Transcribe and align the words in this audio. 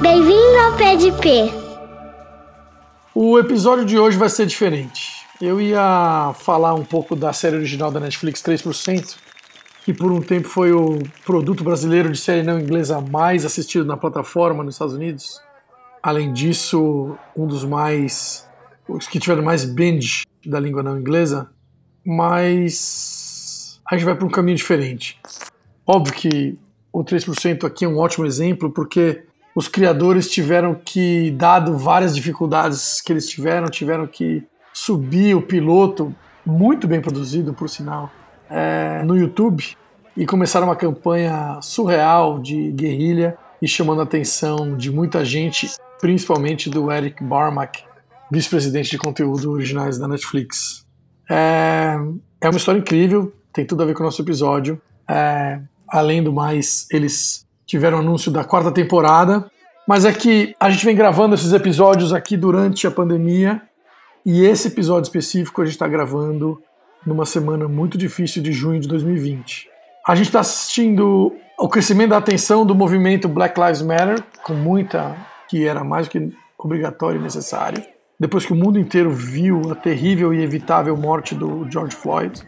Bem-vindo 0.00 0.58
ao 0.64 0.78
Pé 0.78 0.96
de 0.96 1.12
P. 1.12 1.52
O 3.14 3.38
episódio 3.38 3.84
de 3.84 3.98
hoje 3.98 4.16
vai 4.16 4.30
ser 4.30 4.46
diferente. 4.46 5.26
Eu 5.38 5.60
ia 5.60 6.32
falar 6.38 6.72
um 6.72 6.82
pouco 6.82 7.14
da 7.14 7.34
série 7.34 7.56
original 7.56 7.90
da 7.90 8.00
Netflix 8.00 8.42
3%, 8.42 9.18
que 9.84 9.92
por 9.92 10.10
um 10.10 10.22
tempo 10.22 10.48
foi 10.48 10.72
o 10.72 11.00
produto 11.22 11.62
brasileiro 11.62 12.10
de 12.10 12.18
série 12.18 12.42
não 12.42 12.58
inglesa 12.58 12.98
mais 12.98 13.44
assistido 13.44 13.84
na 13.84 13.94
plataforma 13.94 14.64
nos 14.64 14.76
Estados 14.76 14.94
Unidos. 14.94 15.38
Além 16.02 16.32
disso, 16.32 17.14
um 17.36 17.46
dos 17.46 17.62
mais. 17.62 18.48
os 18.88 19.06
que 19.06 19.20
tiveram 19.20 19.42
mais 19.42 19.66
binge 19.66 20.24
da 20.46 20.58
língua 20.58 20.82
não 20.82 20.98
inglesa. 20.98 21.50
Mas 22.06 23.78
a 23.84 23.96
gente 23.96 24.06
vai 24.06 24.14
para 24.14 24.26
um 24.26 24.30
caminho 24.30 24.56
diferente. 24.56 25.20
Óbvio 25.86 26.14
que 26.14 26.58
o 26.90 27.04
3% 27.04 27.64
aqui 27.64 27.84
é 27.84 27.88
um 27.88 27.98
ótimo 27.98 28.24
exemplo, 28.24 28.70
porque 28.70 29.24
os 29.54 29.68
criadores 29.68 30.30
tiveram 30.30 30.74
que, 30.74 31.30
dado 31.32 31.76
várias 31.76 32.14
dificuldades 32.14 33.00
que 33.00 33.12
eles 33.12 33.28
tiveram, 33.28 33.68
tiveram 33.68 34.06
que 34.06 34.46
subir 34.72 35.34
o 35.34 35.42
piloto, 35.42 36.14
muito 36.46 36.86
bem 36.86 37.00
produzido, 37.00 37.52
por 37.52 37.68
sinal, 37.68 38.10
é, 38.48 39.02
no 39.04 39.16
YouTube 39.16 39.76
e 40.16 40.26
começaram 40.26 40.66
uma 40.66 40.76
campanha 40.76 41.58
surreal 41.62 42.40
de 42.40 42.72
guerrilha 42.72 43.36
e 43.62 43.68
chamando 43.68 44.00
a 44.00 44.04
atenção 44.04 44.76
de 44.76 44.90
muita 44.90 45.24
gente, 45.24 45.70
principalmente 46.00 46.68
do 46.68 46.90
Eric 46.90 47.22
Barmack, 47.22 47.82
vice-presidente 48.30 48.90
de 48.90 48.98
conteúdo 48.98 49.50
originais 49.50 49.98
da 49.98 50.08
Netflix. 50.08 50.86
É, 51.30 51.96
é 52.40 52.48
uma 52.48 52.56
história 52.56 52.78
incrível, 52.78 53.32
tem 53.52 53.64
tudo 53.64 53.82
a 53.82 53.86
ver 53.86 53.94
com 53.94 54.02
o 54.02 54.06
nosso 54.06 54.22
episódio. 54.22 54.80
É, 55.08 55.60
além 55.88 56.22
do 56.22 56.32
mais, 56.32 56.86
eles 56.90 57.46
tiveram 57.70 57.98
anúncio 57.98 58.32
da 58.32 58.42
quarta 58.42 58.72
temporada. 58.72 59.48
Mas 59.86 60.04
é 60.04 60.12
que 60.12 60.54
a 60.58 60.68
gente 60.70 60.84
vem 60.84 60.96
gravando 60.96 61.36
esses 61.36 61.52
episódios 61.52 62.12
aqui 62.12 62.36
durante 62.36 62.84
a 62.86 62.90
pandemia. 62.90 63.62
E 64.26 64.44
esse 64.44 64.68
episódio 64.68 65.06
específico 65.06 65.62
a 65.62 65.64
gente 65.64 65.74
está 65.74 65.86
gravando 65.86 66.60
numa 67.06 67.24
semana 67.24 67.68
muito 67.68 67.96
difícil 67.96 68.42
de 68.42 68.52
junho 68.52 68.80
de 68.80 68.88
2020. 68.88 69.68
A 70.06 70.14
gente 70.16 70.26
está 70.26 70.40
assistindo 70.40 71.32
o 71.58 71.68
crescimento 71.68 72.10
da 72.10 72.16
atenção 72.16 72.66
do 72.66 72.74
movimento 72.74 73.28
Black 73.28 73.58
Lives 73.58 73.82
Matter, 73.82 74.22
com 74.42 74.54
muita. 74.54 75.16
que 75.48 75.66
era 75.66 75.84
mais 75.84 76.06
do 76.06 76.10
que 76.10 76.32
obrigatório 76.58 77.20
e 77.20 77.22
necessário. 77.22 77.82
Depois 78.18 78.44
que 78.44 78.52
o 78.52 78.56
mundo 78.56 78.78
inteiro 78.78 79.10
viu 79.10 79.70
a 79.70 79.74
terrível 79.74 80.34
e 80.34 80.42
evitável 80.42 80.96
morte 80.96 81.34
do 81.34 81.66
George 81.70 81.94
Floyd. 81.94 82.42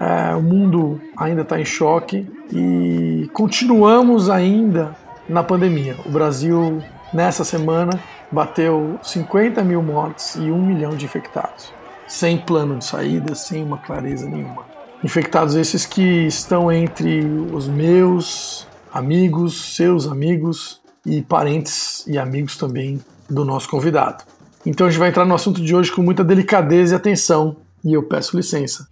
É, 0.00 0.34
o 0.34 0.42
mundo 0.42 1.00
ainda 1.16 1.42
está 1.42 1.60
em 1.60 1.64
choque 1.64 2.26
e 2.52 3.28
continuamos 3.32 4.30
ainda 4.30 4.96
na 5.28 5.42
pandemia. 5.42 5.96
O 6.06 6.10
Brasil, 6.10 6.82
nessa 7.12 7.44
semana, 7.44 7.98
bateu 8.30 8.98
50 9.02 9.62
mil 9.64 9.82
mortes 9.82 10.36
e 10.36 10.50
1 10.50 10.62
milhão 10.62 10.90
de 10.90 11.04
infectados, 11.04 11.72
sem 12.06 12.38
plano 12.38 12.76
de 12.76 12.84
saída, 12.84 13.34
sem 13.34 13.62
uma 13.62 13.78
clareza 13.78 14.28
nenhuma. 14.28 14.64
Infectados 15.02 15.54
esses 15.54 15.84
que 15.84 16.26
estão 16.26 16.70
entre 16.70 17.24
os 17.52 17.68
meus 17.68 18.66
amigos, 18.92 19.76
seus 19.76 20.06
amigos 20.06 20.80
e 21.04 21.22
parentes 21.22 22.06
e 22.06 22.18
amigos 22.18 22.56
também 22.56 23.00
do 23.28 23.44
nosso 23.44 23.68
convidado. 23.68 24.24
Então 24.66 24.86
a 24.86 24.90
gente 24.90 24.98
vai 24.98 25.08
entrar 25.08 25.24
no 25.24 25.34
assunto 25.34 25.62
de 25.62 25.74
hoje 25.74 25.92
com 25.92 26.02
muita 26.02 26.24
delicadeza 26.24 26.94
e 26.94 26.96
atenção, 26.96 27.56
e 27.84 27.94
eu 27.94 28.02
peço 28.02 28.36
licença. 28.36 28.88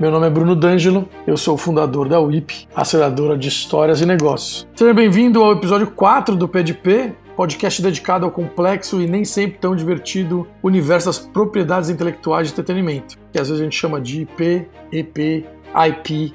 Meu 0.00 0.10
nome 0.10 0.26
é 0.26 0.30
Bruno 0.30 0.56
D'Angelo, 0.56 1.08
eu 1.26 1.36
sou 1.36 1.54
o 1.54 1.58
fundador 1.58 2.08
da 2.08 2.18
UIP, 2.18 2.66
aceleradora 2.74 3.36
de 3.36 3.48
histórias 3.48 4.00
e 4.00 4.06
negócios. 4.06 4.66
Seja 4.74 4.92
bem-vindo 4.92 5.42
ao 5.42 5.52
episódio 5.52 5.86
4 5.88 6.34
do 6.34 6.48
PDP, 6.48 7.12
podcast 7.36 7.80
dedicado 7.82 8.24
ao 8.24 8.30
complexo 8.30 9.00
e 9.00 9.06
nem 9.06 9.24
sempre 9.24 9.58
tão 9.58 9.76
divertido 9.76 10.46
universo 10.62 11.06
das 11.06 11.18
propriedades 11.18 11.90
intelectuais 11.90 12.48
de 12.48 12.54
entretenimento, 12.54 13.18
que 13.32 13.38
às 13.38 13.48
vezes 13.48 13.60
a 13.60 13.64
gente 13.64 13.76
chama 13.76 14.00
de 14.00 14.22
IP, 14.22 14.66
EP, 14.90 15.46
IP, 15.88 16.34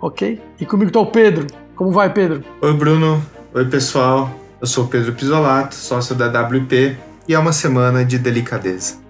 ok? 0.00 0.42
E 0.60 0.66
comigo 0.66 0.88
está 0.88 1.00
o 1.00 1.06
Pedro. 1.06 1.46
Como 1.74 1.92
vai, 1.92 2.12
Pedro? 2.12 2.42
Oi, 2.60 2.72
Bruno. 2.74 3.22
Oi, 3.54 3.64
pessoal. 3.66 4.30
Eu 4.60 4.66
sou 4.66 4.84
o 4.84 4.88
Pedro 4.88 5.12
Pisolato, 5.12 5.74
sócio 5.74 6.14
da 6.14 6.26
WP, 6.26 6.96
e 7.28 7.34
é 7.34 7.38
uma 7.38 7.52
semana 7.52 8.04
de 8.04 8.18
delicadeza. 8.18 9.05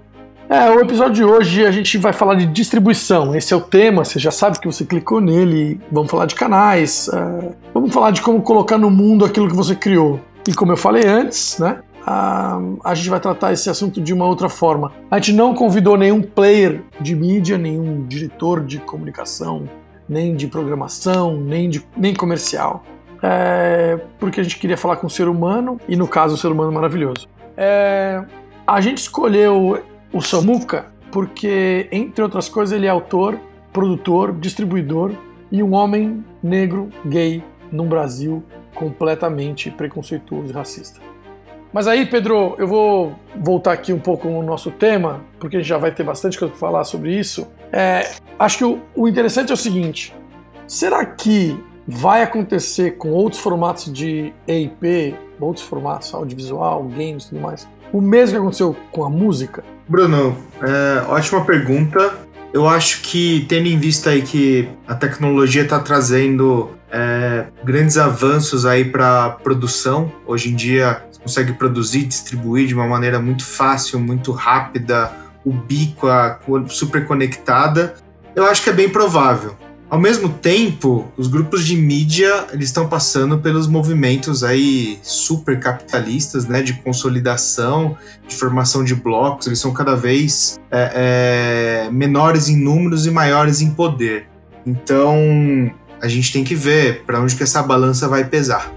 É, 0.48 0.70
o 0.70 0.78
episódio 0.78 1.14
de 1.14 1.24
hoje 1.24 1.66
a 1.66 1.72
gente 1.72 1.98
vai 1.98 2.12
falar 2.12 2.36
de 2.36 2.46
distribuição. 2.46 3.34
Esse 3.34 3.52
é 3.52 3.56
o 3.56 3.60
tema, 3.60 4.04
você 4.04 4.16
já 4.16 4.30
sabe 4.30 4.60
que 4.60 4.66
você 4.66 4.84
clicou 4.84 5.20
nele. 5.20 5.80
Vamos 5.90 6.08
falar 6.08 6.26
de 6.26 6.36
canais, 6.36 7.08
é, 7.08 7.52
vamos 7.74 7.92
falar 7.92 8.12
de 8.12 8.22
como 8.22 8.40
colocar 8.40 8.78
no 8.78 8.88
mundo 8.88 9.24
aquilo 9.24 9.48
que 9.48 9.56
você 9.56 9.74
criou. 9.74 10.20
E 10.46 10.54
como 10.54 10.70
eu 10.70 10.76
falei 10.76 11.04
antes, 11.04 11.58
né? 11.58 11.80
A, 12.06 12.60
a 12.84 12.94
gente 12.94 13.10
vai 13.10 13.18
tratar 13.18 13.52
esse 13.52 13.68
assunto 13.68 14.00
de 14.00 14.14
uma 14.14 14.24
outra 14.24 14.48
forma. 14.48 14.92
A 15.10 15.18
gente 15.18 15.32
não 15.32 15.52
convidou 15.52 15.96
nenhum 15.96 16.22
player 16.22 16.80
de 17.00 17.16
mídia, 17.16 17.58
nenhum 17.58 18.06
diretor 18.06 18.64
de 18.64 18.78
comunicação, 18.78 19.68
nem 20.08 20.36
de 20.36 20.46
programação, 20.46 21.36
nem, 21.36 21.68
de, 21.68 21.84
nem 21.96 22.14
comercial. 22.14 22.84
É, 23.20 23.98
porque 24.20 24.38
a 24.38 24.44
gente 24.44 24.58
queria 24.58 24.76
falar 24.76 24.96
com 24.96 25.08
o 25.08 25.10
ser 25.10 25.26
humano, 25.26 25.80
e 25.88 25.96
no 25.96 26.06
caso, 26.06 26.36
o 26.36 26.38
ser 26.38 26.52
humano 26.52 26.70
maravilhoso. 26.70 27.26
É, 27.56 28.22
a 28.64 28.80
gente 28.80 28.98
escolheu 28.98 29.82
o 30.12 30.20
Samuka, 30.20 30.86
porque, 31.10 31.88
entre 31.90 32.22
outras 32.22 32.48
coisas, 32.48 32.76
ele 32.76 32.86
é 32.86 32.90
autor, 32.90 33.38
produtor, 33.72 34.32
distribuidor 34.32 35.12
e 35.50 35.62
um 35.62 35.74
homem 35.74 36.24
negro 36.42 36.90
gay 37.04 37.42
num 37.70 37.86
Brasil 37.86 38.42
completamente 38.74 39.70
preconceituoso 39.70 40.50
e 40.50 40.52
racista. 40.52 41.00
Mas 41.72 41.86
aí, 41.86 42.06
Pedro, 42.06 42.54
eu 42.58 42.66
vou 42.66 43.14
voltar 43.34 43.72
aqui 43.72 43.92
um 43.92 43.98
pouco 43.98 44.28
no 44.28 44.42
nosso 44.42 44.70
tema, 44.70 45.20
porque 45.38 45.56
a 45.56 45.60
gente 45.60 45.68
já 45.68 45.78
vai 45.78 45.92
ter 45.92 46.04
bastante 46.04 46.38
coisa 46.38 46.52
para 46.52 46.58
falar 46.60 46.84
sobre 46.84 47.18
isso. 47.18 47.46
É, 47.72 48.12
acho 48.38 48.58
que 48.58 48.64
o, 48.64 48.80
o 48.94 49.08
interessante 49.08 49.50
é 49.50 49.54
o 49.54 49.56
seguinte: 49.56 50.14
será 50.66 51.04
que 51.04 51.58
vai 51.86 52.22
acontecer 52.22 52.92
com 52.92 53.10
outros 53.10 53.42
formatos 53.42 53.92
de 53.92 54.32
EIP, 54.46 55.14
outros 55.40 55.66
formatos 55.66 56.14
audiovisual, 56.14 56.82
games 56.84 57.24
e 57.24 57.28
tudo 57.30 57.40
mais, 57.40 57.68
o 57.92 58.00
mesmo 58.00 58.36
que 58.36 58.40
aconteceu 58.40 58.76
com 58.90 59.04
a 59.04 59.10
música? 59.10 59.62
Bruno, 59.88 60.36
é, 60.62 61.04
ótima 61.08 61.44
pergunta. 61.44 62.26
Eu 62.52 62.68
acho 62.68 63.02
que, 63.02 63.44
tendo 63.48 63.66
em 63.68 63.78
vista 63.78 64.10
aí 64.10 64.22
que 64.22 64.68
a 64.88 64.94
tecnologia 64.94 65.62
está 65.62 65.78
trazendo 65.78 66.70
é, 66.90 67.46
grandes 67.62 67.98
avanços 67.98 68.64
aí 68.64 68.84
para 68.84 69.30
produção, 69.30 70.10
hoje 70.26 70.50
em 70.50 70.56
dia 70.56 71.02
você 71.10 71.20
consegue 71.20 71.52
produzir 71.52 72.00
e 72.00 72.04
distribuir 72.04 72.66
de 72.66 72.74
uma 72.74 72.86
maneira 72.86 73.20
muito 73.20 73.44
fácil, 73.44 74.00
muito 74.00 74.32
rápida, 74.32 75.12
ubíqua, 75.44 76.40
super 76.68 77.06
conectada, 77.06 77.94
eu 78.34 78.44
acho 78.46 78.62
que 78.62 78.70
é 78.70 78.72
bem 78.72 78.88
provável. 78.88 79.56
Ao 79.88 80.00
mesmo 80.00 80.28
tempo, 80.28 81.06
os 81.16 81.28
grupos 81.28 81.64
de 81.64 81.76
mídia 81.76 82.48
eles 82.52 82.66
estão 82.66 82.88
passando 82.88 83.38
pelos 83.38 83.68
movimentos 83.68 84.42
aí 84.42 84.98
super 85.00 85.60
capitalistas, 85.60 86.44
né, 86.44 86.60
de 86.60 86.72
consolidação, 86.74 87.96
de 88.26 88.34
formação 88.34 88.82
de 88.82 88.96
blocos. 88.96 89.46
Eles 89.46 89.60
são 89.60 89.72
cada 89.72 89.94
vez 89.94 90.58
é, 90.72 91.86
é, 91.86 91.90
menores 91.92 92.48
em 92.48 92.56
números 92.56 93.06
e 93.06 93.12
maiores 93.12 93.60
em 93.60 93.70
poder. 93.70 94.26
Então, 94.66 95.70
a 96.02 96.08
gente 96.08 96.32
tem 96.32 96.42
que 96.42 96.56
ver 96.56 97.04
para 97.04 97.20
onde 97.20 97.36
que 97.36 97.44
essa 97.44 97.62
balança 97.62 98.08
vai 98.08 98.24
pesar. 98.24 98.72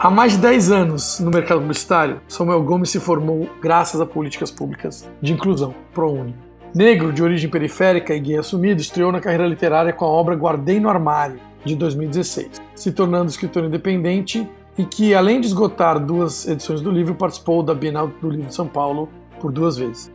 Há 0.00 0.10
mais 0.10 0.32
de 0.32 0.38
10 0.38 0.70
anos 0.70 1.20
no 1.20 1.30
mercado 1.30 1.60
publicitário, 1.60 2.20
Samuel 2.28 2.62
Gomes 2.62 2.88
se 2.88 2.98
formou 2.98 3.46
graças 3.60 4.00
a 4.00 4.06
políticas 4.06 4.50
públicas 4.50 5.06
de 5.20 5.34
inclusão, 5.34 5.74
ProUni. 5.92 6.45
Negro, 6.74 7.12
de 7.12 7.22
origem 7.22 7.48
periférica 7.48 8.14
e 8.14 8.20
gay 8.20 8.36
assumido, 8.36 8.80
estreou 8.80 9.10
na 9.10 9.20
carreira 9.20 9.46
literária 9.46 9.92
com 9.92 10.04
a 10.04 10.08
obra 10.08 10.34
Guardei 10.34 10.78
no 10.78 10.88
Armário, 10.88 11.38
de 11.64 11.74
2016, 11.74 12.50
se 12.74 12.92
tornando 12.92 13.30
escritor 13.30 13.64
independente 13.64 14.48
e 14.78 14.84
que, 14.84 15.14
além 15.14 15.40
de 15.40 15.46
esgotar 15.46 15.98
duas 15.98 16.46
edições 16.46 16.80
do 16.80 16.90
livro, 16.90 17.14
participou 17.14 17.62
da 17.62 17.74
Bienal 17.74 18.08
do 18.20 18.30
Livro 18.30 18.46
de 18.46 18.54
São 18.54 18.68
Paulo 18.68 19.08
por 19.40 19.50
duas 19.50 19.76
vezes. 19.76 20.12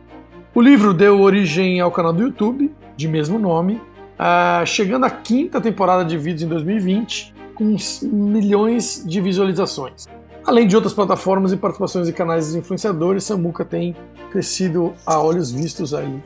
O 0.54 0.60
livro 0.60 0.94
deu 0.94 1.20
origem 1.20 1.80
ao 1.80 1.90
canal 1.90 2.12
do 2.12 2.22
YouTube, 2.22 2.72
de 2.96 3.08
mesmo 3.08 3.38
nome, 3.38 3.74
uh, 3.74 4.64
chegando 4.64 5.04
à 5.04 5.10
quinta 5.10 5.60
temporada 5.60 6.04
de 6.04 6.16
vídeos 6.16 6.42
em 6.42 6.48
2020, 6.48 7.34
com 7.54 7.76
milhões 8.02 9.04
de 9.06 9.20
visualizações. 9.20 10.06
Além 10.44 10.66
de 10.66 10.74
outras 10.74 10.94
plataformas 10.94 11.52
e 11.52 11.56
participações 11.56 12.08
em 12.08 12.12
canais 12.12 12.54
influenciadores, 12.54 13.24
Samuca 13.24 13.64
tem 13.64 13.94
crescido 14.30 14.92
a 15.06 15.20
olhos 15.20 15.52
vistos 15.52 15.94
aí 15.94 16.22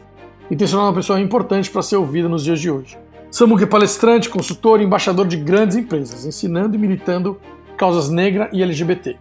e 0.50 0.56
tem 0.56 0.66
se 0.66 0.72
tornado 0.72 0.90
uma 0.90 0.96
pessoa 0.96 1.20
importante 1.20 1.70
para 1.70 1.82
ser 1.82 1.96
ouvida 1.96 2.28
nos 2.28 2.44
dias 2.44 2.60
de 2.60 2.70
hoje. 2.70 2.98
Samuca 3.30 3.64
é 3.64 3.66
palestrante, 3.66 4.28
consultor 4.28 4.80
e 4.80 4.84
embaixador 4.84 5.26
de 5.26 5.36
grandes 5.36 5.76
empresas, 5.76 6.24
ensinando 6.24 6.76
e 6.76 6.78
militando 6.78 7.38
causas 7.76 8.08
negra 8.08 8.48
e 8.52 8.62
LGBT. 8.62 9.16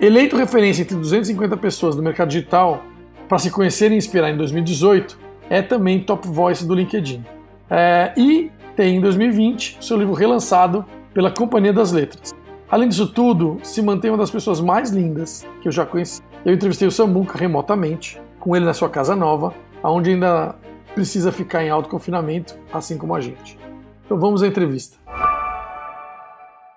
Eleito 0.00 0.36
referência 0.36 0.82
entre 0.82 0.96
250 0.96 1.56
pessoas 1.56 1.94
do 1.94 2.02
mercado 2.02 2.28
digital 2.28 2.82
para 3.28 3.38
se 3.38 3.50
conhecer 3.50 3.92
e 3.92 3.96
inspirar 3.96 4.30
em 4.30 4.36
2018, 4.36 5.18
é 5.48 5.62
também 5.62 6.00
top 6.00 6.26
voice 6.28 6.66
do 6.66 6.74
LinkedIn. 6.74 7.24
É, 7.70 8.12
e 8.16 8.50
tem 8.74 8.96
em 8.96 9.00
2020 9.00 9.78
seu 9.80 9.96
livro 9.96 10.12
relançado 10.12 10.84
pela 11.14 11.30
Companhia 11.30 11.72
das 11.72 11.92
Letras. 11.92 12.34
Além 12.70 12.88
disso 12.88 13.06
tudo, 13.06 13.58
se 13.62 13.82
mantém 13.82 14.10
uma 14.10 14.16
das 14.16 14.30
pessoas 14.30 14.60
mais 14.60 14.90
lindas 14.90 15.46
que 15.60 15.68
eu 15.68 15.72
já 15.72 15.84
conheci. 15.84 16.22
Eu 16.44 16.54
entrevistei 16.54 16.88
o 16.88 16.90
Samuca 16.90 17.38
remotamente, 17.38 18.20
com 18.40 18.56
ele 18.56 18.64
na 18.64 18.74
sua 18.74 18.88
casa 18.88 19.14
nova, 19.14 19.54
onde 19.84 20.10
ainda 20.10 20.54
precisa 20.94 21.32
ficar 21.32 21.64
em 21.64 21.70
alto 21.70 21.88
confinamento, 21.88 22.56
assim 22.72 22.96
como 22.96 23.14
a 23.14 23.20
gente. 23.20 23.58
Então 24.04 24.18
vamos 24.18 24.42
à 24.42 24.46
entrevista. 24.46 24.96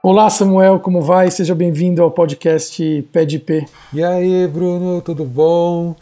Olá 0.01 0.29
Samuel, 0.29 0.79
como 0.79 1.01
vai? 1.01 1.31
Seja 1.31 1.55
bem-vindo 1.55 2.01
ao 2.01 2.11
podcast 2.11 3.01
Pé 3.11 3.25
de 3.25 3.39
P. 3.39 3.65
E 3.91 4.03
aí, 4.03 4.47
Bruno, 4.47 5.01
tudo 5.01 5.25
bom? 5.25 5.95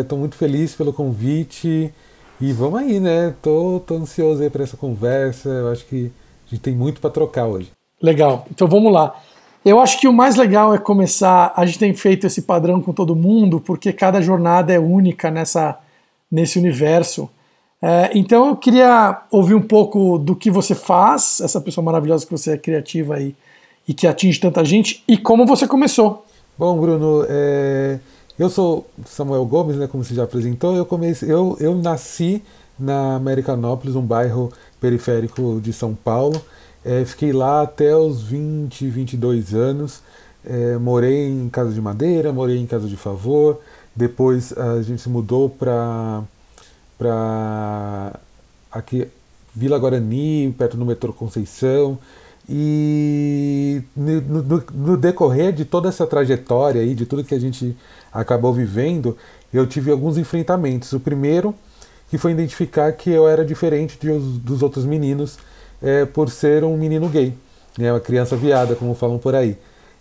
Estou 0.00 0.16
é, 0.16 0.20
muito 0.20 0.36
feliz 0.36 0.74
pelo 0.74 0.92
convite 0.92 1.92
e 2.40 2.52
vamos 2.52 2.80
aí, 2.80 2.98
né? 2.98 3.34
Tô, 3.42 3.82
tô 3.86 3.96
ansioso 3.96 4.42
aí 4.42 4.48
para 4.48 4.64
essa 4.64 4.76
conversa. 4.76 5.50
Eu 5.50 5.70
acho 5.70 5.84
que 5.84 6.10
a 6.46 6.50
gente 6.50 6.62
tem 6.62 6.74
muito 6.74 7.00
para 7.00 7.10
trocar 7.10 7.46
hoje. 7.46 7.70
Legal. 8.00 8.46
Então 8.50 8.66
vamos 8.66 8.90
lá. 8.92 9.14
Eu 9.64 9.80
acho 9.80 10.00
que 10.00 10.08
o 10.08 10.12
mais 10.12 10.36
legal 10.36 10.74
é 10.74 10.78
começar. 10.78 11.52
A 11.54 11.66
gente 11.66 11.78
tem 11.78 11.92
feito 11.92 12.26
esse 12.26 12.42
padrão 12.42 12.80
com 12.80 12.92
todo 12.92 13.14
mundo, 13.14 13.60
porque 13.60 13.92
cada 13.92 14.22
jornada 14.22 14.72
é 14.72 14.78
única 14.78 15.30
nessa, 15.30 15.78
nesse 16.30 16.58
universo. 16.58 17.28
É, 17.80 18.10
então 18.14 18.48
eu 18.48 18.56
queria 18.56 19.22
ouvir 19.30 19.54
um 19.54 19.62
pouco 19.62 20.18
do 20.18 20.34
que 20.34 20.50
você 20.50 20.74
faz, 20.74 21.40
essa 21.40 21.60
pessoa 21.60 21.84
maravilhosa 21.84 22.26
que 22.26 22.32
você 22.32 22.52
é 22.52 22.58
criativa 22.58 23.14
aí 23.14 23.34
e 23.86 23.94
que 23.94 24.06
atinge 24.06 24.40
tanta 24.40 24.64
gente, 24.64 25.02
e 25.08 25.16
como 25.16 25.46
você 25.46 25.66
começou. 25.66 26.26
Bom, 26.58 26.78
Bruno, 26.78 27.24
é, 27.28 27.98
eu 28.38 28.50
sou 28.50 28.86
Samuel 29.06 29.44
Gomes, 29.46 29.76
né, 29.76 29.86
como 29.86 30.04
você 30.04 30.14
já 30.14 30.24
apresentou. 30.24 30.76
Eu, 30.76 30.84
comecei, 30.84 31.30
eu, 31.32 31.56
eu 31.60 31.74
nasci 31.74 32.42
na 32.78 33.16
Americanópolis, 33.16 33.96
um 33.96 34.02
bairro 34.02 34.52
periférico 34.80 35.60
de 35.62 35.72
São 35.72 35.94
Paulo. 35.94 36.40
É, 36.84 37.04
fiquei 37.04 37.32
lá 37.32 37.62
até 37.62 37.96
os 37.96 38.22
20, 38.22 38.88
22 38.88 39.54
anos. 39.54 40.02
É, 40.44 40.76
morei 40.78 41.28
em 41.28 41.48
casa 41.48 41.72
de 41.72 41.80
madeira, 41.80 42.32
morei 42.32 42.58
em 42.58 42.66
casa 42.66 42.86
de 42.86 42.96
favor. 42.96 43.60
Depois 43.98 44.56
a 44.56 44.80
gente 44.80 45.02
se 45.02 45.08
mudou 45.08 45.50
para 45.50 46.22
para 46.96 48.14
aqui 48.70 49.08
Vila 49.52 49.76
Guarani, 49.76 50.54
perto 50.56 50.76
do 50.76 50.86
metrô 50.86 51.12
Conceição. 51.12 51.98
E 52.48 53.82
no, 53.96 54.20
no, 54.20 54.64
no, 54.72 54.96
decorrer 54.96 55.52
de 55.52 55.64
toda 55.64 55.88
essa 55.88 56.06
trajetória 56.06 56.80
aí, 56.80 56.94
de 56.94 57.06
tudo 57.06 57.24
que 57.24 57.34
a 57.34 57.40
gente 57.40 57.76
acabou 58.12 58.54
vivendo, 58.54 59.16
eu 59.52 59.66
tive 59.66 59.90
alguns 59.90 60.16
enfrentamentos. 60.16 60.92
O 60.92 61.00
primeiro, 61.00 61.52
que 62.08 62.16
foi 62.16 62.30
identificar 62.30 62.92
que 62.92 63.10
eu 63.10 63.28
era 63.28 63.44
diferente 63.44 63.98
de, 64.00 64.08
dos 64.38 64.62
outros 64.62 64.84
meninos 64.84 65.38
é, 65.82 66.04
por 66.06 66.30
ser 66.30 66.62
um 66.62 66.76
menino 66.76 67.08
gay, 67.08 67.34
né, 67.76 67.92
uma 67.92 68.00
criança 68.00 68.36
viada, 68.36 68.76
como 68.76 68.94
falam 68.94 69.18
por 69.18 69.34
aí. 69.34 69.58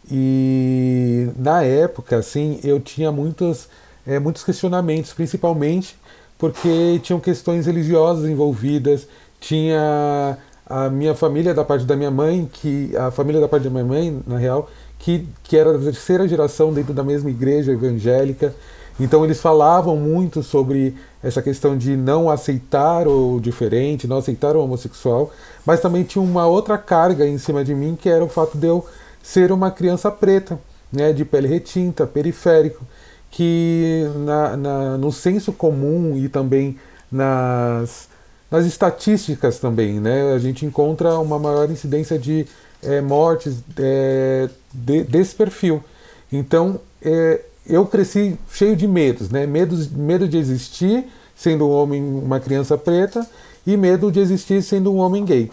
E 0.10 1.30
na 1.36 1.64
época, 1.64 2.18
assim, 2.18 2.60
eu 2.64 2.80
tinha 2.80 3.12
muitos, 3.12 3.68
é, 4.08 4.18
muitos 4.20 4.44
questionamentos, 4.44 5.14
principalmente 5.14 5.96
porque 6.38 7.00
tinham 7.04 7.20
questões 7.20 7.66
religiosas 7.66 8.30
envolvidas, 8.30 9.08
tinha 9.40 10.38
a 10.66 10.90
minha 10.90 11.16
família 11.16 11.54
da 11.54 11.64
parte 11.64 11.86
da 11.86 11.96
minha 11.96 12.12
mãe, 12.12 12.50
que 12.52 12.96
a 12.96 13.10
família 13.12 13.42
da 13.42 13.48
parte 13.48 13.64
da 13.64 13.70
minha 13.70 13.84
mãe, 13.84 14.22
na 14.26 14.38
real, 14.38 14.70
que, 15.00 15.28
que 15.44 15.58
era 15.58 15.74
da 15.74 15.80
terceira 15.80 16.28
geração 16.28 16.74
dentro 16.74 16.94
da 16.94 17.04
mesma 17.04 17.30
igreja 17.30 17.72
evangélica. 17.72 18.54
Então 19.00 19.24
eles 19.24 19.40
falavam 19.40 19.96
muito 19.96 20.42
sobre 20.42 20.96
essa 21.24 21.42
questão 21.42 21.78
de 21.78 21.96
não 21.96 22.30
aceitar 22.30 23.08
o 23.08 23.40
diferente, 23.40 24.08
não 24.08 24.18
aceitar 24.18 24.56
o 24.56 24.64
homossexual, 24.64 25.32
mas 25.66 25.80
também 25.80 26.04
tinha 26.04 26.24
uma 26.24 26.48
outra 26.48 26.78
carga 26.78 27.28
em 27.28 27.38
cima 27.38 27.64
de 27.64 27.76
mim, 27.76 27.98
que 28.00 28.10
era 28.10 28.24
o 28.24 28.30
fato 28.30 28.58
de 28.58 28.68
eu 28.68 28.86
ser 29.22 29.52
uma 29.52 29.70
criança 29.70 30.10
preta, 30.10 30.60
né, 30.92 31.14
de 31.14 31.26
pele 31.26 31.48
retinta, 31.48 32.08
periférico, 32.08 32.84
que 33.32 34.06
na, 34.26 34.58
na, 34.58 34.98
no 34.98 35.12
senso 35.12 35.52
comum 35.52 36.18
e 36.18 36.30
também 36.30 36.78
nas, 37.12 38.08
nas 38.50 38.66
estatísticas 38.66 39.60
também, 39.60 40.00
né, 40.00 40.34
a 40.34 40.40
gente 40.40 40.66
encontra 40.66 41.18
uma 41.20 41.38
maior 41.38 41.70
incidência 41.70 42.18
de 42.18 42.46
é, 42.82 43.02
mortes 43.02 43.58
é, 43.78 44.50
de, 44.74 45.04
desse 45.04 45.36
perfil. 45.36 45.84
Então, 46.32 46.80
é, 47.02 47.42
eu 47.66 47.86
cresci 47.86 48.38
cheio 48.52 48.76
de 48.76 48.88
medos, 48.88 49.30
né? 49.30 49.46
Medo, 49.46 49.76
medo 49.92 50.28
de 50.28 50.38
existir 50.38 51.06
sendo 51.36 51.68
um 51.68 51.72
homem, 51.72 52.02
uma 52.02 52.40
criança 52.40 52.78
preta, 52.78 53.28
e 53.66 53.76
medo 53.76 54.12
de 54.12 54.20
existir 54.20 54.62
sendo 54.64 54.92
um 54.94 54.98
homem 54.98 55.24
gay. 55.26 55.52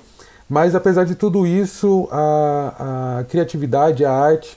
Mas 0.49 0.75
apesar 0.75 1.05
de 1.05 1.15
tudo 1.15 1.47
isso, 1.47 2.09
a, 2.11 3.19
a 3.19 3.25
criatividade, 3.25 4.05
a 4.05 4.13
arte, 4.13 4.57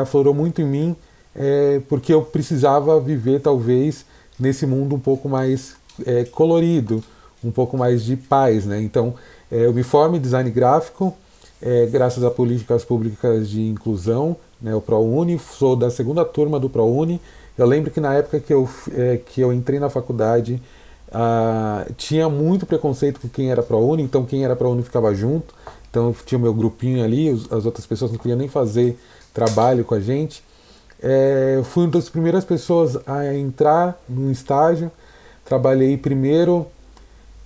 aflorou 0.00 0.32
muito 0.32 0.62
em 0.62 0.64
mim, 0.64 0.96
é, 1.34 1.80
porque 1.88 2.12
eu 2.12 2.22
precisava 2.22 2.98
viver 3.00 3.40
talvez 3.40 4.04
nesse 4.38 4.66
mundo 4.66 4.94
um 4.94 5.00
pouco 5.00 5.28
mais 5.28 5.74
é, 6.06 6.24
colorido, 6.24 7.02
um 7.44 7.50
pouco 7.50 7.76
mais 7.76 8.04
de 8.04 8.16
paz, 8.16 8.64
né? 8.64 8.80
Então, 8.80 9.14
é, 9.50 9.66
eu 9.66 9.72
me 9.72 9.82
formo 9.82 10.16
em 10.16 10.20
design 10.20 10.50
gráfico, 10.50 11.14
é, 11.60 11.86
graças 11.86 12.24
a 12.24 12.30
políticas 12.30 12.84
públicas 12.84 13.48
de 13.48 13.62
inclusão, 13.62 14.36
né, 14.60 14.74
o 14.74 14.80
ProUni, 14.80 15.38
sou 15.38 15.76
da 15.76 15.90
segunda 15.90 16.24
turma 16.24 16.58
do 16.58 16.70
ProUni. 16.70 17.20
Eu 17.56 17.66
lembro 17.66 17.90
que 17.90 18.00
na 18.00 18.14
época 18.14 18.40
que 18.40 18.52
eu, 18.52 18.68
é, 18.94 19.18
que 19.18 19.40
eu 19.40 19.52
entrei 19.52 19.78
na 19.78 19.90
faculdade, 19.90 20.60
ah, 21.12 21.86
tinha 21.96 22.28
muito 22.28 22.64
preconceito 22.64 23.20
com 23.20 23.28
quem 23.28 23.50
era 23.50 23.62
ProUni, 23.62 24.02
então 24.02 24.24
quem 24.24 24.44
era 24.44 24.56
ProUni 24.56 24.82
ficava 24.82 25.14
junto. 25.14 25.54
Então 25.90 26.14
tinha 26.24 26.38
o 26.38 26.40
meu 26.40 26.54
grupinho 26.54 27.04
ali, 27.04 27.28
as 27.28 27.66
outras 27.66 27.84
pessoas 27.84 28.10
não 28.10 28.18
queriam 28.18 28.38
nem 28.38 28.48
fazer 28.48 28.98
trabalho 29.34 29.84
com 29.84 29.94
a 29.94 30.00
gente. 30.00 30.42
É, 31.02 31.54
eu 31.56 31.64
fui 31.64 31.84
uma 31.84 31.90
das 31.90 32.08
primeiras 32.08 32.44
pessoas 32.44 32.96
a 33.06 33.34
entrar 33.34 34.00
num 34.08 34.30
estágio. 34.30 34.90
Trabalhei 35.44 35.96
primeiro. 35.96 36.66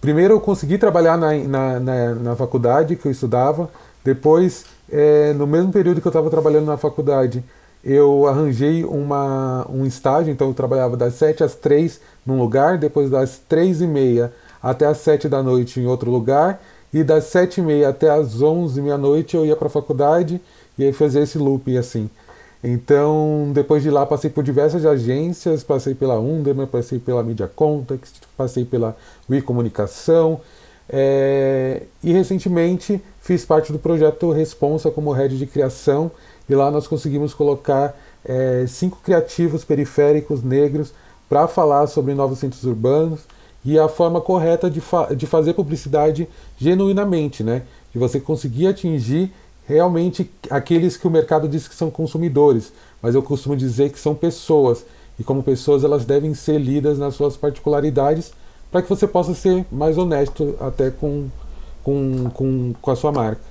Primeiro 0.00 0.34
eu 0.34 0.40
consegui 0.40 0.76
trabalhar 0.76 1.16
na, 1.16 1.34
na, 1.34 1.80
na, 1.80 2.14
na 2.14 2.36
faculdade 2.36 2.96
que 2.96 3.06
eu 3.06 3.12
estudava. 3.12 3.70
Depois, 4.04 4.66
é, 4.90 5.32
no 5.32 5.46
mesmo 5.46 5.72
período 5.72 6.00
que 6.00 6.06
eu 6.06 6.10
estava 6.10 6.28
trabalhando 6.30 6.66
na 6.66 6.76
faculdade, 6.76 7.42
eu 7.82 8.26
arranjei 8.26 8.84
uma, 8.84 9.66
um 9.70 9.86
estágio, 9.86 10.32
então 10.32 10.48
eu 10.48 10.54
trabalhava 10.54 10.96
das 10.96 11.14
7 11.14 11.42
às 11.42 11.54
3 11.54 12.00
num 12.26 12.38
lugar, 12.38 12.78
depois 12.78 13.10
das 13.10 13.40
3 13.48 13.80
e 13.80 13.86
meia 13.86 14.32
até 14.62 14.86
as 14.86 14.98
7 14.98 15.28
da 15.28 15.42
noite 15.42 15.78
em 15.80 15.86
outro 15.86 16.10
lugar, 16.10 16.60
e 16.92 17.04
das 17.04 17.24
7 17.24 17.60
e 17.60 17.62
meia 17.62 17.88
até 17.88 18.10
as 18.10 18.42
11 18.42 18.80
meia-noite 18.82 19.36
eu 19.36 19.46
ia 19.46 19.56
para 19.56 19.68
a 19.68 19.70
faculdade 19.70 20.40
e 20.76 20.84
aí 20.84 20.92
fazia 20.92 21.22
esse 21.22 21.38
loop 21.38 21.76
assim. 21.76 22.10
Então, 22.62 23.50
depois 23.52 23.82
de 23.82 23.90
lá, 23.90 24.04
passei 24.06 24.30
por 24.30 24.42
diversas 24.42 24.84
agências, 24.84 25.62
passei 25.62 25.94
pela 25.94 26.18
Underman, 26.18 26.66
passei 26.66 26.98
pela 26.98 27.22
Media 27.22 27.46
Context, 27.46 28.22
passei 28.36 28.64
pela 28.64 28.96
Wii 29.28 29.42
Comunicação, 29.42 30.40
é, 30.88 31.82
e 32.02 32.12
recentemente 32.12 33.00
fiz 33.20 33.44
parte 33.44 33.72
do 33.72 33.78
projeto 33.78 34.30
Responsa 34.30 34.90
como 34.90 35.12
head 35.12 35.36
de 35.36 35.46
criação, 35.46 36.10
e 36.48 36.54
lá 36.54 36.70
nós 36.70 36.86
conseguimos 36.86 37.34
colocar 37.34 37.96
é, 38.24 38.64
cinco 38.66 38.98
criativos 39.02 39.64
periféricos 39.64 40.42
negros 40.42 40.92
para 41.28 41.46
falar 41.48 41.86
sobre 41.86 42.14
novos 42.14 42.38
centros 42.38 42.64
urbanos 42.64 43.20
e 43.64 43.78
a 43.78 43.88
forma 43.88 44.20
correta 44.20 44.70
de, 44.70 44.80
fa 44.80 45.12
de 45.14 45.26
fazer 45.26 45.54
publicidade 45.54 46.28
genuinamente, 46.56 47.42
né? 47.42 47.62
De 47.92 47.98
você 47.98 48.20
conseguir 48.20 48.68
atingir 48.68 49.32
realmente 49.66 50.30
aqueles 50.50 50.96
que 50.96 51.06
o 51.06 51.10
mercado 51.10 51.48
diz 51.48 51.66
que 51.66 51.74
são 51.74 51.90
consumidores, 51.90 52.72
mas 53.02 53.14
eu 53.14 53.22
costumo 53.22 53.56
dizer 53.56 53.90
que 53.90 53.98
são 53.98 54.14
pessoas, 54.14 54.84
e 55.18 55.24
como 55.24 55.42
pessoas 55.42 55.84
elas 55.84 56.04
devem 56.04 56.34
ser 56.34 56.58
lidas 56.58 56.98
nas 56.98 57.14
suas 57.14 57.36
particularidades 57.36 58.32
para 58.70 58.82
que 58.82 58.88
você 58.88 59.06
possa 59.06 59.34
ser 59.34 59.64
mais 59.70 59.96
honesto 59.96 60.54
até 60.60 60.90
com, 60.90 61.28
com, 61.82 62.30
com, 62.30 62.74
com 62.80 62.90
a 62.90 62.96
sua 62.96 63.12
marca. 63.12 63.42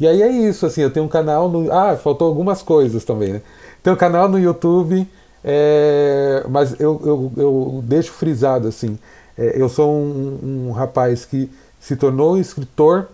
E 0.00 0.06
aí 0.06 0.22
é 0.22 0.30
isso, 0.30 0.66
assim, 0.66 0.80
eu 0.80 0.90
tenho 0.90 1.06
um 1.06 1.08
canal 1.08 1.48
no. 1.48 1.70
Ah, 1.70 1.96
faltou 1.96 2.26
algumas 2.26 2.62
coisas 2.62 3.04
também, 3.04 3.34
né? 3.34 3.42
Tenho 3.82 3.94
um 3.94 3.98
canal 3.98 4.28
no 4.28 4.38
YouTube, 4.38 5.06
é... 5.44 6.44
mas 6.48 6.80
eu, 6.80 7.00
eu, 7.04 7.32
eu 7.36 7.84
deixo 7.84 8.12
frisado, 8.12 8.66
assim, 8.66 8.98
é, 9.36 9.60
eu 9.60 9.68
sou 9.68 9.90
um, 9.92 10.68
um, 10.68 10.72
rapaz 10.72 11.24
que 11.24 11.50
se 11.78 11.96
tornou 11.96 12.38
escritor 12.38 13.08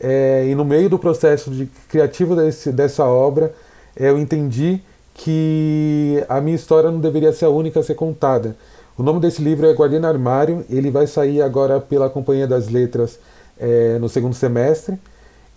é, 0.00 0.46
e 0.48 0.54
no 0.54 0.64
meio 0.64 0.88
do 0.88 0.98
processo 0.98 1.50
de 1.50 1.66
criativo 1.88 2.34
desse, 2.34 2.72
dessa 2.72 3.04
obra, 3.04 3.52
eu 3.96 4.18
entendi 4.18 4.80
que 5.12 6.24
a 6.28 6.40
minha 6.40 6.56
história 6.56 6.90
não 6.90 7.00
deveria 7.00 7.32
ser 7.32 7.44
a 7.44 7.50
única 7.50 7.80
a 7.80 7.82
ser 7.82 7.94
contada. 7.94 8.56
O 8.96 9.02
nome 9.02 9.20
desse 9.20 9.42
livro 9.42 9.66
é 9.66 9.72
Guardiã 9.72 10.06
Armário, 10.06 10.64
ele 10.70 10.90
vai 10.90 11.06
sair 11.06 11.42
agora 11.42 11.80
pela 11.80 12.08
Companhia 12.08 12.46
das 12.46 12.68
Letras 12.68 13.18
é, 13.58 13.98
no 13.98 14.08
segundo 14.08 14.34
semestre. 14.34 14.98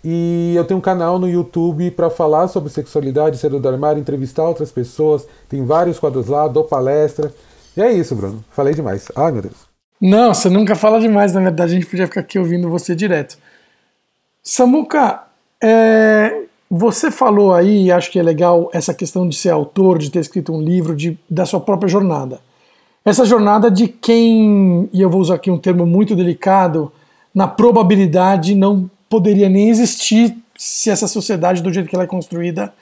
E 0.03 0.53
eu 0.57 0.65
tenho 0.65 0.79
um 0.79 0.81
canal 0.81 1.17
no 1.17 1.29
YouTube 1.29 1.89
para 1.91 2.09
falar 2.09 2.49
sobre 2.49 2.69
sexualidade, 2.69 3.37
ser 3.37 3.49
do 3.49 3.67
armário, 3.67 4.01
entrevistar 4.01 4.43
outras 4.43 4.69
pessoas. 4.69 5.25
Tem 5.47 5.63
vários 5.65 5.97
quadros 5.97 6.27
lá, 6.27 6.45
dou 6.49 6.65
palestra. 6.65 7.33
E 7.77 7.81
é 7.81 7.89
isso, 7.89 8.13
Bruno. 8.13 8.43
Falei 8.51 8.73
demais. 8.73 9.07
Ai, 9.15 9.31
meu 9.31 9.41
Deus. 9.41 9.55
Não, 10.01 10.33
você 10.33 10.49
nunca 10.49 10.75
fala 10.75 10.99
demais, 10.99 11.33
na 11.33 11.39
verdade. 11.39 11.71
A 11.71 11.75
gente 11.75 11.85
podia 11.85 12.05
ficar 12.05 12.19
aqui 12.19 12.37
ouvindo 12.37 12.69
você 12.69 12.93
direto. 12.93 13.37
Samuca, 14.43 15.23
É, 15.65 16.43
você 16.69 17.09
falou 17.09 17.53
aí, 17.53 17.89
acho 17.89 18.11
que 18.11 18.19
é 18.19 18.23
legal 18.23 18.69
essa 18.73 18.93
questão 18.93 19.29
de 19.29 19.35
ser 19.35 19.51
autor, 19.51 19.97
de 19.97 20.11
ter 20.11 20.19
escrito 20.19 20.51
um 20.51 20.61
livro, 20.61 20.93
de, 20.93 21.17
da 21.29 21.45
sua 21.45 21.61
própria 21.61 21.87
jornada. 21.87 22.41
Essa 23.05 23.25
jornada 23.25 23.71
de 23.71 23.87
quem, 23.87 24.89
e 24.91 25.01
eu 25.01 25.09
vou 25.09 25.21
usar 25.21 25.35
aqui 25.35 25.49
um 25.49 25.57
termo 25.57 25.85
muito 25.85 26.15
delicado, 26.15 26.91
na 27.33 27.47
probabilidade 27.47 28.55
não 28.55 28.89
poderia 29.07 29.47
nem 29.47 29.69
existir 29.69 30.35
se 30.57 30.89
essa 30.89 31.07
sociedade, 31.07 31.63
do 31.63 31.71
jeito 31.71 31.87
que 31.87 31.95
ela 31.95 32.03
é 32.03 32.07
construída, 32.07 32.73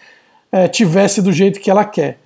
é, 0.51 0.68
tivesse 0.68 1.22
do 1.22 1.32
jeito 1.32 1.60
que 1.60 1.70
ela 1.70 1.86
quer. 1.86 2.18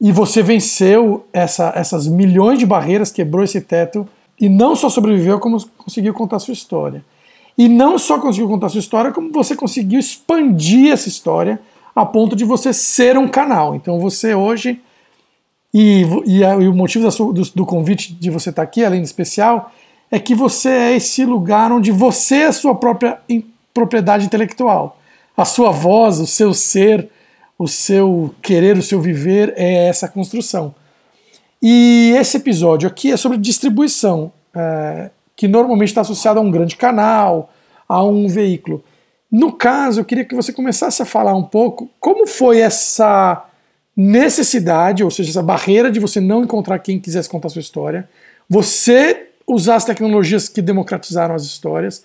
E 0.00 0.10
você 0.10 0.42
venceu 0.42 1.24
essa, 1.32 1.72
essas 1.76 2.08
milhões 2.08 2.58
de 2.58 2.66
barreiras, 2.66 3.12
quebrou 3.12 3.44
esse 3.44 3.60
teto 3.60 4.08
e 4.40 4.48
não 4.48 4.74
só 4.74 4.88
sobreviveu, 4.88 5.38
como 5.38 5.64
conseguiu 5.76 6.14
contar 6.14 6.40
sua 6.40 6.54
história. 6.54 7.04
E 7.60 7.68
não 7.68 7.98
só 7.98 8.18
conseguiu 8.18 8.48
contar 8.48 8.70
sua 8.70 8.78
história, 8.78 9.12
como 9.12 9.30
você 9.30 9.54
conseguiu 9.54 10.00
expandir 10.00 10.90
essa 10.90 11.10
história 11.10 11.60
a 11.94 12.06
ponto 12.06 12.34
de 12.34 12.42
você 12.42 12.72
ser 12.72 13.18
um 13.18 13.28
canal. 13.28 13.74
Então 13.74 14.00
você 14.00 14.34
hoje, 14.34 14.80
e, 15.74 16.06
e, 16.24 16.38
e 16.38 16.68
o 16.68 16.72
motivo 16.72 17.10
sua, 17.10 17.30
do, 17.34 17.42
do, 17.42 17.66
convite 17.66 18.14
de 18.14 18.30
você 18.30 18.48
estar 18.48 18.62
aqui, 18.62 18.82
além 18.82 19.02
de 19.02 19.06
especial, 19.06 19.70
é 20.10 20.18
que 20.18 20.34
você 20.34 20.70
é 20.70 20.96
esse 20.96 21.22
lugar 21.26 21.70
onde 21.70 21.92
você 21.92 22.36
é 22.36 22.46
a 22.46 22.52
sua 22.52 22.74
própria 22.74 23.20
propriedade 23.74 24.24
intelectual. 24.24 24.98
A 25.36 25.44
sua 25.44 25.70
voz, 25.70 26.18
o 26.18 26.26
seu 26.26 26.54
ser, 26.54 27.10
o 27.58 27.68
seu 27.68 28.34
querer, 28.40 28.78
o 28.78 28.82
seu 28.82 29.02
viver 29.02 29.52
é 29.54 29.86
essa 29.86 30.08
construção. 30.08 30.74
E 31.60 32.14
esse 32.18 32.38
episódio 32.38 32.88
aqui 32.88 33.12
é 33.12 33.18
sobre 33.18 33.36
distribuição, 33.36 34.32
é, 34.54 35.10
que 35.40 35.48
normalmente 35.48 35.88
está 35.88 36.02
associado 36.02 36.38
a 36.38 36.42
um 36.42 36.50
grande 36.50 36.76
canal, 36.76 37.50
a 37.88 38.04
um 38.04 38.28
veículo. 38.28 38.84
No 39.32 39.50
caso, 39.52 39.98
eu 39.98 40.04
queria 40.04 40.22
que 40.22 40.34
você 40.34 40.52
começasse 40.52 41.00
a 41.00 41.06
falar 41.06 41.34
um 41.34 41.42
pouco 41.42 41.88
como 41.98 42.26
foi 42.26 42.58
essa 42.58 43.46
necessidade, 43.96 45.02
ou 45.02 45.10
seja, 45.10 45.30
essa 45.30 45.42
barreira 45.42 45.90
de 45.90 45.98
você 45.98 46.20
não 46.20 46.42
encontrar 46.42 46.78
quem 46.80 47.00
quisesse 47.00 47.26
contar 47.26 47.48
sua 47.48 47.60
história, 47.60 48.06
você 48.50 49.28
usar 49.46 49.76
as 49.76 49.84
tecnologias 49.86 50.46
que 50.46 50.60
democratizaram 50.60 51.34
as 51.34 51.44
histórias, 51.44 52.04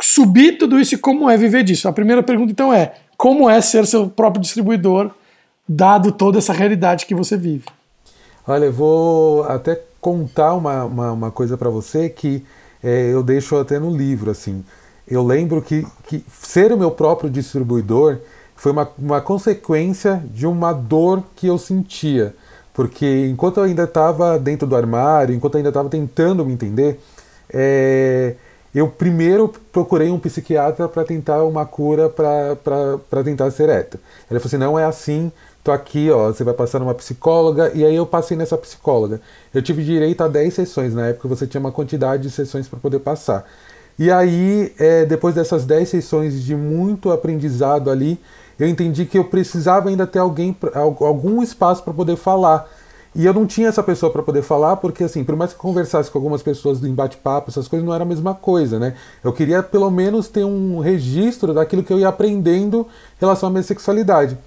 subir 0.00 0.56
tudo 0.56 0.80
isso 0.80 0.94
e 0.94 0.98
como 0.98 1.28
é 1.28 1.36
viver 1.36 1.64
disso. 1.64 1.88
A 1.88 1.92
primeira 1.92 2.22
pergunta 2.22 2.52
então 2.52 2.72
é: 2.72 2.94
como 3.18 3.50
é 3.50 3.60
ser 3.60 3.86
seu 3.86 4.08
próprio 4.08 4.40
distribuidor, 4.40 5.10
dado 5.68 6.10
toda 6.10 6.38
essa 6.38 6.54
realidade 6.54 7.04
que 7.04 7.14
você 7.14 7.36
vive? 7.36 7.66
Olha, 8.48 8.64
eu 8.64 8.72
vou 8.72 9.44
até 9.44 9.78
contar 10.00 10.54
uma, 10.54 10.86
uma, 10.86 11.12
uma 11.12 11.30
coisa 11.30 11.58
para 11.58 11.68
você 11.68 12.08
que 12.08 12.42
é, 12.82 13.12
eu 13.12 13.22
deixo 13.22 13.56
até 13.56 13.78
no 13.78 13.94
livro. 13.94 14.30
assim. 14.30 14.64
Eu 15.06 15.24
lembro 15.24 15.60
que, 15.60 15.86
que 16.04 16.24
ser 16.30 16.72
o 16.72 16.78
meu 16.78 16.90
próprio 16.90 17.28
distribuidor 17.30 18.18
foi 18.56 18.72
uma, 18.72 18.88
uma 18.98 19.20
consequência 19.20 20.22
de 20.32 20.46
uma 20.46 20.72
dor 20.72 21.22
que 21.34 21.46
eu 21.46 21.58
sentia. 21.58 22.34
Porque 22.72 23.26
enquanto 23.26 23.58
eu 23.58 23.64
ainda 23.64 23.84
estava 23.84 24.38
dentro 24.38 24.66
do 24.66 24.76
armário, 24.76 25.34
enquanto 25.34 25.54
eu 25.54 25.58
ainda 25.58 25.68
estava 25.68 25.88
tentando 25.88 26.44
me 26.44 26.52
entender, 26.52 26.98
é, 27.52 28.34
eu 28.74 28.88
primeiro 28.88 29.52
procurei 29.70 30.10
um 30.10 30.18
psiquiatra 30.18 30.88
para 30.88 31.04
tentar 31.04 31.44
uma 31.44 31.66
cura 31.66 32.08
para 32.08 33.24
tentar 33.24 33.50
ser 33.50 33.68
hétero. 33.68 34.02
Ele 34.30 34.40
falou 34.40 34.46
assim: 34.46 34.56
não 34.56 34.78
é 34.78 34.84
assim, 34.84 35.30
tô 35.62 35.70
aqui, 35.72 36.10
ó, 36.10 36.28
você 36.28 36.44
vai 36.44 36.54
passar 36.54 36.78
numa 36.78 36.94
psicóloga. 36.94 37.72
E 37.74 37.84
aí 37.84 37.94
eu 37.94 38.06
passei 38.06 38.36
nessa 38.36 38.56
psicóloga. 38.58 39.20
Eu 39.54 39.62
tive 39.62 39.84
direito 39.84 40.22
a 40.22 40.28
10 40.28 40.54
sessões, 40.54 40.94
na 40.94 41.08
época 41.08 41.28
você 41.28 41.46
tinha 41.46 41.60
uma 41.60 41.72
quantidade 41.72 42.24
de 42.24 42.30
sessões 42.30 42.68
para 42.68 42.78
poder 42.78 43.00
passar. 43.00 43.44
E 43.98 44.10
aí, 44.10 44.72
é, 44.78 45.04
depois 45.04 45.34
dessas 45.34 45.64
10 45.64 45.88
sessões 45.88 46.42
de 46.42 46.56
muito 46.56 47.10
aprendizado 47.12 47.90
ali, 47.90 48.18
eu 48.58 48.68
entendi 48.68 49.04
que 49.04 49.18
eu 49.18 49.24
precisava 49.24 49.88
ainda 49.88 50.06
ter 50.06 50.18
alguém, 50.18 50.56
algum 50.74 51.42
espaço 51.42 51.82
para 51.82 51.92
poder 51.92 52.16
falar 52.16 52.68
e 53.14 53.26
eu 53.26 53.34
não 53.34 53.46
tinha 53.46 53.68
essa 53.68 53.82
pessoa 53.82 54.10
para 54.10 54.22
poder 54.22 54.40
falar, 54.40 54.76
porque 54.76 55.04
assim, 55.04 55.22
por 55.22 55.36
mais 55.36 55.52
que 55.52 55.58
conversasse 55.58 56.10
com 56.10 56.16
algumas 56.16 56.42
pessoas 56.42 56.80
do 56.80 56.88
embate-papo, 56.88 57.50
essas 57.50 57.68
coisas 57.68 57.86
não 57.86 57.94
era 57.94 58.04
a 58.04 58.06
mesma 58.06 58.34
coisa, 58.34 58.78
né? 58.78 58.94
Eu 59.22 59.34
queria 59.34 59.62
pelo 59.62 59.90
menos 59.90 60.28
ter 60.28 60.44
um 60.44 60.78
registro 60.78 61.52
daquilo 61.52 61.82
que 61.82 61.92
eu 61.92 61.98
ia 61.98 62.08
aprendendo 62.08 62.86
em 63.16 63.20
relação 63.20 63.50
à 63.50 63.52
minha 63.52 63.62
sexualidade. 63.62 64.38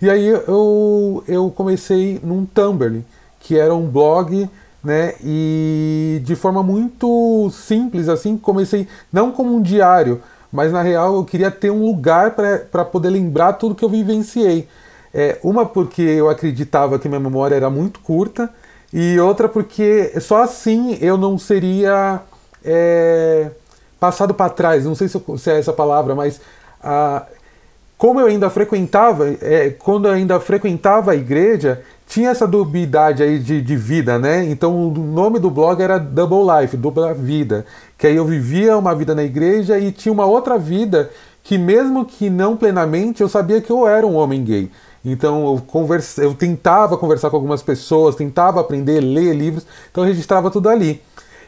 E 0.00 0.08
aí 0.08 0.26
eu, 0.26 1.22
eu 1.28 1.50
comecei 1.50 2.18
num 2.22 2.46
Tumblr, 2.46 3.02
que 3.38 3.58
era 3.58 3.74
um 3.74 3.86
blog, 3.86 4.48
né? 4.82 5.14
E 5.22 6.22
de 6.24 6.34
forma 6.34 6.62
muito 6.62 7.50
simples, 7.52 8.08
assim, 8.08 8.36
comecei 8.36 8.88
não 9.12 9.30
como 9.30 9.54
um 9.54 9.60
diário, 9.60 10.22
mas 10.50 10.72
na 10.72 10.82
real 10.82 11.14
eu 11.16 11.24
queria 11.24 11.50
ter 11.50 11.70
um 11.70 11.84
lugar 11.84 12.34
para 12.34 12.84
poder 12.84 13.10
lembrar 13.10 13.54
tudo 13.54 13.74
que 13.74 13.84
eu 13.84 13.88
vivenciei. 13.88 14.66
É, 15.12 15.38
uma 15.42 15.66
porque 15.66 16.02
eu 16.02 16.30
acreditava 16.30 16.98
que 16.98 17.08
minha 17.08 17.20
memória 17.20 17.54
era 17.54 17.68
muito 17.68 18.00
curta, 18.00 18.48
e 18.92 19.18
outra 19.20 19.48
porque 19.48 20.12
só 20.20 20.42
assim 20.42 20.96
eu 21.00 21.16
não 21.18 21.38
seria 21.38 22.20
é, 22.64 23.50
passado 23.98 24.32
para 24.32 24.50
trás. 24.50 24.84
Não 24.84 24.94
sei 24.94 25.08
se, 25.08 25.22
se, 25.38 25.50
é 25.50 25.58
essa 25.58 25.72
palavra, 25.72 26.14
mas 26.14 26.40
ah, 26.82 27.26
como 28.00 28.18
eu 28.18 28.28
ainda 28.28 28.48
frequentava, 28.48 29.28
é, 29.42 29.68
quando 29.78 30.08
eu 30.08 30.12
ainda 30.14 30.40
frequentava 30.40 31.12
a 31.12 31.14
igreja, 31.14 31.82
tinha 32.08 32.30
essa 32.30 32.46
dubiedade 32.46 33.22
aí 33.22 33.38
de, 33.38 33.60
de, 33.60 33.76
vida, 33.76 34.18
né? 34.18 34.42
Então 34.46 34.88
o 34.88 34.90
nome 34.90 35.38
do 35.38 35.50
blog 35.50 35.82
era 35.82 35.98
Double 35.98 36.38
Life, 36.50 36.78
dupla 36.78 37.12
vida, 37.12 37.66
que 37.98 38.06
aí 38.06 38.16
eu 38.16 38.24
vivia 38.24 38.74
uma 38.78 38.94
vida 38.94 39.14
na 39.14 39.22
igreja 39.22 39.78
e 39.78 39.92
tinha 39.92 40.10
uma 40.10 40.24
outra 40.24 40.58
vida 40.58 41.10
que 41.42 41.58
mesmo 41.58 42.06
que 42.06 42.30
não 42.30 42.56
plenamente 42.56 43.20
eu 43.20 43.28
sabia 43.28 43.60
que 43.60 43.70
eu 43.70 43.86
era 43.86 44.06
um 44.06 44.16
homem 44.16 44.42
gay. 44.42 44.70
Então 45.04 45.44
eu, 45.52 45.62
conversa, 45.66 46.22
eu 46.22 46.32
tentava 46.32 46.96
conversar 46.96 47.28
com 47.28 47.36
algumas 47.36 47.62
pessoas, 47.62 48.16
tentava 48.16 48.62
aprender, 48.62 49.02
ler 49.02 49.34
livros, 49.34 49.66
então 49.90 50.04
eu 50.04 50.08
registrava 50.08 50.50
tudo 50.50 50.70
ali. 50.70 51.02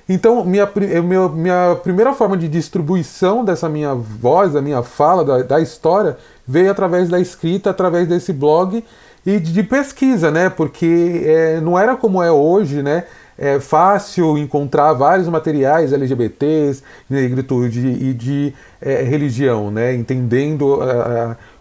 Então, 0.09 0.45
minha, 0.45 0.69
minha, 1.03 1.29
minha 1.29 1.77
primeira 1.83 2.13
forma 2.13 2.37
de 2.37 2.49
distribuição 2.49 3.45
dessa 3.45 3.69
minha 3.69 3.95
voz, 3.95 4.53
da 4.53 4.61
minha 4.61 4.83
fala, 4.83 5.25
da, 5.25 5.43
da 5.43 5.61
história, 5.61 6.17
veio 6.47 6.71
através 6.71 7.09
da 7.09 7.21
escrita, 7.21 7.71
através 7.71 8.09
desse 8.09 8.33
blog 8.33 8.85
e 9.25 9.39
de, 9.39 9.63
pesquisa, 9.63 10.31
né? 10.31 10.51
Porque 10.51 11.23
é, 11.25 11.61
não 11.61 11.79
era 11.79 11.97
como 11.97 12.23
é 12.23 12.31
hoje, 12.31 12.83
né? 12.83 13.05
É 13.39 13.59
fácil 13.59 14.37
encontrar 14.37 14.93
vários 14.93 15.29
materiais 15.29 15.93
LGBTs, 15.93 16.83
de 17.09 17.17
negritude 17.17 17.89
e 17.89 18.13
de 18.13 18.53
é, 18.81 19.03
religião, 19.03 19.71
né? 19.71 19.95
Entendendo 19.95 20.81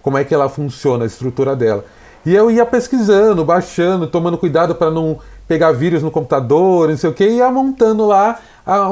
como 0.01 0.17
é 0.17 0.23
que 0.23 0.33
ela 0.33 0.49
funciona, 0.49 1.03
a 1.03 1.07
estrutura 1.07 1.55
dela. 1.55 1.85
E 2.25 2.35
eu 2.35 2.51
ia 2.51 2.65
pesquisando, 2.65 3.43
baixando, 3.43 4.05
tomando 4.05 4.37
cuidado 4.37 4.75
para 4.75 4.91
não 4.91 5.19
pegar 5.51 5.73
vírus 5.73 6.01
no 6.01 6.09
computador, 6.09 6.87
não 6.87 6.95
sei 6.95 7.09
o 7.09 7.13
que, 7.13 7.25
e 7.25 7.35
ia 7.39 7.51
montando 7.51 8.07
lá 8.07 8.39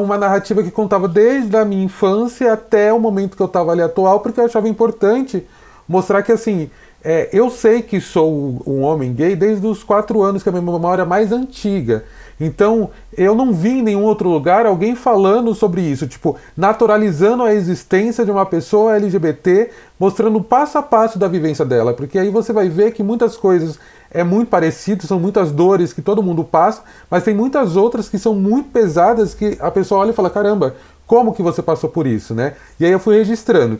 uma 0.03 0.17
narrativa 0.17 0.61
que 0.61 0.69
contava 0.69 1.07
desde 1.07 1.55
a 1.55 1.63
minha 1.63 1.85
infância 1.85 2.51
até 2.51 2.91
o 2.91 2.99
momento 2.99 3.37
que 3.37 3.41
eu 3.41 3.45
estava 3.45 3.71
ali 3.71 3.81
atual, 3.81 4.19
porque 4.19 4.41
eu 4.41 4.43
achava 4.43 4.67
importante 4.67 5.47
mostrar 5.87 6.21
que 6.21 6.33
assim, 6.33 6.69
é, 7.01 7.29
eu 7.31 7.49
sei 7.49 7.81
que 7.81 8.01
sou 8.01 8.61
um 8.67 8.81
homem 8.81 9.13
gay 9.13 9.37
desde 9.37 9.65
os 9.65 9.85
quatro 9.85 10.21
anos, 10.21 10.43
que 10.43 10.49
é 10.49 10.51
a 10.51 10.53
minha 10.53 10.69
memória 10.69 11.05
mais 11.05 11.31
antiga. 11.31 12.03
Então, 12.39 12.89
eu 13.17 13.35
não 13.35 13.51
vi 13.51 13.79
em 13.79 13.81
nenhum 13.81 14.03
outro 14.03 14.29
lugar 14.29 14.65
alguém 14.65 14.95
falando 14.95 15.53
sobre 15.53 15.81
isso, 15.81 16.07
tipo, 16.07 16.37
naturalizando 16.55 17.43
a 17.43 17.53
existência 17.53 18.23
de 18.23 18.31
uma 18.31 18.45
pessoa 18.45 18.95
LGBT, 18.95 19.69
mostrando 19.99 20.41
passo 20.41 20.77
a 20.77 20.81
passo 20.81 21.19
da 21.19 21.27
vivência 21.27 21.65
dela, 21.65 21.93
porque 21.93 22.17
aí 22.17 22.29
você 22.29 22.53
vai 22.53 22.69
ver 22.69 22.93
que 22.93 23.03
muitas 23.03 23.35
coisas 23.35 23.77
é 24.09 24.23
muito 24.23 24.47
parecido, 24.47 25.05
são 25.05 25.19
muitas 25.19 25.51
dores 25.51 25.91
que 25.91 26.01
todo 26.01 26.23
mundo 26.23 26.43
passa, 26.43 26.81
mas 27.11 27.23
tem 27.23 27.35
muitas 27.35 27.75
outras 27.75 28.07
que 28.07 28.17
são 28.17 28.33
muito 28.33 28.69
pesadas 28.69 29.33
que 29.33 29.57
a 29.59 29.69
pessoa 29.69 30.01
olha 30.01 30.11
e 30.11 30.13
fala: 30.13 30.29
caramba, 30.29 30.75
como 31.05 31.33
que 31.33 31.43
você 31.43 31.61
passou 31.61 31.89
por 31.89 32.07
isso, 32.07 32.33
né? 32.33 32.53
E 32.79 32.85
aí 32.85 32.91
eu 32.91 32.99
fui 32.99 33.17
registrando. 33.17 33.79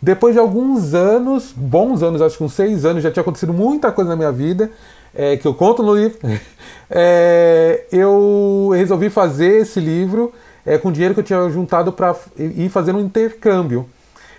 Depois 0.00 0.34
de 0.34 0.38
alguns 0.38 0.94
anos, 0.94 1.52
bons 1.56 2.02
anos, 2.02 2.20
acho 2.20 2.36
que 2.36 2.44
uns 2.44 2.52
seis 2.52 2.84
anos, 2.84 3.02
já 3.02 3.10
tinha 3.10 3.22
acontecido 3.22 3.52
muita 3.52 3.90
coisa 3.90 4.10
na 4.10 4.16
minha 4.16 4.30
vida 4.30 4.70
é, 5.16 5.36
que 5.36 5.46
eu 5.46 5.54
conto 5.54 5.82
no 5.82 5.94
livro, 5.94 6.18
é, 6.90 7.84
eu 7.90 8.70
resolvi 8.74 9.10
fazer 9.10 9.62
esse 9.62 9.80
livro 9.80 10.32
é, 10.64 10.78
com 10.78 10.90
dinheiro 10.92 11.14
que 11.14 11.20
eu 11.20 11.24
tinha 11.24 11.48
juntado 11.48 11.92
para 11.92 12.14
ir 12.38 12.68
fazendo 12.68 12.98
um 12.98 13.02
intercâmbio. 13.02 13.86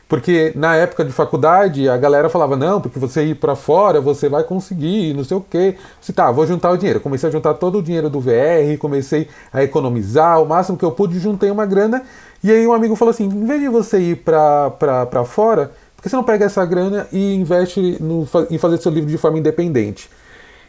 Porque 0.07 0.53
na 0.55 0.73
época 0.75 1.03
de 1.03 1.11
faculdade 1.11 1.89
a 1.89 1.97
galera 1.97 2.29
falava: 2.29 2.55
não, 2.55 2.79
porque 2.79 2.97
você 2.97 3.25
ir 3.25 3.35
para 3.35 3.55
fora 3.55 3.99
você 3.99 4.29
vai 4.29 4.43
conseguir, 4.43 5.13
não 5.13 5.23
sei 5.23 5.35
o 5.35 5.41
quê. 5.41 5.75
Se 5.99 6.13
tá, 6.13 6.31
vou 6.31 6.47
juntar 6.47 6.71
o 6.71 6.77
dinheiro. 6.77 7.01
Comecei 7.01 7.27
a 7.27 7.31
juntar 7.31 7.55
todo 7.55 7.79
o 7.79 7.83
dinheiro 7.83 8.09
do 8.09 8.21
VR, 8.21 8.77
comecei 8.79 9.27
a 9.51 9.63
economizar, 9.63 10.41
o 10.41 10.45
máximo 10.45 10.77
que 10.77 10.85
eu 10.85 10.91
pude, 10.91 11.19
juntei 11.19 11.51
uma 11.51 11.65
grana. 11.65 12.03
E 12.41 12.51
aí 12.51 12.65
um 12.65 12.73
amigo 12.73 12.95
falou 12.95 13.09
assim: 13.11 13.25
em 13.25 13.45
vez 13.45 13.59
de 13.59 13.67
você 13.67 13.99
ir 13.99 14.15
para 14.17 15.25
fora, 15.25 15.71
por 15.95 16.03
que 16.03 16.09
você 16.09 16.15
não 16.15 16.23
pega 16.23 16.45
essa 16.45 16.65
grana 16.65 17.07
e 17.11 17.35
investe 17.35 17.97
no, 18.01 18.25
em 18.49 18.57
fazer 18.57 18.77
seu 18.77 18.91
livro 18.91 19.09
de 19.09 19.17
forma 19.17 19.37
independente? 19.37 20.09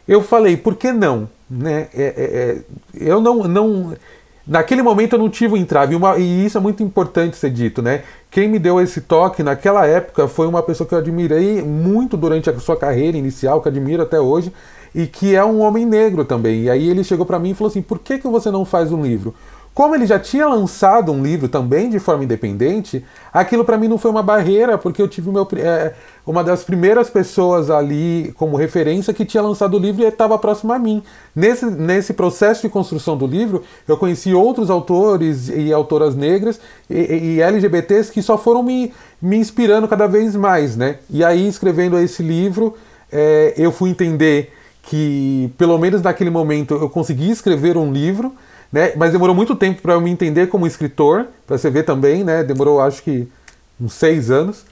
Eu 0.09 0.23
falei, 0.23 0.57
por 0.57 0.75
que 0.75 0.91
não? 0.91 1.29
Né? 1.47 1.87
É, 1.93 2.03
é, 2.03 2.07
é, 2.17 2.57
eu 2.95 3.21
não, 3.21 3.43
não, 3.43 3.93
naquele 4.45 4.81
momento 4.81 5.13
eu 5.13 5.19
não 5.19 5.29
tive 5.29 5.53
o 5.53 5.57
entrave, 5.57 5.95
uma, 5.95 6.17
e 6.17 6.45
isso 6.45 6.57
é 6.57 6.61
muito 6.61 6.81
importante 6.81 7.37
ser 7.37 7.51
dito, 7.51 7.79
né? 7.79 8.01
Quem 8.31 8.49
me 8.49 8.57
deu 8.57 8.81
esse 8.81 9.01
toque 9.01 9.43
naquela 9.43 9.85
época 9.85 10.27
foi 10.27 10.47
uma 10.47 10.63
pessoa 10.63 10.87
que 10.87 10.95
eu 10.95 10.97
admirei 10.97 11.61
muito 11.61 12.17
durante 12.17 12.49
a 12.49 12.59
sua 12.59 12.75
carreira 12.75 13.17
inicial, 13.17 13.61
que 13.61 13.69
admiro 13.69 14.01
até 14.01 14.19
hoje, 14.19 14.51
e 14.95 15.05
que 15.05 15.35
é 15.35 15.45
um 15.45 15.59
homem 15.59 15.85
negro 15.85 16.25
também. 16.25 16.63
E 16.63 16.69
aí 16.71 16.89
ele 16.89 17.03
chegou 17.03 17.23
para 17.23 17.37
mim 17.37 17.51
e 17.51 17.53
falou 17.53 17.69
assim: 17.69 17.81
por 17.81 17.99
que, 17.99 18.17
que 18.17 18.27
você 18.27 18.49
não 18.49 18.65
faz 18.65 18.91
um 18.91 19.03
livro? 19.03 19.35
Como 19.79 19.95
ele 19.95 20.05
já 20.05 20.19
tinha 20.19 20.45
lançado 20.45 21.09
um 21.09 21.23
livro 21.23 21.47
também 21.47 21.89
de 21.89 21.99
forma 21.99 22.25
independente, 22.25 23.01
aquilo 23.31 23.63
para 23.63 23.77
mim 23.77 23.87
não 23.87 23.97
foi 23.97 24.11
uma 24.11 24.21
barreira, 24.21 24.77
porque 24.77 25.01
eu 25.01 25.07
tive 25.07 25.29
meu, 25.29 25.47
é, 25.55 25.93
uma 26.27 26.43
das 26.43 26.65
primeiras 26.65 27.09
pessoas 27.09 27.69
ali 27.69 28.33
como 28.35 28.57
referência 28.57 29.13
que 29.13 29.23
tinha 29.23 29.41
lançado 29.41 29.77
o 29.77 29.79
livro 29.79 30.03
e 30.03 30.05
estava 30.05 30.37
próximo 30.37 30.73
a 30.73 30.77
mim. 30.77 31.01
Nesse, 31.33 31.65
nesse 31.65 32.11
processo 32.11 32.63
de 32.63 32.67
construção 32.67 33.15
do 33.15 33.25
livro, 33.25 33.63
eu 33.87 33.95
conheci 33.95 34.33
outros 34.33 34.69
autores 34.69 35.47
e 35.47 35.71
autoras 35.71 36.13
negras 36.13 36.59
e, 36.89 37.37
e 37.37 37.41
LGBTs 37.41 38.11
que 38.11 38.21
só 38.21 38.37
foram 38.37 38.61
me, 38.61 38.91
me 39.21 39.37
inspirando 39.37 39.87
cada 39.87 40.07
vez 40.07 40.35
mais. 40.35 40.75
Né? 40.75 40.97
E 41.09 41.23
aí, 41.23 41.47
escrevendo 41.47 41.97
esse 41.97 42.21
livro, 42.21 42.75
é, 43.09 43.53
eu 43.55 43.71
fui 43.71 43.91
entender 43.91 44.51
que, 44.83 45.53
pelo 45.57 45.77
menos 45.77 46.01
naquele 46.01 46.29
momento, 46.29 46.73
eu 46.73 46.89
consegui 46.89 47.31
escrever 47.31 47.77
um 47.77 47.93
livro 47.93 48.35
né? 48.71 48.93
Mas 48.95 49.11
demorou 49.11 49.35
muito 49.35 49.55
tempo 49.55 49.81
para 49.81 49.93
eu 49.93 50.01
me 50.01 50.11
entender 50.11 50.47
como 50.47 50.67
escritor, 50.67 51.27
para 51.47 51.57
você 51.57 51.69
ver 51.69 51.83
também, 51.83 52.23
né? 52.23 52.43
Demorou 52.43 52.79
acho 52.79 53.01
que 53.03 53.27
uns 53.79 53.93
seis 53.93 54.29
anos. 54.29 54.65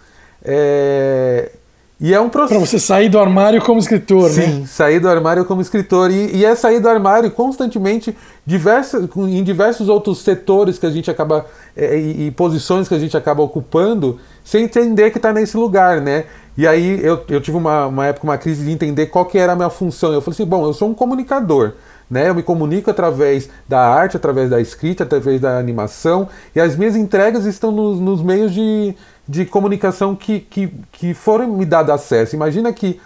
É... 0.44 1.52
E 2.00 2.14
é 2.14 2.22
um 2.22 2.30
processo. 2.30 2.60
Para 2.60 2.68
você 2.68 2.78
sair 2.78 3.10
do 3.10 3.18
armário 3.18 3.60
como 3.60 3.80
escritor, 3.80 4.30
Sim, 4.30 4.40
né? 4.40 4.46
Sim, 4.46 4.66
sair 4.68 5.00
do 5.00 5.10
armário 5.10 5.44
como 5.46 5.62
escritor. 5.62 6.12
E, 6.12 6.36
e, 6.36 6.46
é 6.46 6.54
sair 6.54 6.80
do 6.80 6.88
armário 6.88 7.32
constantemente 7.32 8.16
diversos, 8.46 9.10
em 9.16 9.44
diversos 9.44 9.90
outros 9.90 10.20
setores 10.20 10.78
que 10.78 10.86
a 10.86 10.92
gente 10.92 11.10
acaba. 11.10 11.48
É, 11.76 11.98
e, 11.98 12.28
e, 12.28 12.32
posições 12.32 12.88
que 12.88 12.94
a 12.94 13.00
gente 13.00 13.18
acaba 13.18 13.42
ocupando, 13.42 14.20
sem 14.44 14.66
entender 14.66 15.10
que 15.10 15.18
está 15.18 15.34
nesse 15.34 15.58
lugar, 15.58 16.00
né? 16.00 16.26
E 16.56 16.68
aí 16.68 17.04
eu, 17.04 17.24
eu 17.30 17.42
tive 17.42 17.58
uma, 17.58 17.88
uma 17.88 18.06
época, 18.06 18.28
uma 18.28 18.38
crise 18.38 18.64
de 18.64 18.72
entender 18.72 19.08
qual 19.08 19.26
que 19.26 19.40
era 19.40 19.54
a 19.54 19.56
minha 19.56 19.70
função. 19.72 20.14
Eu 20.14 20.22
falei 20.22 20.36
assim: 20.36 20.46
bom, 20.46 20.66
eu 20.66 20.74
sou 20.74 20.88
um 20.88 20.94
comunicador. 20.94 21.74
Né? 22.10 22.30
Eu 22.30 22.36
me 22.36 22.44
comunico 22.44 22.90
através 22.90 23.50
da 23.68 23.80
arte, 23.80 24.18
através 24.18 24.50
da 24.50 24.62
escrita, 24.62 25.04
através 25.04 25.42
da 25.42 25.58
animação, 25.58 26.30
e 26.56 26.60
as 26.60 26.76
minhas 26.76 26.96
entregas 26.96 27.46
estão 27.46 27.72
nos, 27.72 28.00
nos 28.00 28.22
meios 28.22 28.54
de, 28.54 28.96
de 29.28 29.46
comunicação 29.46 30.16
que, 30.16 30.40
que, 30.40 30.74
que 30.92 31.14
foram 31.14 31.48
me 31.48 31.66
dados 31.66 31.94
acesso. 31.94 32.36
Imagina 32.36 32.72
que 32.72 33.00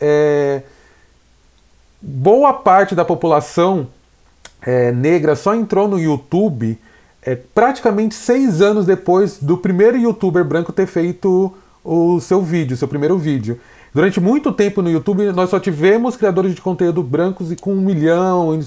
é, 0.00 0.62
boa 2.00 2.52
parte 2.52 2.94
da 2.94 3.04
população 3.04 3.88
é, 4.62 4.92
negra 4.92 5.34
só 5.34 5.54
entrou 5.54 5.88
no 5.88 5.98
YouTube 5.98 6.78
é, 7.22 7.34
praticamente 7.34 8.14
seis 8.14 8.60
anos 8.60 8.86
depois 8.86 9.38
do 9.38 9.58
primeiro 9.58 9.96
youtuber 9.96 10.44
branco 10.44 10.72
ter 10.72 10.86
feito 10.86 11.52
o 11.84 12.20
seu 12.20 12.40
vídeo, 12.40 12.76
seu 12.76 12.86
primeiro 12.86 13.18
vídeo. 13.18 13.58
Durante 13.96 14.20
muito 14.20 14.52
tempo 14.52 14.82
no 14.82 14.90
YouTube 14.90 15.32
nós 15.32 15.48
só 15.48 15.58
tivemos 15.58 16.18
criadores 16.18 16.54
de 16.54 16.60
conteúdo 16.60 17.02
brancos 17.02 17.50
e 17.50 17.56
com 17.56 17.72
um 17.72 17.80
milhão. 17.80 18.60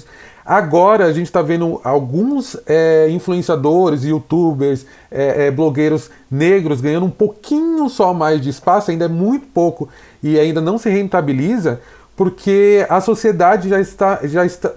Agora 0.44 1.04
a 1.04 1.12
gente 1.12 1.26
está 1.26 1.40
vendo 1.40 1.80
alguns 1.84 2.56
é, 2.66 3.08
influenciadores, 3.10 4.02
youtubers, 4.02 4.84
é, 5.08 5.46
é, 5.46 5.50
blogueiros 5.52 6.10
negros 6.28 6.80
ganhando 6.80 7.06
um 7.06 7.10
pouquinho 7.10 7.88
só 7.88 8.12
mais 8.12 8.40
de 8.40 8.48
espaço, 8.48 8.90
ainda 8.90 9.04
é 9.04 9.08
muito 9.08 9.46
pouco 9.46 9.88
e 10.20 10.36
ainda 10.36 10.60
não 10.60 10.76
se 10.76 10.90
rentabiliza, 10.90 11.80
porque 12.16 12.84
a 12.88 13.00
sociedade 13.00 13.68
já 13.68 13.80
está, 13.80 14.18
já 14.24 14.44
está, 14.44 14.72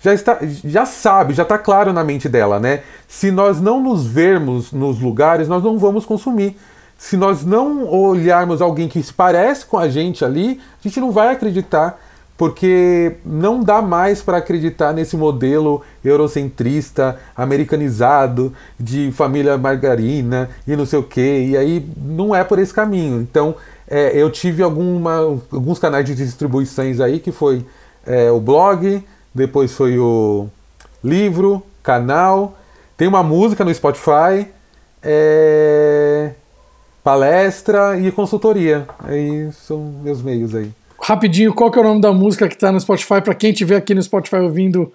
já 0.00 0.14
está, 0.14 0.38
já 0.64 0.86
sabe, 0.86 1.34
já 1.34 1.42
está 1.42 1.58
claro 1.58 1.92
na 1.92 2.04
mente 2.04 2.28
dela, 2.28 2.60
né? 2.60 2.84
Se 3.08 3.32
nós 3.32 3.60
não 3.60 3.82
nos 3.82 4.06
vermos 4.06 4.70
nos 4.70 5.00
lugares, 5.00 5.48
nós 5.48 5.60
não 5.60 5.76
vamos 5.76 6.06
consumir 6.06 6.56
se 7.02 7.16
nós 7.16 7.44
não 7.44 7.84
olharmos 7.84 8.62
alguém 8.62 8.86
que 8.86 9.02
se 9.02 9.12
parece 9.12 9.66
com 9.66 9.76
a 9.76 9.88
gente 9.88 10.24
ali, 10.24 10.60
a 10.78 10.88
gente 10.88 11.00
não 11.00 11.10
vai 11.10 11.32
acreditar, 11.32 12.00
porque 12.38 13.16
não 13.26 13.60
dá 13.60 13.82
mais 13.82 14.22
para 14.22 14.36
acreditar 14.36 14.92
nesse 14.92 15.16
modelo 15.16 15.82
eurocentrista, 16.04 17.18
americanizado, 17.36 18.52
de 18.78 19.10
família 19.10 19.58
margarina 19.58 20.48
e 20.64 20.76
não 20.76 20.86
sei 20.86 21.00
o 21.00 21.02
que, 21.02 21.48
e 21.48 21.56
aí 21.56 21.84
não 21.96 22.32
é 22.32 22.44
por 22.44 22.60
esse 22.60 22.72
caminho. 22.72 23.20
Então, 23.20 23.56
é, 23.88 24.16
eu 24.16 24.30
tive 24.30 24.62
alguma, 24.62 25.16
alguns 25.50 25.80
canais 25.80 26.04
de 26.04 26.14
distribuições 26.14 27.00
aí, 27.00 27.18
que 27.18 27.32
foi 27.32 27.66
é, 28.06 28.30
o 28.30 28.38
blog, 28.38 29.04
depois 29.34 29.72
foi 29.72 29.98
o 29.98 30.46
livro, 31.02 31.64
canal, 31.82 32.56
tem 32.96 33.08
uma 33.08 33.24
música 33.24 33.64
no 33.64 33.74
Spotify, 33.74 34.46
é 35.02 36.34
palestra 37.02 37.98
e 37.98 38.10
consultoria. 38.12 38.86
Aí 39.00 39.50
são 39.52 39.92
meus 40.02 40.22
meios 40.22 40.54
aí. 40.54 40.70
Rapidinho, 41.00 41.52
qual 41.52 41.70
que 41.70 41.78
é 41.78 41.82
o 41.82 41.84
nome 41.84 42.00
da 42.00 42.12
música 42.12 42.48
que 42.48 42.54
está 42.54 42.70
no 42.70 42.80
Spotify 42.80 43.20
para 43.20 43.34
quem 43.34 43.50
estiver 43.50 43.76
aqui 43.76 43.94
no 43.94 44.02
Spotify 44.02 44.36
ouvindo 44.36 44.92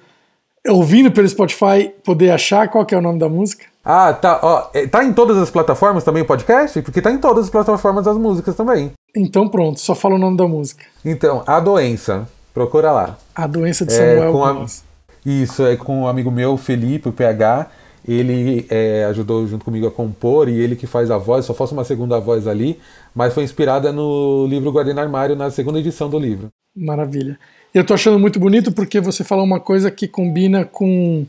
ouvindo 0.68 1.12
pelo 1.12 1.28
Spotify 1.28 1.94
poder 2.04 2.32
achar 2.32 2.68
qual 2.70 2.86
que 2.86 2.94
é 2.94 2.98
o 2.98 3.02
nome 3.02 3.20
da 3.20 3.30
música? 3.30 3.66
Ah, 3.84 4.14
tá. 4.14 4.40
Ó, 4.42 4.70
é, 4.74 4.88
tá 4.88 5.04
em 5.04 5.14
todas 5.14 5.38
as 5.38 5.50
plataformas 5.50 6.04
também 6.04 6.24
o 6.24 6.26
podcast? 6.26 6.82
Porque 6.82 7.02
tá 7.02 7.12
em 7.12 7.18
todas 7.18 7.46
as 7.46 7.50
plataformas 7.50 8.08
as 8.08 8.18
músicas 8.18 8.56
também. 8.56 8.92
Então 9.16 9.48
pronto, 9.48 9.80
só 9.80 9.96
fala 9.96 10.16
o 10.16 10.20
nome 10.20 10.38
da 10.38 10.48
música. 10.48 10.86
Então, 11.04 11.44
A 11.46 11.60
Doença. 11.60 12.28
Procura 12.54 12.92
lá. 12.92 13.18
A 13.36 13.46
Doença 13.46 13.86
de 13.86 13.94
Samuel 13.94 14.30
é, 14.30 14.32
com 14.32 14.44
a... 14.44 14.66
Isso, 15.26 15.66
é 15.66 15.76
com 15.76 16.02
um 16.02 16.08
amigo 16.08 16.32
meu, 16.32 16.58
Felipe, 16.58 17.10
o 17.10 17.14
PH 17.14 17.68
ele 18.08 18.66
é, 18.70 19.06
ajudou 19.06 19.46
junto 19.48 19.66
comigo 19.66 19.88
a 19.88 19.92
compor 19.92 20.48
e 20.48 20.60
ele 20.60 20.76
que 20.76 20.88
faz 20.88 21.12
a 21.12 21.18
voz, 21.18 21.46
só 21.46 21.54
faço 21.54 21.74
uma 21.74 21.84
segunda 21.84 22.20
voz 22.20 22.48
ali, 22.48 22.80
mas 23.14 23.34
foi 23.34 23.44
inspirada 23.44 23.92
no 23.92 24.48
livro 24.48 24.72
Guardiã 24.72 24.96
Armário, 24.96 25.36
na 25.36 25.52
segunda 25.52 25.80
edição 25.80 26.10
do 26.10 26.18
livro. 26.18 26.50
Maravilha. 26.76 27.38
Eu 27.74 27.84
tô 27.84 27.94
achando 27.94 28.18
muito 28.18 28.40
bonito 28.40 28.72
porque 28.72 29.02
você 29.02 29.24
falou 29.24 29.44
uma 29.44 29.60
coisa 29.60 29.92
que 29.92 30.08
combina 30.08 30.64
com 30.64 31.26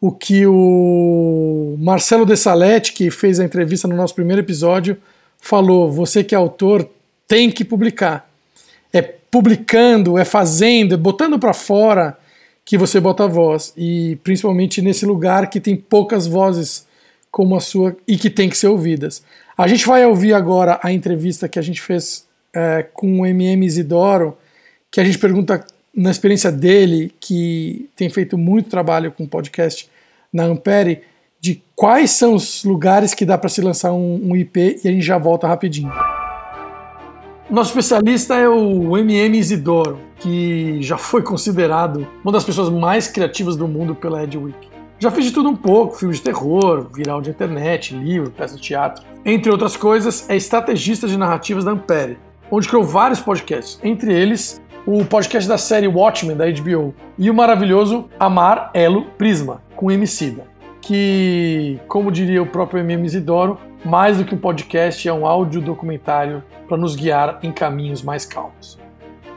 o 0.00 0.12
que 0.12 0.46
o 0.46 1.76
Marcelo 1.78 2.24
Dessalete, 2.24 2.92
que 2.92 3.10
fez 3.10 3.40
a 3.40 3.44
entrevista 3.44 3.88
no 3.88 3.96
nosso 3.96 4.14
primeiro 4.14 4.40
episódio, 4.40 4.96
falou: 5.38 5.90
você 5.90 6.22
que 6.22 6.34
é 6.34 6.38
autor 6.38 6.88
tem 7.26 7.50
que 7.50 7.64
publicar. 7.64 8.28
É 8.92 9.02
publicando, 9.02 10.16
é 10.16 10.24
fazendo, 10.24 10.94
é 10.94 10.98
botando 10.98 11.38
para 11.38 11.52
fora 11.52 12.16
que 12.66 12.76
você 12.76 12.98
bota 12.98 13.24
a 13.24 13.28
voz. 13.28 13.72
E 13.76 14.18
principalmente 14.24 14.82
nesse 14.82 15.06
lugar 15.06 15.48
que 15.48 15.60
tem 15.60 15.76
poucas 15.76 16.26
vozes 16.26 16.84
como 17.30 17.54
a 17.54 17.60
sua 17.60 17.96
e 18.06 18.18
que 18.18 18.28
tem 18.28 18.50
que 18.50 18.58
ser 18.58 18.66
ouvidas. 18.66 19.22
A 19.56 19.68
gente 19.68 19.86
vai 19.86 20.04
ouvir 20.04 20.34
agora 20.34 20.78
a 20.82 20.92
entrevista 20.92 21.48
que 21.48 21.58
a 21.58 21.62
gente 21.62 21.80
fez 21.80 22.26
é, 22.52 22.84
com 22.92 23.20
o 23.20 23.26
MM 23.26 23.64
Isidoro, 23.64 24.36
que 24.90 25.00
a 25.00 25.04
gente 25.04 25.18
pergunta 25.18 25.64
na 25.94 26.10
experiência 26.10 26.50
dele, 26.50 27.14
que 27.20 27.88
tem 27.94 28.10
feito 28.10 28.36
muito 28.36 28.68
trabalho 28.68 29.12
com 29.12 29.26
podcast 29.26 29.88
na 30.32 30.44
Ampere, 30.44 31.02
de 31.40 31.62
quais 31.74 32.10
são 32.10 32.34
os 32.34 32.64
lugares 32.64 33.14
que 33.14 33.24
dá 33.24 33.38
para 33.38 33.48
se 33.48 33.60
lançar 33.60 33.92
um, 33.92 34.30
um 34.30 34.36
IP 34.36 34.80
e 34.82 34.88
a 34.88 34.92
gente 34.92 35.04
já 35.04 35.16
volta 35.16 35.46
rapidinho. 35.46 35.92
Nosso 37.48 37.70
especialista 37.70 38.34
é 38.34 38.48
o 38.48 38.98
MM 38.98 39.38
Isidoro, 39.38 40.00
que 40.18 40.82
já 40.82 40.98
foi 40.98 41.22
considerado 41.22 42.04
uma 42.24 42.32
das 42.32 42.42
pessoas 42.42 42.68
mais 42.68 43.06
criativas 43.06 43.54
do 43.54 43.68
mundo 43.68 43.94
pela 43.94 44.24
Edweek. 44.24 44.68
Já 44.98 45.12
fez 45.12 45.26
de 45.26 45.32
tudo 45.32 45.48
um 45.48 45.54
pouco, 45.54 45.94
filmes 45.94 46.16
de 46.16 46.24
terror, 46.24 46.88
viral 46.92 47.20
de 47.20 47.30
internet, 47.30 47.94
livro, 47.94 48.32
peça 48.32 48.56
de 48.56 48.62
teatro. 48.62 49.04
Entre 49.24 49.48
outras 49.48 49.76
coisas, 49.76 50.28
é 50.28 50.34
estrategista 50.34 51.06
de 51.06 51.16
narrativas 51.16 51.64
da 51.64 51.70
Ampere, 51.70 52.18
onde 52.50 52.66
criou 52.66 52.82
vários 52.82 53.20
podcasts, 53.20 53.78
entre 53.80 54.12
eles 54.12 54.60
o 54.84 55.04
podcast 55.04 55.48
da 55.48 55.56
série 55.56 55.86
Watchmen 55.86 56.36
da 56.36 56.46
HBO 56.50 56.92
e 57.16 57.30
o 57.30 57.34
maravilhoso 57.34 58.08
Amar 58.18 58.72
Elo 58.74 59.04
Prisma, 59.16 59.62
com 59.76 59.88
Emicida, 59.88 60.44
que, 60.80 61.78
como 61.86 62.10
diria 62.10 62.42
o 62.42 62.46
próprio 62.46 62.80
MM 62.80 63.06
Isidoro, 63.06 63.56
mais 63.86 64.18
do 64.18 64.24
que 64.24 64.34
um 64.34 64.38
podcast, 64.38 65.08
é 65.08 65.12
um 65.12 65.24
áudio 65.24 65.60
documentário 65.60 66.42
para 66.68 66.76
nos 66.76 66.96
guiar 66.96 67.38
em 67.42 67.52
caminhos 67.52 68.02
mais 68.02 68.26
calmos. 68.26 68.78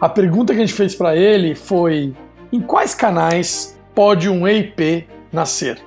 A 0.01 0.09
pergunta 0.09 0.53
que 0.53 0.59
a 0.59 0.65
gente 0.65 0.75
fez 0.75 0.95
para 0.95 1.15
ele 1.15 1.53
foi: 1.53 2.15
em 2.51 2.59
quais 2.59 2.95
canais 2.95 3.79
pode 3.93 4.27
um 4.27 4.47
EIP 4.47 5.07
nascer? 5.31 5.79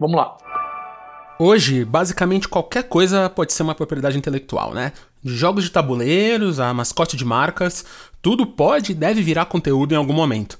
Vamos 0.00 0.16
lá. 0.16 0.36
Hoje, 1.38 1.84
basicamente 1.84 2.48
qualquer 2.48 2.84
coisa 2.84 3.28
pode 3.28 3.52
ser 3.52 3.62
uma 3.62 3.74
propriedade 3.74 4.16
intelectual, 4.16 4.72
né? 4.72 4.92
Jogos 5.22 5.64
de 5.64 5.70
tabuleiros 5.70 6.58
a 6.58 6.72
mascote 6.72 7.16
de 7.16 7.24
marcas, 7.24 7.84
tudo 8.22 8.46
pode 8.46 8.92
e 8.92 8.94
deve 8.94 9.20
virar 9.20 9.44
conteúdo 9.44 9.92
em 9.92 9.96
algum 9.96 10.14
momento. 10.14 10.58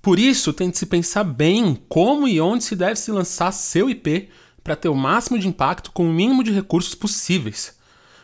Por 0.00 0.18
isso, 0.18 0.52
tem 0.52 0.68
de 0.68 0.78
se 0.78 0.86
pensar 0.86 1.22
bem 1.22 1.78
como 1.88 2.26
e 2.26 2.40
onde 2.40 2.64
se 2.64 2.74
deve 2.74 2.96
se 2.96 3.12
lançar 3.12 3.52
seu 3.52 3.88
IP 3.88 4.28
para 4.62 4.76
ter 4.76 4.88
o 4.88 4.94
máximo 4.94 5.38
de 5.38 5.48
impacto 5.48 5.90
com 5.92 6.08
o 6.08 6.12
mínimo 6.12 6.44
de 6.44 6.52
recursos 6.52 6.94
possíveis, 6.94 7.76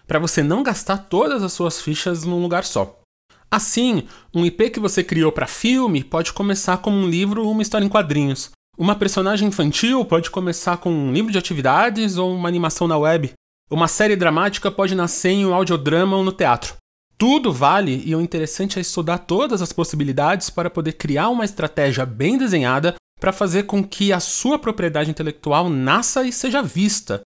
para 0.07 0.19
você 0.19 0.43
não 0.43 0.63
gastar 0.63 0.99
todas 0.99 1.43
as 1.43 1.53
suas 1.53 1.81
fichas 1.81 2.25
num 2.25 2.41
lugar 2.41 2.65
só. 2.65 2.99
Assim, 3.51 4.05
um 4.35 4.45
IP 4.45 4.71
que 4.71 4.81
você 4.81 5.03
criou 5.03 5.33
para 5.33 5.47
filme 5.47 6.05
pode 6.05 6.33
começar 6.33 6.79
como 6.79 6.97
um 6.97 7.09
livro 7.09 7.45
ou 7.45 7.53
uma 7.53 7.63
história 7.63 7.85
em 7.85 7.89
quadrinhos, 7.89 8.51
Uma 8.79 8.95
personagem 8.95 9.49
infantil 9.49 10.05
pode 10.05 10.31
começar 10.31 10.77
com 10.77 10.89
um 10.89 11.13
livro 11.13 11.33
de 11.33 11.39
atividades 11.39 12.17
ou 12.17 12.33
uma 12.33 12.49
animação 12.49 12.87
na 12.87 12.97
web. 12.97 13.33
Uma 13.69 13.89
série 13.89 14.15
dramática 14.15 14.71
pode 14.71 14.95
nascer 14.95 15.31
em 15.31 15.45
um 15.45 15.53
audiodrama 15.53 16.17
ou 16.17 16.23
no 16.23 16.31
teatro. 16.31 16.77
Tudo 17.19 17.53
vale 17.53 18.01
e 18.07 18.15
o 18.15 18.21
interessante 18.21 18.79
é 18.79 18.81
estudar 18.81 19.19
todas 19.19 19.61
as 19.61 19.73
possibilidades 19.73 20.49
para 20.49 20.71
poder 20.71 20.93
criar 20.93 21.29
uma 21.29 21.45
estratégia 21.45 22.07
bem 22.07 22.39
desenhada 22.39 22.95
para 23.19 23.33
fazer 23.33 23.65
com 23.65 23.83
que 23.83 24.13
a 24.13 24.21
sua 24.21 24.59
propriedade 24.59 25.11
intelectual 25.11 25.69
nasça 25.69 26.25
e 26.25 26.33
seja 26.33 26.63
vista. 26.63 27.21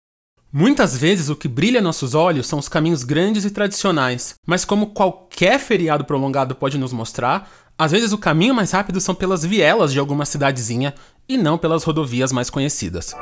Muitas 0.52 0.96
vezes 0.96 1.28
o 1.28 1.36
que 1.36 1.46
brilha 1.46 1.80
nossos 1.80 2.14
olhos 2.14 2.46
são 2.46 2.58
os 2.58 2.68
caminhos 2.68 3.04
grandes 3.04 3.44
e 3.44 3.50
tradicionais, 3.50 4.34
mas 4.46 4.64
como 4.64 4.88
qualquer 4.88 5.58
feriado 5.58 6.04
prolongado 6.04 6.54
pode 6.54 6.78
nos 6.78 6.92
mostrar, 6.92 7.50
às 7.78 7.92
vezes 7.92 8.12
o 8.12 8.18
caminho 8.18 8.54
mais 8.54 8.70
rápido 8.70 9.00
são 9.00 9.14
pelas 9.14 9.44
vielas 9.44 9.92
de 9.92 9.98
alguma 9.98 10.24
cidadezinha 10.24 10.94
e 11.28 11.36
não 11.36 11.58
pelas 11.58 11.84
rodovias 11.84 12.32
mais 12.32 12.48
conhecidas. 12.48 13.14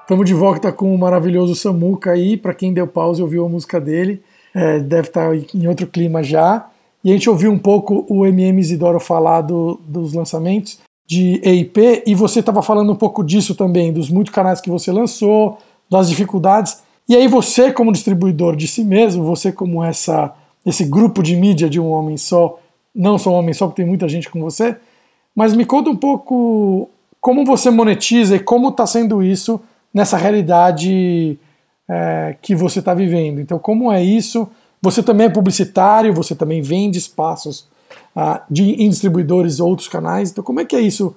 Estamos 0.00 0.26
de 0.26 0.34
volta 0.34 0.72
com 0.72 0.92
o 0.92 0.98
maravilhoso 0.98 1.54
Samuca 1.54 2.10
aí, 2.10 2.36
para 2.36 2.54
quem 2.54 2.74
deu 2.74 2.88
pausa 2.88 3.20
e 3.20 3.22
ouviu 3.22 3.46
a 3.46 3.48
música 3.48 3.80
dele, 3.80 4.20
é, 4.52 4.80
deve 4.80 5.06
estar 5.06 5.30
tá 5.30 5.36
em 5.54 5.68
outro 5.68 5.86
clima 5.86 6.24
já. 6.24 6.68
E 7.04 7.10
a 7.10 7.12
gente 7.12 7.30
ouviu 7.30 7.52
um 7.52 7.58
pouco 7.58 8.04
o 8.08 8.26
MM 8.26 8.60
Isidoro 8.60 8.98
falar 8.98 9.42
do, 9.42 9.80
dos 9.86 10.12
lançamentos 10.12 10.80
de 11.10 11.40
EIP, 11.42 12.04
e 12.06 12.14
você 12.14 12.38
estava 12.38 12.62
falando 12.62 12.92
um 12.92 12.94
pouco 12.94 13.24
disso 13.24 13.56
também, 13.56 13.92
dos 13.92 14.08
muitos 14.08 14.32
canais 14.32 14.60
que 14.60 14.70
você 14.70 14.92
lançou, 14.92 15.58
das 15.90 16.08
dificuldades. 16.08 16.84
E 17.08 17.16
aí 17.16 17.26
você, 17.26 17.72
como 17.72 17.90
distribuidor 17.90 18.54
de 18.54 18.68
si 18.68 18.84
mesmo, 18.84 19.24
você 19.24 19.50
como 19.50 19.82
essa 19.82 20.32
esse 20.64 20.84
grupo 20.84 21.20
de 21.20 21.34
mídia 21.34 21.68
de 21.68 21.80
um 21.80 21.90
homem 21.90 22.16
só, 22.16 22.60
não 22.94 23.18
só 23.18 23.30
um 23.30 23.34
homem 23.34 23.52
só, 23.52 23.66
porque 23.66 23.82
tem 23.82 23.88
muita 23.88 24.08
gente 24.08 24.30
com 24.30 24.40
você, 24.40 24.76
mas 25.34 25.52
me 25.52 25.64
conta 25.64 25.90
um 25.90 25.96
pouco 25.96 26.88
como 27.20 27.44
você 27.44 27.70
monetiza 27.70 28.36
e 28.36 28.38
como 28.38 28.68
está 28.68 28.86
sendo 28.86 29.20
isso 29.20 29.60
nessa 29.92 30.16
realidade 30.16 31.36
é, 31.88 32.36
que 32.40 32.54
você 32.54 32.78
está 32.78 32.94
vivendo. 32.94 33.40
Então, 33.40 33.58
como 33.58 33.90
é 33.90 34.00
isso? 34.00 34.48
Você 34.80 35.02
também 35.02 35.26
é 35.26 35.30
publicitário, 35.30 36.14
você 36.14 36.36
também 36.36 36.62
vende 36.62 36.98
espaços 36.98 37.66
ah, 38.14 38.42
de, 38.50 38.62
em 38.82 38.88
distribuidores 38.88 39.60
outros 39.60 39.88
canais. 39.88 40.30
Então, 40.30 40.44
como 40.44 40.60
é 40.60 40.64
que 40.64 40.76
é 40.76 40.80
isso 40.80 41.14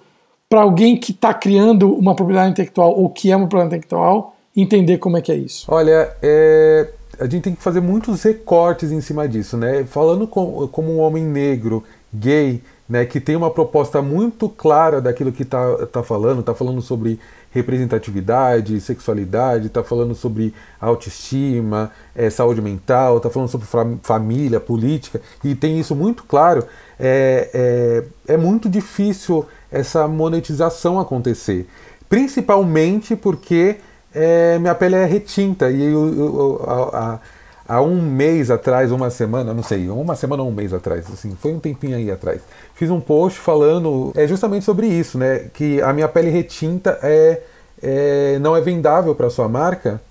para 0.49 0.61
alguém 0.61 0.97
que 0.97 1.11
está 1.11 1.33
criando 1.33 1.93
uma 1.93 2.15
propriedade 2.15 2.51
intelectual 2.51 2.91
ou 2.91 3.09
que 3.09 3.31
é 3.31 3.35
uma 3.35 3.47
propriedade 3.47 3.75
intelectual 3.75 4.35
entender 4.55 4.99
como 4.99 5.17
é 5.17 5.21
que 5.21 5.31
é 5.31 5.35
isso? 5.35 5.65
Olha, 5.67 6.15
é, 6.21 6.89
a 7.19 7.23
gente 7.23 7.41
tem 7.41 7.55
que 7.55 7.63
fazer 7.63 7.81
muitos 7.81 8.21
recortes 8.21 8.91
em 8.91 9.01
cima 9.01 9.27
disso, 9.27 9.57
né? 9.57 9.83
Falando 9.85 10.27
com, 10.27 10.67
como 10.67 10.91
um 10.91 10.99
homem 10.99 11.23
negro, 11.23 11.83
gay, 12.13 12.61
né, 12.87 13.05
que 13.05 13.19
tem 13.19 13.35
uma 13.35 13.49
proposta 13.49 14.01
muito 14.01 14.47
clara 14.47 15.01
daquilo 15.01 15.31
que 15.31 15.43
está 15.43 15.87
tá 15.87 16.03
falando, 16.03 16.41
está 16.41 16.53
falando 16.53 16.81
sobre 16.81 17.19
representatividade, 17.53 18.81
sexualidade, 18.81 19.67
está 19.67 19.83
falando 19.83 20.15
sobre 20.15 20.53
autoestima, 20.81 21.91
é, 22.15 22.29
saúde 22.29 22.61
mental, 22.61 23.17
está 23.17 23.29
falando 23.29 23.49
sobre 23.49 23.67
família, 24.01 24.59
política, 24.59 25.21
e 25.43 25.53
tem 25.53 25.79
isso 25.79 25.95
muito 25.95 26.23
claro, 26.23 26.65
é, 26.99 28.03
é, 28.27 28.33
é 28.33 28.37
muito 28.37 28.67
difícil 28.67 29.45
essa 29.71 30.07
monetização 30.07 30.99
acontecer. 30.99 31.67
Principalmente 32.09 33.15
porque 33.15 33.77
é, 34.13 34.57
minha 34.59 34.75
pele 34.75 34.95
é 34.95 35.05
retinta 35.05 35.71
e 35.71 35.81
eu, 35.83 36.15
eu, 36.15 36.63
a, 36.67 37.19
há 37.67 37.81
um 37.81 38.01
mês 38.01 38.51
atrás, 38.51 38.91
uma 38.91 39.09
semana, 39.09 39.53
não 39.53 39.63
sei, 39.63 39.89
uma 39.89 40.15
semana 40.15 40.43
ou 40.43 40.49
um 40.49 40.53
mês 40.53 40.73
atrás, 40.73 41.05
assim, 41.11 41.35
foi 41.39 41.53
um 41.53 41.59
tempinho 41.59 41.95
aí 41.95 42.11
atrás, 42.11 42.41
fiz 42.75 42.89
um 42.89 42.99
post 42.99 43.39
falando 43.39 44.11
é 44.15 44.27
justamente 44.27 44.65
sobre 44.65 44.87
isso, 44.87 45.17
né? 45.17 45.49
Que 45.53 45.81
a 45.81 45.93
minha 45.93 46.07
pele 46.07 46.29
retinta 46.29 46.99
é, 47.01 47.41
é 47.81 48.39
não 48.39 48.55
é 48.55 48.61
vendável 48.61 49.15
para 49.15 49.29
sua 49.29 49.47
marca. 49.47 50.01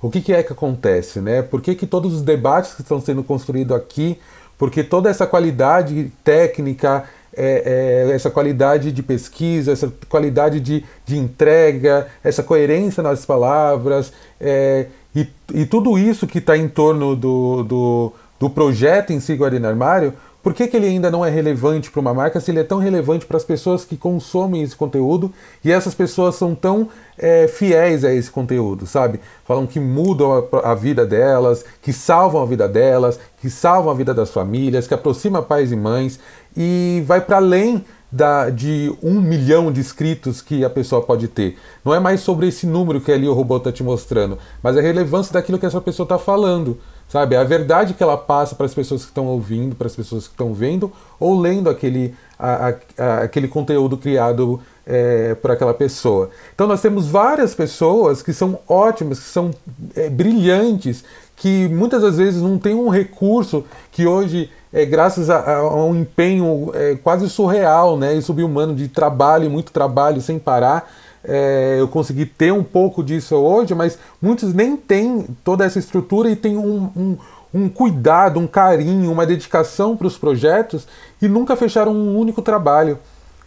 O 0.00 0.10
que, 0.10 0.20
que, 0.20 0.32
é 0.32 0.42
que 0.44 0.52
acontece, 0.52 1.20
né? 1.20 1.42
Por 1.42 1.60
que, 1.60 1.74
que 1.74 1.86
todos 1.86 2.14
os 2.14 2.22
debates 2.22 2.74
que 2.74 2.82
estão 2.82 3.00
sendo 3.00 3.24
construídos 3.24 3.76
aqui, 3.76 4.20
porque 4.56 4.84
toda 4.84 5.10
essa 5.10 5.26
qualidade 5.26 6.12
técnica, 6.22 7.04
é, 7.34 8.06
é, 8.08 8.14
essa 8.14 8.30
qualidade 8.30 8.92
de 8.92 9.02
pesquisa, 9.02 9.72
essa 9.72 9.92
qualidade 10.08 10.60
de, 10.60 10.84
de 11.04 11.16
entrega, 11.16 12.06
essa 12.22 12.42
coerência 12.42 13.02
nas 13.02 13.26
palavras, 13.26 14.12
é, 14.40 14.86
e, 15.14 15.26
e 15.54 15.66
tudo 15.66 15.98
isso 15.98 16.26
que 16.26 16.38
está 16.38 16.56
em 16.56 16.68
torno 16.68 17.16
do, 17.16 17.62
do, 17.62 18.12
do, 18.38 18.50
projeto 18.50 19.12
em 19.12 19.20
si, 19.20 19.34
Guarina 19.34 19.68
Armário, 19.68 20.12
por 20.42 20.54
que, 20.54 20.68
que 20.68 20.76
ele 20.76 20.86
ainda 20.86 21.10
não 21.10 21.24
é 21.24 21.30
relevante 21.30 21.90
para 21.90 22.00
uma 22.00 22.14
marca 22.14 22.40
se 22.40 22.50
ele 22.50 22.60
é 22.60 22.64
tão 22.64 22.78
relevante 22.78 23.26
para 23.26 23.36
as 23.36 23.44
pessoas 23.44 23.84
que 23.84 23.96
consomem 23.96 24.62
esse 24.62 24.76
conteúdo 24.76 25.32
e 25.64 25.72
essas 25.72 25.94
pessoas 25.94 26.36
são 26.36 26.54
tão 26.54 26.88
é, 27.18 27.48
fiéis 27.48 28.04
a 28.04 28.14
esse 28.14 28.30
conteúdo, 28.30 28.86
sabe? 28.86 29.20
Falam 29.44 29.66
que 29.66 29.80
mudam 29.80 30.32
a, 30.32 30.70
a, 30.70 30.74
vida 30.74 31.04
delas, 31.04 31.64
que 31.82 31.92
salvam 31.92 32.40
a 32.40 32.46
vida 32.46 32.68
delas, 32.68 33.18
que 33.40 33.50
salvam 33.50 33.90
a 33.90 33.94
vida 33.94 34.14
das 34.14 34.30
famílias, 34.30 34.86
que 34.86 34.94
aproxima 34.94 35.42
pais 35.42 35.72
e 35.72 35.76
mães 35.76 36.20
e 36.56 37.02
vai 37.06 37.20
para 37.20 37.38
além 37.38 37.84
da, 38.10 38.48
de 38.50 38.92
um 39.02 39.20
milhão 39.20 39.70
de 39.70 39.80
inscritos 39.80 40.40
que 40.40 40.64
a 40.64 40.70
pessoa 40.70 41.02
pode 41.02 41.28
ter. 41.28 41.58
Não 41.84 41.94
é 41.94 42.00
mais 42.00 42.20
sobre 42.20 42.48
esse 42.48 42.66
número 42.66 43.00
que 43.00 43.12
ali 43.12 43.28
o 43.28 43.34
robô 43.34 43.58
está 43.58 43.70
te 43.70 43.82
mostrando, 43.82 44.38
mas 44.62 44.76
a 44.76 44.80
relevância 44.80 45.32
daquilo 45.32 45.58
que 45.58 45.66
essa 45.66 45.80
pessoa 45.80 46.04
está 46.04 46.18
falando. 46.18 46.78
Sabe? 47.08 47.36
A 47.36 47.42
verdade 47.42 47.94
que 47.94 48.02
ela 48.02 48.18
passa 48.18 48.54
para 48.54 48.66
as 48.66 48.74
pessoas 48.74 49.00
que 49.00 49.08
estão 49.08 49.26
ouvindo, 49.26 49.74
para 49.74 49.86
as 49.86 49.96
pessoas 49.96 50.26
que 50.26 50.34
estão 50.34 50.52
vendo 50.52 50.92
ou 51.18 51.40
lendo 51.40 51.70
aquele, 51.70 52.14
a, 52.38 52.74
a, 52.98 53.18
aquele 53.22 53.48
conteúdo 53.48 53.96
criado 53.96 54.60
é, 54.86 55.34
por 55.34 55.50
aquela 55.50 55.72
pessoa. 55.72 56.28
Então 56.54 56.66
nós 56.66 56.82
temos 56.82 57.06
várias 57.06 57.54
pessoas 57.54 58.20
que 58.20 58.34
são 58.34 58.58
ótimas, 58.68 59.20
que 59.20 59.24
são 59.24 59.50
é, 59.96 60.10
brilhantes, 60.10 61.02
que 61.34 61.66
muitas 61.68 62.02
das 62.02 62.18
vezes 62.18 62.42
não 62.42 62.58
têm 62.58 62.74
um 62.74 62.90
recurso 62.90 63.64
que 63.90 64.06
hoje 64.06 64.50
é, 64.72 64.84
graças 64.84 65.30
a, 65.30 65.56
a, 65.56 65.84
um 65.84 65.96
empenho 65.96 66.70
é, 66.74 66.96
quase 66.96 67.28
surreal 67.28 67.96
né, 67.96 68.14
e 68.14 68.22
subhumano 68.22 68.74
de 68.74 68.88
trabalho, 68.88 69.50
muito 69.50 69.72
trabalho 69.72 70.20
sem 70.20 70.38
parar. 70.38 70.90
É, 71.24 71.76
eu 71.78 71.88
consegui 71.88 72.26
ter 72.26 72.52
um 72.52 72.62
pouco 72.62 73.02
disso 73.02 73.34
hoje, 73.34 73.74
mas 73.74 73.98
muitos 74.20 74.54
nem 74.54 74.76
têm 74.76 75.26
toda 75.42 75.64
essa 75.64 75.78
estrutura 75.78 76.30
e 76.30 76.36
têm 76.36 76.56
um, 76.56 76.90
um, 76.96 77.16
um 77.52 77.68
cuidado, 77.68 78.38
um 78.38 78.46
carinho, 78.46 79.10
uma 79.10 79.26
dedicação 79.26 79.96
para 79.96 80.06
os 80.06 80.16
projetos 80.16 80.86
e 81.20 81.28
nunca 81.28 81.56
fecharam 81.56 81.92
um 81.92 82.16
único 82.16 82.40
trabalho. 82.42 82.98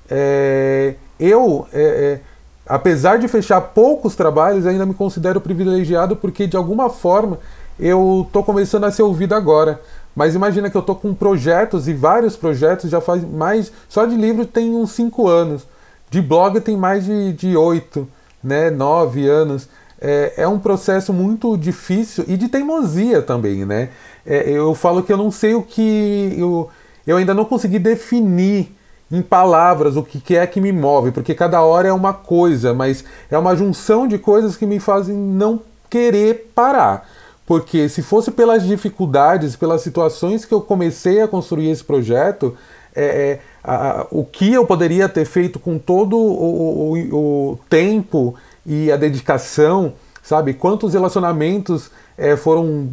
É, 0.09 0.95
eu, 1.19 1.67
é, 1.71 1.81
é, 1.81 2.19
apesar 2.67 3.17
de 3.17 3.27
fechar 3.27 3.61
poucos 3.61 4.15
trabalhos, 4.15 4.65
ainda 4.65 4.85
me 4.85 4.93
considero 4.93 5.39
privilegiado 5.39 6.15
porque 6.15 6.47
de 6.47 6.57
alguma 6.57 6.89
forma 6.89 7.39
eu 7.79 8.25
estou 8.27 8.43
começando 8.43 8.83
a 8.83 8.91
ser 8.91 9.03
ouvido 9.03 9.33
agora. 9.33 9.79
Mas 10.15 10.35
imagina 10.35 10.69
que 10.69 10.75
eu 10.75 10.81
tô 10.81 10.95
com 10.95 11.13
projetos 11.13 11.87
e 11.87 11.93
vários 11.93 12.35
projetos 12.35 12.89
já 12.89 12.99
faz 12.99 13.23
mais. 13.23 13.71
Só 13.87 14.05
de 14.05 14.15
livro 14.15 14.45
tem 14.45 14.75
uns 14.75 14.91
5 14.91 15.27
anos. 15.27 15.65
De 16.09 16.21
blog 16.21 16.59
tem 16.59 16.75
mais 16.75 17.05
de 17.05 17.55
8, 17.55 18.07
né? 18.43 18.69
9 18.69 19.27
anos. 19.27 19.69
É, 19.99 20.33
é, 20.37 20.47
um 20.47 20.59
processo 20.59 21.13
muito 21.13 21.55
difícil 21.55 22.25
e 22.27 22.35
de 22.35 22.49
teimosia 22.49 23.21
também, 23.21 23.65
né? 23.65 23.89
É, 24.25 24.49
eu 24.49 24.73
falo 24.73 25.03
que 25.03 25.13
eu 25.13 25.17
não 25.17 25.31
sei 25.31 25.53
o 25.53 25.61
que. 25.61 26.35
Eu, 26.37 26.69
eu 27.05 27.17
ainda 27.17 27.33
não 27.33 27.45
consegui 27.45 27.79
definir 27.79 28.75
em 29.11 29.21
palavras 29.21 29.95
o 29.95 30.03
que 30.03 30.35
é 30.35 30.47
que 30.47 30.59
me 30.59 30.71
move, 30.71 31.11
porque 31.11 31.35
cada 31.35 31.61
hora 31.61 31.87
é 31.87 31.93
uma 31.93 32.13
coisa, 32.13 32.73
mas 32.73 33.03
é 33.29 33.37
uma 33.37 33.55
junção 33.55 34.07
de 34.07 34.17
coisas 34.17 34.55
que 34.55 34.65
me 34.65 34.79
fazem 34.79 35.15
não 35.15 35.61
querer 35.89 36.51
parar 36.55 37.05
porque 37.51 37.89
se 37.89 38.01
fosse 38.01 38.31
pelas 38.31 38.65
dificuldades, 38.65 39.57
pelas 39.57 39.81
situações 39.81 40.45
que 40.45 40.53
eu 40.53 40.61
comecei 40.61 41.21
a 41.21 41.27
construir 41.27 41.69
esse 41.69 41.83
projeto, 41.83 42.55
é, 42.95 43.03
é 43.03 43.39
a, 43.61 43.75
a, 44.03 44.07
o 44.09 44.23
que 44.23 44.53
eu 44.53 44.65
poderia 44.65 45.09
ter 45.09 45.25
feito 45.25 45.59
com 45.59 45.77
todo 45.77 46.15
o, 46.15 46.93
o, 46.93 47.51
o 47.51 47.59
tempo 47.69 48.35
e 48.65 48.89
a 48.89 48.95
dedicação, 48.95 49.91
sabe? 50.23 50.53
Quantos 50.53 50.93
relacionamentos 50.93 51.91
é, 52.17 52.37
foram 52.37 52.87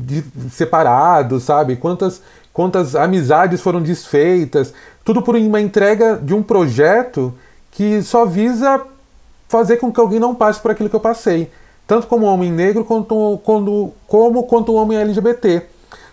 separados, 0.50 1.44
sabe? 1.44 1.76
Quantas, 1.76 2.20
quantas 2.52 2.96
amizades 2.96 3.60
foram 3.60 3.80
desfeitas, 3.80 4.74
tudo 5.04 5.22
por 5.22 5.36
uma 5.36 5.60
entrega 5.60 6.16
de 6.20 6.34
um 6.34 6.42
projeto 6.42 7.32
que 7.70 8.02
só 8.02 8.26
visa 8.26 8.82
fazer 9.48 9.76
com 9.76 9.92
que 9.92 10.00
alguém 10.00 10.18
não 10.18 10.34
passe 10.34 10.58
por 10.58 10.72
aquilo 10.72 10.90
que 10.90 10.96
eu 10.96 11.00
passei 11.00 11.48
tanto 11.88 12.06
como 12.06 12.26
homem 12.26 12.52
negro 12.52 12.84
quanto, 12.84 13.40
quando, 13.42 13.92
como 14.06 14.42
quanto 14.44 14.74
homem 14.74 14.98
LGBT. 14.98 15.62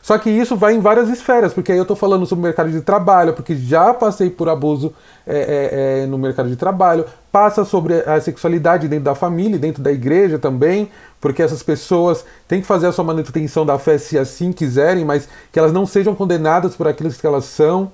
Só 0.01 0.17
que 0.17 0.29
isso 0.29 0.55
vai 0.55 0.73
em 0.73 0.79
várias 0.79 1.09
esferas, 1.09 1.53
porque 1.53 1.71
aí 1.71 1.77
eu 1.77 1.81
estou 1.81 1.97
falando 1.97 2.25
sobre 2.25 2.41
o 2.41 2.43
mercado 2.43 2.71
de 2.71 2.79
trabalho, 2.79 3.33
porque 3.33 3.55
já 3.55 3.93
passei 3.93 4.29
por 4.29 4.47
abuso 4.47 4.93
é, 5.27 5.35
é, 5.35 6.03
é, 6.03 6.05
no 6.05 6.17
mercado 6.17 6.47
de 6.47 6.55
trabalho, 6.55 7.05
passa 7.31 7.65
sobre 7.65 7.95
a 8.01 8.21
sexualidade 8.21 8.87
dentro 8.87 9.05
da 9.05 9.15
família, 9.15 9.57
dentro 9.57 9.83
da 9.83 9.91
igreja 9.91 10.39
também, 10.39 10.89
porque 11.19 11.41
essas 11.41 11.61
pessoas 11.61 12.23
têm 12.47 12.61
que 12.61 12.67
fazer 12.67 12.87
a 12.87 12.91
sua 12.91 13.03
manutenção 13.03 13.65
da 13.65 13.77
fé 13.77 13.97
se 13.97 14.17
assim 14.17 14.53
quiserem, 14.53 15.03
mas 15.03 15.27
que 15.51 15.59
elas 15.59 15.73
não 15.73 15.85
sejam 15.85 16.15
condenadas 16.15 16.75
por 16.75 16.87
aquilo 16.87 17.09
que 17.09 17.27
elas 17.27 17.45
são. 17.45 17.91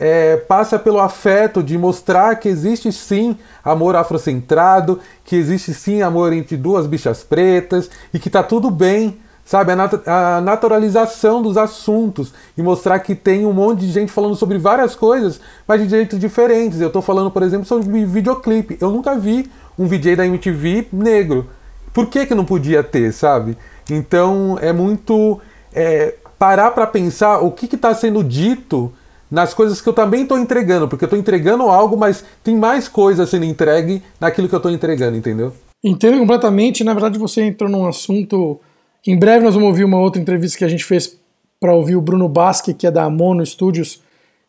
É, 0.00 0.38
passa 0.38 0.78
pelo 0.78 0.98
afeto 0.98 1.62
de 1.62 1.76
mostrar 1.76 2.36
que 2.36 2.48
existe 2.48 2.90
sim 2.90 3.36
amor 3.62 3.94
afrocentrado, 3.94 4.98
que 5.22 5.36
existe 5.36 5.74
sim 5.74 6.00
amor 6.00 6.32
entre 6.32 6.56
duas 6.56 6.86
bichas 6.86 7.22
pretas 7.22 7.90
e 8.12 8.18
que 8.18 8.30
tá 8.30 8.42
tudo 8.42 8.70
bem, 8.70 9.18
sabe? 9.44 9.72
A, 9.72 9.76
nat 9.76 10.08
a 10.08 10.40
naturalização 10.40 11.42
dos 11.42 11.58
assuntos 11.58 12.32
e 12.56 12.62
mostrar 12.62 12.98
que 13.00 13.14
tem 13.14 13.44
um 13.44 13.52
monte 13.52 13.80
de 13.80 13.92
gente 13.92 14.10
falando 14.10 14.34
sobre 14.34 14.56
várias 14.56 14.94
coisas, 14.94 15.38
mas 15.68 15.82
de 15.82 15.88
jeitos 15.90 16.18
diferentes. 16.18 16.80
Eu 16.80 16.90
tô 16.90 17.02
falando, 17.02 17.30
por 17.30 17.42
exemplo, 17.42 17.66
sobre 17.66 18.06
videoclipe. 18.06 18.78
Eu 18.80 18.90
nunca 18.90 19.14
vi 19.18 19.50
um 19.78 19.86
VJ 19.86 20.16
da 20.16 20.26
MTV 20.26 20.88
negro. 20.90 21.46
Por 21.92 22.06
que, 22.06 22.24
que 22.24 22.34
não 22.34 22.46
podia 22.46 22.82
ter, 22.82 23.12
sabe? 23.12 23.54
Então 23.90 24.56
é 24.62 24.72
muito 24.72 25.38
é, 25.74 26.14
parar 26.38 26.70
para 26.70 26.86
pensar 26.86 27.40
o 27.40 27.50
que 27.50 27.66
está 27.74 27.94
sendo 27.94 28.24
dito 28.24 28.90
nas 29.30 29.54
coisas 29.54 29.80
que 29.80 29.88
eu 29.88 29.92
também 29.92 30.22
estou 30.22 30.38
entregando, 30.38 30.88
porque 30.88 31.04
eu 31.04 31.06
estou 31.06 31.18
entregando 31.18 31.64
algo, 31.64 31.96
mas 31.96 32.24
tem 32.42 32.56
mais 32.56 32.88
coisa 32.88 33.26
sendo 33.26 33.44
entregue 33.44 34.02
naquilo 34.18 34.48
que 34.48 34.54
eu 34.54 34.58
estou 34.58 34.72
entregando, 34.72 35.16
entendeu? 35.16 35.52
Entendo 35.82 36.18
completamente. 36.18 36.84
Na 36.84 36.92
verdade, 36.92 37.18
você 37.18 37.42
entrou 37.42 37.70
num 37.70 37.86
assunto. 37.86 38.60
Em 39.06 39.18
breve 39.18 39.44
nós 39.44 39.54
vamos 39.54 39.68
ouvir 39.68 39.84
uma 39.84 39.98
outra 39.98 40.20
entrevista 40.20 40.58
que 40.58 40.64
a 40.64 40.68
gente 40.68 40.84
fez 40.84 41.18
para 41.60 41.74
ouvir 41.74 41.96
o 41.96 42.00
Bruno 42.00 42.28
Basque, 42.28 42.74
que 42.74 42.86
é 42.86 42.90
da 42.90 43.08
Mono 43.08 43.44
Studios, 43.44 44.02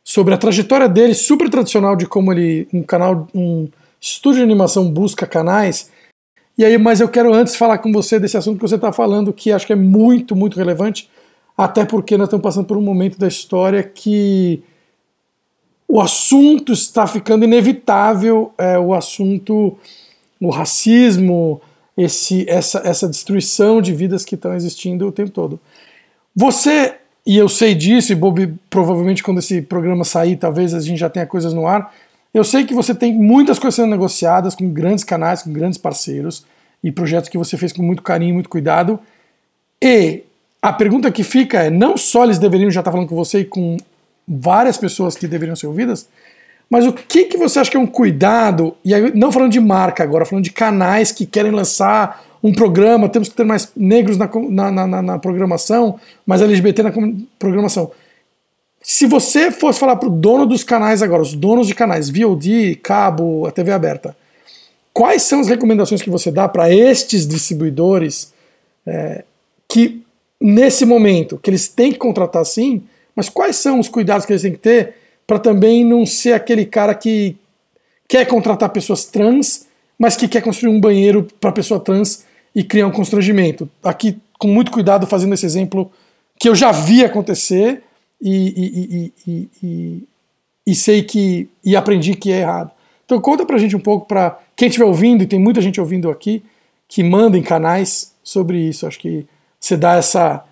sobre 0.03 0.33
a 0.33 0.37
trajetória 0.37 0.89
dele, 0.89 1.13
super 1.13 1.49
tradicional 1.49 1.95
de 1.95 2.05
como 2.05 2.31
ele, 2.31 2.67
um 2.73 2.81
canal, 2.81 3.27
um 3.35 3.67
estúdio 3.99 4.39
de 4.39 4.43
animação 4.43 4.89
busca 4.89 5.27
canais. 5.27 5.91
E 6.57 6.65
aí, 6.65 6.77
mas 6.77 6.99
eu 6.99 7.07
quero 7.07 7.33
antes 7.33 7.55
falar 7.55 7.77
com 7.77 7.91
você 7.91 8.19
desse 8.19 8.37
assunto 8.37 8.57
que 8.57 8.67
você 8.67 8.75
está 8.75 8.91
falando, 8.91 9.31
que 9.31 9.51
acho 9.51 9.67
que 9.67 9.73
é 9.73 9.75
muito, 9.75 10.35
muito 10.35 10.57
relevante, 10.57 11.09
até 11.57 11.85
porque 11.85 12.17
nós 12.17 12.27
estamos 12.27 12.43
passando 12.43 12.65
por 12.65 12.77
um 12.77 12.81
momento 12.81 13.17
da 13.17 13.27
história 13.27 13.83
que 13.83 14.63
o 15.91 15.99
assunto 15.99 16.71
está 16.71 17.05
ficando 17.05 17.43
inevitável, 17.43 18.53
é, 18.57 18.79
o 18.79 18.93
assunto, 18.93 19.77
o 20.39 20.49
racismo, 20.49 21.61
esse, 21.97 22.49
essa, 22.49 22.81
essa 22.85 23.09
destruição 23.09 23.81
de 23.81 23.93
vidas 23.93 24.23
que 24.23 24.35
estão 24.35 24.53
existindo 24.53 25.05
o 25.05 25.11
tempo 25.11 25.31
todo. 25.31 25.59
Você, 26.33 26.95
e 27.25 27.37
eu 27.37 27.49
sei 27.49 27.75
disso, 27.75 28.13
e 28.13 28.15
Bob, 28.15 28.53
provavelmente 28.69 29.21
quando 29.21 29.39
esse 29.39 29.61
programa 29.61 30.05
sair, 30.05 30.37
talvez 30.37 30.73
a 30.73 30.79
gente 30.79 30.97
já 30.97 31.09
tenha 31.09 31.27
coisas 31.27 31.53
no 31.53 31.67
ar. 31.67 31.93
Eu 32.33 32.45
sei 32.45 32.63
que 32.63 32.73
você 32.73 32.95
tem 32.95 33.13
muitas 33.13 33.59
coisas 33.59 33.75
sendo 33.75 33.91
negociadas 33.91 34.55
com 34.55 34.69
grandes 34.69 35.03
canais, 35.03 35.43
com 35.43 35.51
grandes 35.51 35.77
parceiros, 35.77 36.45
e 36.81 36.89
projetos 36.89 37.27
que 37.27 37.37
você 37.37 37.57
fez 37.57 37.73
com 37.73 37.83
muito 37.83 38.01
carinho, 38.01 38.33
muito 38.33 38.47
cuidado. 38.47 38.97
E 39.83 40.23
a 40.61 40.71
pergunta 40.71 41.11
que 41.11 41.21
fica 41.21 41.63
é: 41.63 41.69
não 41.69 41.97
só 41.97 42.23
eles 42.23 42.39
deveriam 42.39 42.71
já 42.71 42.79
estar 42.79 42.93
falando 42.93 43.09
com 43.09 43.15
você 43.15 43.39
e 43.39 43.45
com 43.45 43.75
várias 44.27 44.77
pessoas 44.77 45.15
que 45.15 45.27
deveriam 45.27 45.55
ser 45.55 45.67
ouvidas, 45.67 46.07
mas 46.69 46.87
o 46.87 46.93
que, 46.93 47.25
que 47.25 47.37
você 47.37 47.59
acha 47.59 47.69
que 47.69 47.75
é 47.75 47.79
um 47.79 47.85
cuidado, 47.85 48.75
e 48.83 48.93
aí, 48.93 49.13
não 49.13 49.31
falando 49.31 49.51
de 49.51 49.59
marca 49.59 50.03
agora, 50.03 50.25
falando 50.25 50.45
de 50.45 50.51
canais 50.51 51.11
que 51.11 51.25
querem 51.25 51.51
lançar 51.51 52.23
um 52.41 52.53
programa, 52.53 53.09
temos 53.09 53.27
que 53.27 53.35
ter 53.35 53.43
mais 53.43 53.71
negros 53.75 54.17
na, 54.17 54.29
na, 54.71 54.87
na, 54.87 55.01
na 55.01 55.19
programação, 55.19 55.99
mais 56.25 56.41
LGBT 56.41 56.81
na 56.83 56.93
programação. 57.37 57.91
Se 58.81 59.05
você 59.05 59.51
fosse 59.51 59.79
falar 59.79 59.97
para 59.97 60.07
o 60.07 60.11
dono 60.11 60.45
dos 60.45 60.63
canais 60.63 61.03
agora, 61.03 61.21
os 61.21 61.33
donos 61.33 61.67
de 61.67 61.75
canais, 61.75 62.09
VOD, 62.09 62.79
cabo, 62.81 63.45
a 63.45 63.51
TV 63.51 63.71
aberta, 63.71 64.15
quais 64.93 65.23
são 65.23 65.41
as 65.41 65.47
recomendações 65.47 66.01
que 66.01 66.09
você 66.09 66.31
dá 66.31 66.47
para 66.47 66.73
estes 66.73 67.27
distribuidores 67.27 68.33
é, 68.87 69.23
que, 69.67 70.01
nesse 70.39 70.85
momento, 70.85 71.37
que 71.37 71.49
eles 71.49 71.67
têm 71.67 71.91
que 71.91 71.99
contratar 71.99 72.43
sim, 72.45 72.81
mas 73.15 73.29
quais 73.29 73.55
são 73.57 73.79
os 73.79 73.87
cuidados 73.87 74.25
que 74.25 74.31
eles 74.31 74.41
têm 74.41 74.53
que 74.53 74.59
ter 74.59 74.95
para 75.25 75.39
também 75.39 75.85
não 75.85 76.05
ser 76.05 76.33
aquele 76.33 76.65
cara 76.65 76.93
que 76.93 77.35
quer 78.07 78.25
contratar 78.25 78.69
pessoas 78.69 79.05
trans, 79.05 79.67
mas 79.97 80.15
que 80.15 80.27
quer 80.27 80.41
construir 80.41 80.71
um 80.71 80.79
banheiro 80.79 81.27
para 81.39 81.51
pessoa 81.51 81.79
trans 81.79 82.25
e 82.53 82.63
criar 82.63 82.87
um 82.87 82.91
constrangimento? 82.91 83.69
Aqui, 83.83 84.17
com 84.37 84.47
muito 84.47 84.71
cuidado, 84.71 85.07
fazendo 85.07 85.33
esse 85.33 85.45
exemplo 85.45 85.91
que 86.39 86.49
eu 86.49 86.55
já 86.55 86.71
vi 86.71 87.05
acontecer 87.05 87.83
e, 88.21 89.13
e, 89.27 89.49
e, 89.63 90.03
e 90.65 90.75
sei 90.75 91.03
que. 91.03 91.49
e 91.63 91.75
aprendi 91.75 92.15
que 92.15 92.31
é 92.31 92.39
errado. 92.39 92.71
Então 93.05 93.19
conta 93.19 93.45
pra 93.45 93.57
gente 93.57 93.75
um 93.75 93.79
pouco, 93.79 94.07
para 94.07 94.39
quem 94.55 94.67
estiver 94.67 94.85
ouvindo, 94.85 95.23
e 95.23 95.27
tem 95.27 95.39
muita 95.39 95.61
gente 95.61 95.81
ouvindo 95.81 96.09
aqui, 96.09 96.43
que 96.87 97.03
manda 97.03 97.37
em 97.37 97.43
canais 97.43 98.13
sobre 98.23 98.57
isso. 98.57 98.87
Acho 98.87 98.99
que 98.99 99.25
você 99.59 99.75
dá 99.75 99.95
essa, 99.95 100.45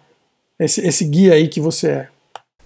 esse, 0.59 0.85
esse 0.85 1.05
guia 1.05 1.33
aí 1.33 1.47
que 1.47 1.61
você 1.61 1.87
é. 1.87 2.07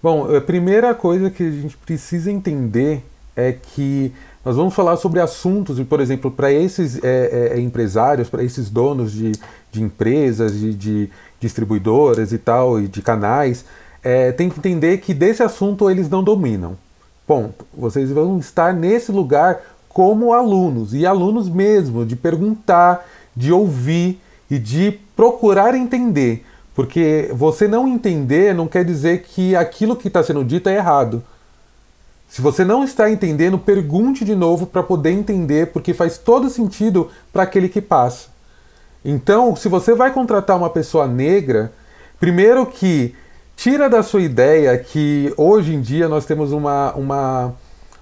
Bom, 0.04 0.36
a 0.36 0.38
primeira 0.38 0.94
coisa 0.94 1.30
que 1.30 1.42
a 1.42 1.50
gente 1.50 1.78
precisa 1.78 2.30
entender 2.30 3.02
é 3.34 3.52
que 3.52 4.12
nós 4.44 4.54
vamos 4.54 4.74
falar 4.74 4.98
sobre 4.98 5.18
assuntos, 5.18 5.80
por 5.80 5.98
exemplo, 5.98 6.30
para 6.30 6.52
esses 6.52 7.02
é, 7.02 7.54
é, 7.54 7.58
empresários, 7.58 8.28
para 8.28 8.44
esses 8.44 8.68
donos 8.68 9.12
de, 9.12 9.32
de 9.72 9.82
empresas, 9.82 10.60
de, 10.60 10.74
de, 10.74 11.10
distribuidoras 11.40 12.34
e 12.34 12.36
tal, 12.36 12.78
e 12.78 12.86
de 12.86 13.00
canais, 13.00 13.64
é, 14.02 14.30
tem 14.30 14.50
que 14.50 14.58
entender 14.58 14.98
que 14.98 15.14
desse 15.14 15.42
assunto 15.42 15.88
eles 15.88 16.06
não 16.10 16.22
dominam. 16.22 16.76
Ponto. 17.26 17.64
Vocês 17.72 18.10
vão 18.10 18.38
estar 18.38 18.74
nesse 18.74 19.10
lugar 19.10 19.58
como 19.88 20.34
alunos, 20.34 20.92
e 20.92 21.06
alunos 21.06 21.48
mesmo, 21.48 22.04
de 22.04 22.14
perguntar, 22.14 23.08
de 23.34 23.50
ouvir 23.50 24.20
e 24.50 24.58
de 24.58 25.00
procurar 25.16 25.74
entender. 25.74 26.44
Porque 26.74 27.30
você 27.32 27.68
não 27.68 27.86
entender 27.86 28.54
não 28.54 28.66
quer 28.66 28.84
dizer 28.84 29.22
que 29.22 29.54
aquilo 29.54 29.96
que 29.96 30.08
está 30.08 30.22
sendo 30.22 30.44
dito 30.44 30.68
é 30.68 30.76
errado. 30.76 31.22
Se 32.28 32.42
você 32.42 32.64
não 32.64 32.82
está 32.82 33.08
entendendo, 33.08 33.56
pergunte 33.58 34.24
de 34.24 34.34
novo 34.34 34.66
para 34.66 34.82
poder 34.82 35.10
entender, 35.10 35.68
porque 35.68 35.94
faz 35.94 36.18
todo 36.18 36.50
sentido 36.50 37.08
para 37.32 37.44
aquele 37.44 37.68
que 37.68 37.80
passa. 37.80 38.28
Então, 39.04 39.54
se 39.54 39.68
você 39.68 39.94
vai 39.94 40.12
contratar 40.12 40.56
uma 40.56 40.70
pessoa 40.70 41.06
negra, 41.06 41.72
primeiro 42.18 42.66
que 42.66 43.14
tira 43.54 43.88
da 43.88 44.02
sua 44.02 44.22
ideia 44.22 44.76
que 44.76 45.32
hoje 45.36 45.74
em 45.74 45.80
dia 45.80 46.08
nós 46.08 46.26
temos 46.26 46.50
uma, 46.50 46.92
uma, 46.94 47.54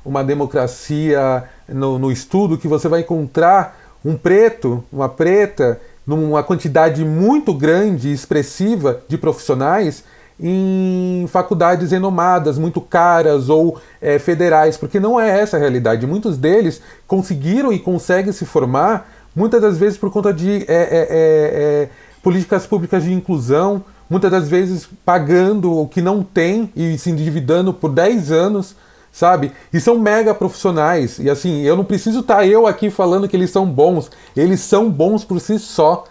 uma 0.02 0.24
democracia 0.24 1.44
no, 1.68 1.98
no 1.98 2.10
estudo 2.10 2.56
que 2.56 2.68
você 2.68 2.88
vai 2.88 3.00
encontrar 3.00 3.78
um 4.04 4.16
preto, 4.16 4.82
uma 4.90 5.08
preta 5.08 5.78
numa 6.06 6.42
quantidade 6.42 7.04
muito 7.04 7.54
grande 7.54 8.08
e 8.08 8.12
expressiva 8.12 9.00
de 9.08 9.16
profissionais 9.16 10.04
em 10.40 11.24
faculdades 11.28 11.92
renomadas, 11.92 12.58
muito 12.58 12.80
caras 12.80 13.48
ou 13.48 13.78
é, 14.00 14.18
federais, 14.18 14.76
porque 14.76 14.98
não 14.98 15.20
é 15.20 15.40
essa 15.40 15.56
a 15.56 15.60
realidade. 15.60 16.06
Muitos 16.06 16.36
deles 16.36 16.80
conseguiram 17.06 17.72
e 17.72 17.78
conseguem 17.78 18.32
se 18.32 18.44
formar, 18.44 19.08
muitas 19.36 19.62
das 19.62 19.78
vezes 19.78 19.96
por 19.96 20.10
conta 20.10 20.32
de 20.32 20.64
é, 20.66 20.66
é, 20.66 20.66
é, 20.68 21.08
é 21.10 21.88
políticas 22.22 22.66
públicas 22.66 23.04
de 23.04 23.12
inclusão, 23.12 23.84
muitas 24.10 24.30
das 24.30 24.48
vezes 24.48 24.88
pagando 25.04 25.72
o 25.72 25.88
que 25.88 26.02
não 26.02 26.22
tem 26.22 26.70
e 26.74 26.98
se 26.98 27.10
endividando 27.10 27.72
por 27.72 27.90
10 27.90 28.32
anos 28.32 28.76
sabe? 29.12 29.52
E 29.72 29.78
são 29.78 29.98
mega 29.98 30.34
profissionais. 30.34 31.18
E 31.18 31.28
assim, 31.28 31.60
eu 31.60 31.76
não 31.76 31.84
preciso 31.84 32.20
estar 32.20 32.36
tá 32.36 32.46
eu 32.46 32.66
aqui 32.66 32.90
falando 32.90 33.28
que 33.28 33.36
eles 33.36 33.50
são 33.50 33.66
bons. 33.66 34.10
Eles 34.34 34.60
são 34.60 34.90
bons 34.90 35.22
por 35.22 35.38
si 35.38 35.58
só. 35.58 36.04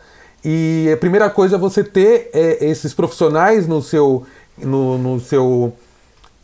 E 0.46 0.90
a 0.94 0.98
primeira 0.98 1.30
coisa 1.30 1.56
é 1.56 1.60
você 1.60 1.84
ter 1.84 2.30
é, 2.34 2.66
esses 2.66 2.94
profissionais 2.94 3.68
no 3.68 3.82
seu, 3.82 4.26
no, 4.58 4.98
no, 4.98 5.20
seu, 5.20 5.74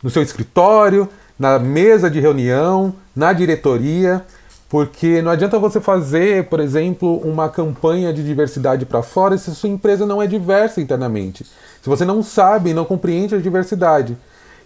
no 0.02 0.10
seu 0.10 0.22
escritório, 0.22 1.08
na 1.38 1.58
mesa 1.58 2.10
de 2.10 2.20
reunião, 2.20 2.94
na 3.14 3.32
diretoria, 3.32 4.24
porque 4.68 5.22
não 5.22 5.30
adianta 5.30 5.58
você 5.58 5.80
fazer, 5.80 6.48
por 6.48 6.60
exemplo, 6.60 7.16
uma 7.18 7.48
campanha 7.48 8.12
de 8.12 8.22
diversidade 8.22 8.84
para 8.84 9.02
fora 9.02 9.38
se 9.38 9.52
sua 9.54 9.68
empresa 9.68 10.04
não 10.04 10.20
é 10.20 10.26
diversa 10.26 10.80
internamente. 10.80 11.44
Se 11.82 11.88
você 11.88 12.04
não 12.04 12.22
sabe, 12.22 12.74
não 12.74 12.84
compreende 12.84 13.34
a 13.34 13.38
diversidade. 13.38 14.16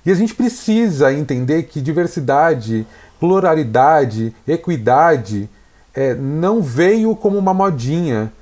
E 0.05 0.11
a 0.11 0.15
gente 0.15 0.35
precisa 0.35 1.13
entender 1.13 1.65
que 1.65 1.81
diversidade, 1.81 2.87
pluralidade, 3.21 4.35
equidade 4.47 5.49
é, 5.95 6.15
não 6.15 6.61
veio 6.61 7.15
como 7.15 7.39
uma 7.39 7.55
modinha 7.55 8.33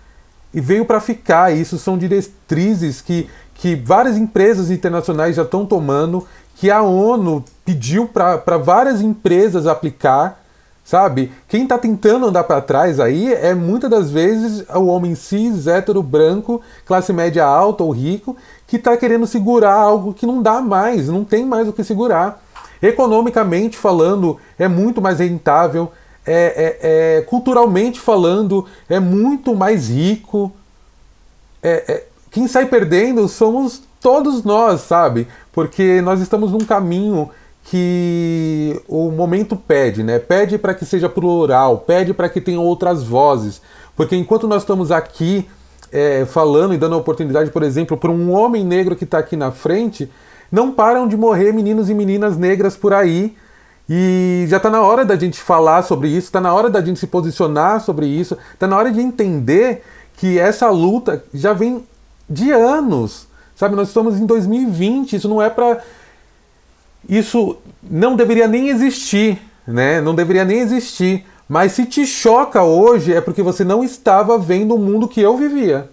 e 0.55 0.61
veio 0.61 0.85
para 0.85 1.01
ficar. 1.01 1.55
Isso 1.55 1.79
são 1.79 1.99
diretrizes 1.99 3.01
que, 3.01 3.29
que 3.55 3.77
várias 3.77 4.17
empresas 4.17 4.71
internacionais 4.71 5.37
já 5.37 5.43
estão 5.43 5.67
tomando, 5.67 6.27
que 6.57 6.71
a 6.71 6.83
ONU 6.83 7.45
pediu 7.65 8.09
para 8.09 8.59
várias 8.59 9.01
empresas 9.01 9.67
aplicar. 9.67 10.39
Sabe? 10.83 11.31
Quem 11.47 11.65
está 11.65 11.79
tentando 11.79 12.27
andar 12.27 12.43
para 12.43 12.61
trás 12.61 12.99
aí 12.99 13.33
é 13.33 13.55
muitas 13.55 13.89
das 13.89 14.11
vezes 14.11 14.65
o 14.75 14.87
homem 14.87 15.15
cis, 15.15 15.69
hétero, 15.69 16.03
branco, 16.03 16.61
classe 16.85 17.13
média 17.13 17.45
alta 17.45 17.85
ou 17.85 17.91
rico, 17.93 18.37
que 18.71 18.77
está 18.77 18.97
querendo 18.97 19.27
segurar 19.27 19.75
algo 19.75 20.15
que 20.15 20.25
não 20.25 20.41
dá 20.41 20.61
mais, 20.61 21.09
não 21.09 21.25
tem 21.25 21.45
mais 21.45 21.67
o 21.67 21.73
que 21.73 21.83
segurar. 21.83 22.41
Economicamente 22.81 23.77
falando, 23.77 24.39
é 24.57 24.69
muito 24.69 25.03
mais 25.03 25.19
rentável, 25.19 25.91
é, 26.25 26.79
é, 26.81 27.19
é 27.19 27.23
culturalmente 27.23 27.99
falando, 27.99 28.65
é 28.89 29.01
muito 29.01 29.57
mais 29.57 29.89
rico. 29.89 30.53
É, 31.61 31.85
é, 31.93 32.05
quem 32.31 32.47
sai 32.47 32.67
perdendo 32.67 33.27
somos 33.27 33.83
todos 34.01 34.45
nós, 34.45 34.83
sabe? 34.83 35.27
Porque 35.51 36.01
nós 36.01 36.21
estamos 36.21 36.53
num 36.53 36.65
caminho 36.65 37.29
que 37.65 38.81
o 38.87 39.11
momento 39.11 39.57
pede, 39.57 40.05
né? 40.05 40.21
Pede 40.21 40.57
para 40.59 40.75
que 40.75 40.85
seja 40.85 41.09
plural, 41.09 41.79
pede 41.79 42.15
para 42.15 42.29
que 42.29 42.41
tenha 42.41 42.61
outras 42.61 43.03
vozes, 43.03 43.61
porque 43.97 44.15
enquanto 44.15 44.47
nós 44.47 44.63
estamos 44.63 44.93
aqui 44.93 45.51
é, 45.93 46.25
falando 46.25 46.75
e 46.75 46.79
dando 46.79 46.97
oportunidade, 46.97 47.51
por 47.51 47.63
exemplo, 47.63 47.97
para 47.97 48.11
um 48.11 48.33
homem 48.33 48.65
negro 48.65 48.97
que 48.97 49.05
está 49.05 49.19
aqui 49.19 49.37
na 49.37 49.51
frente, 49.51 50.11
não 50.51 50.73
param 50.73 51.07
de 51.07 51.17
morrer 51.17 51.53
meninos 51.53 51.89
e 51.91 51.95
meninas 51.95 52.37
negras 52.37 52.77
por 52.77 52.93
aí. 52.93 53.37
E 53.89 54.47
já 54.49 54.59
está 54.59 54.71
na 54.71 54.83
hora 54.83 55.05
da 55.05 55.17
gente 55.17 55.41
falar 55.41 55.83
sobre 55.83 56.09
isso, 56.09 56.29
está 56.29 56.41
na 56.41 56.55
hora 56.55 56.71
da 56.71 56.81
gente 56.81 57.01
se 57.01 57.07
posicionar 57.07 57.81
sobre 57.81 58.07
isso, 58.07 58.39
está 58.55 58.67
na 58.67 58.77
hora 58.77 58.93
de 58.93 59.01
entender 59.01 59.83
que 60.17 60.39
essa 60.39 60.71
luta 60.71 61.25
já 61.35 61.53
vem 61.53 61.85
de 62.29 62.53
anos. 62.53 63.27
Sabe, 63.57 63.75
nós 63.75 63.89
estamos 63.89 64.19
em 64.19 64.27
2020, 64.27 65.17
isso 65.17 65.29
não 65.29 65.43
é 65.43 65.51
para 65.51 65.81
isso 67.09 67.57
não 67.83 68.15
deveria 68.15 68.47
nem 68.47 68.69
existir, 68.69 69.41
né? 69.67 70.01
Não 70.01 70.15
deveria 70.15 70.45
nem 70.45 70.61
existir. 70.61 71.27
Mas 71.51 71.73
se 71.73 71.85
te 71.85 72.07
choca 72.07 72.63
hoje 72.63 73.13
é 73.13 73.21
porque 73.21 73.43
você 73.43 73.65
não 73.65 73.83
estava 73.83 74.39
vendo 74.39 74.73
o 74.73 74.79
mundo 74.79 75.09
que 75.09 75.21
eu 75.21 75.37
vivia. 75.37 75.91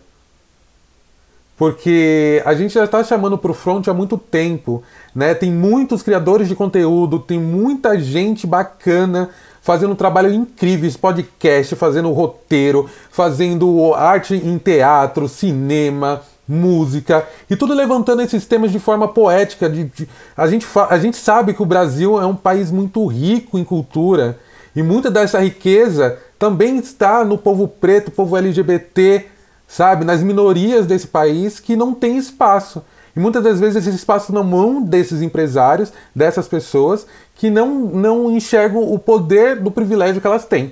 Porque 1.58 2.44
a 2.46 2.54
gente 2.54 2.76
já 2.76 2.84
está 2.84 3.04
chamando 3.04 3.40
para 3.40 3.50
o 3.50 3.56
front 3.56 3.88
há 3.88 3.94
muito 3.94 4.20
tempo, 4.20 4.84
né? 5.16 5.34
Tem 5.34 5.52
muitos 5.52 6.04
criadores 6.04 6.48
de 6.48 6.54
conteúdo, 6.54 7.18
tem 7.18 7.40
muita 7.40 8.00
gente 8.00 8.46
bacana 8.46 9.32
fazendo 9.60 9.94
um 9.94 9.96
trabalho 9.96 10.32
incrível, 10.32 10.92
podcast, 11.02 11.76
fazendo 11.76 12.12
roteiro, 12.12 12.88
fazendo 13.10 13.96
arte 13.96 14.36
em 14.36 14.60
teatro, 14.60 15.28
cinema, 15.28 16.22
música 16.48 17.28
e 17.50 17.56
tudo 17.56 17.74
levantando 17.74 18.22
esses 18.22 18.46
temas 18.46 18.72
de 18.72 18.78
forma 18.78 19.08
poética. 19.08 19.68
De, 19.68 19.86
de, 19.86 20.08
a, 20.38 20.46
gente 20.46 20.68
a 20.88 21.00
gente 21.00 21.18
sabe 21.18 21.56
que 21.56 21.64
o 21.64 21.66
Brasil 21.66 22.22
é 22.22 22.28
um 22.28 22.36
país 22.36 22.70
muito 22.70 23.04
rico 23.08 23.58
em 23.58 23.64
cultura 23.64 24.38
e 24.78 24.84
muita 24.84 25.10
dessa 25.10 25.40
riqueza 25.40 26.20
também 26.38 26.78
está 26.78 27.26
no 27.26 27.36
povo 27.36 27.68
preto, 27.68 28.12
povo 28.12 28.38
LGBT, 28.38 29.26
sabe, 29.68 30.06
nas 30.06 30.22
minorias 30.22 30.86
desse 30.86 31.08
país 31.08 31.60
que 31.60 31.76
não 31.76 31.96
tem 31.96 32.16
espaço. 32.16 32.86
E 33.16 33.20
muitas 33.20 33.44
das 33.44 33.60
vezes 33.60 33.88
esse 33.88 33.98
espaço 33.98 34.32
na 34.32 34.44
mão 34.44 34.80
desses 34.80 35.24
empresários, 35.24 35.92
dessas 36.16 36.48
pessoas 36.48 37.08
que 37.34 37.50
não, 37.50 37.88
não 37.88 38.30
enxergam 38.30 38.84
o 38.84 39.00
poder 39.00 39.56
do 39.56 39.72
privilégio 39.72 40.22
que 40.22 40.28
elas 40.28 40.46
têm. 40.46 40.72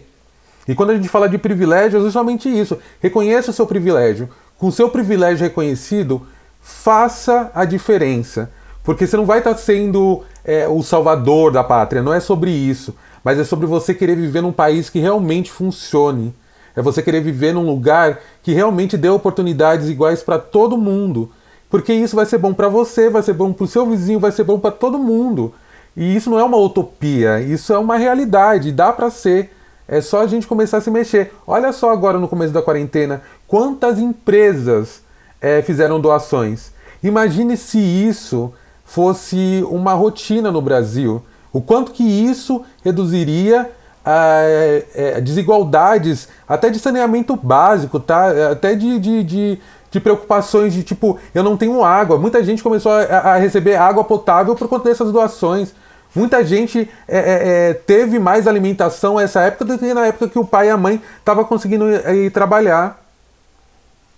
E 0.68 0.76
quando 0.76 0.92
a 0.92 0.96
gente 0.96 1.10
fala 1.10 1.28
de 1.28 1.40
privilégio, 1.40 1.98
é 1.98 2.04
justamente 2.04 2.48
isso. 2.48 2.78
Reconheça 3.02 3.50
o 3.50 3.54
seu 3.56 3.66
privilégio 3.66 4.30
com 4.60 4.70
seu 4.70 4.88
privilégio 4.88 5.46
reconhecido, 5.48 6.28
faça 6.62 7.50
a 7.56 7.66
diferença. 7.66 8.52
Porque 8.84 9.08
você 9.08 9.18
não 9.18 9.26
vai 9.26 9.40
estar 9.40 9.58
sendo 9.58 10.22
é, 10.44 10.68
o 10.68 10.84
salvador 10.84 11.52
da 11.52 11.64
pátria, 11.64 12.04
não 12.04 12.14
é 12.14 12.20
sobre 12.20 12.52
isso. 12.52 12.94
Mas 13.26 13.40
é 13.40 13.44
sobre 13.44 13.66
você 13.66 13.92
querer 13.92 14.16
viver 14.16 14.42
num 14.42 14.52
país 14.52 14.88
que 14.88 15.00
realmente 15.00 15.52
funcione. 15.52 16.32
É 16.76 16.82
você 16.82 17.02
querer 17.02 17.22
viver 17.22 17.56
num 17.56 17.66
lugar 17.66 18.20
que 18.44 18.54
realmente 18.54 18.96
dê 18.96 19.10
oportunidades 19.10 19.90
iguais 19.90 20.22
para 20.22 20.38
todo 20.38 20.78
mundo. 20.78 21.32
Porque 21.68 21.92
isso 21.92 22.16
vai 22.16 22.28
ser 22.28 22.38
bom 22.38 22.54
para 22.54 22.68
você, 22.68 23.10
vai 23.10 23.24
ser 23.24 23.34
bom 23.34 23.52
para 23.52 23.64
o 23.64 23.68
seu 23.68 23.84
vizinho, 23.88 24.20
vai 24.20 24.32
ser 24.32 24.44
bom 24.44 24.60
para 24.60 24.70
todo 24.70 25.00
mundo. 25.00 25.52
E 25.98 26.16
isso 26.16 26.30
não 26.30 26.40
é 26.40 26.44
uma 26.44 26.58
utopia, 26.58 27.42
isso 27.42 27.74
é 27.74 27.80
uma 27.80 27.98
realidade, 27.98 28.72
dá 28.72 28.94
para 28.94 29.10
ser. 29.10 29.52
É 29.88 30.02
só 30.02 30.22
a 30.22 30.28
gente 30.28 30.46
começar 30.46 30.78
a 30.78 30.82
se 30.82 30.92
mexer. 30.92 31.34
Olha 31.48 31.74
só 31.74 31.92
agora 31.92 32.20
no 32.20 32.28
começo 32.28 32.54
da 32.54 32.62
quarentena, 32.62 33.24
quantas 33.48 33.98
empresas 33.98 35.02
é, 35.42 35.64
fizeram 35.64 36.00
doações. 36.00 36.72
Imagine 37.02 37.58
se 37.58 37.80
isso 37.80 38.54
fosse 38.84 39.66
uma 39.68 39.94
rotina 39.94 40.52
no 40.52 40.62
Brasil. 40.62 41.24
O 41.56 41.62
quanto 41.62 41.94
que 41.94 42.04
isso 42.04 42.66
reduziria 42.84 43.72
é, 44.06 44.84
é, 44.94 45.22
desigualdades, 45.22 46.28
até 46.46 46.70
de 46.70 46.78
saneamento 46.78 47.34
básico, 47.34 47.98
tá? 47.98 48.52
Até 48.52 48.76
de, 48.76 49.00
de, 49.00 49.24
de, 49.24 49.60
de, 49.90 50.00
preocupações 50.02 50.74
de 50.74 50.84
tipo, 50.84 51.18
eu 51.34 51.42
não 51.42 51.56
tenho 51.56 51.82
água. 51.82 52.18
Muita 52.18 52.44
gente 52.44 52.62
começou 52.62 52.92
a, 52.92 53.04
a 53.04 53.38
receber 53.38 53.78
água 53.78 54.04
potável 54.04 54.54
por 54.54 54.68
conta 54.68 54.90
dessas 54.90 55.14
doações. 55.14 55.74
Muita 56.14 56.44
gente 56.44 56.90
é, 57.08 57.18
é, 57.18 57.70
é, 57.70 57.74
teve 57.74 58.20
mais 58.20 58.50
alimentação 58.50 59.16
nessa 59.16 59.40
época 59.40 59.64
do 59.64 59.80
que 59.80 59.94
na 59.94 60.08
época 60.08 60.28
que 60.28 60.38
o 60.38 60.44
pai 60.44 60.68
e 60.68 60.72
a 60.72 60.76
mãe 60.78 61.02
estavam 61.20 61.46
conseguindo 61.46 61.90
ir, 61.90 62.26
ir 62.26 62.32
trabalhar. 62.32 63.02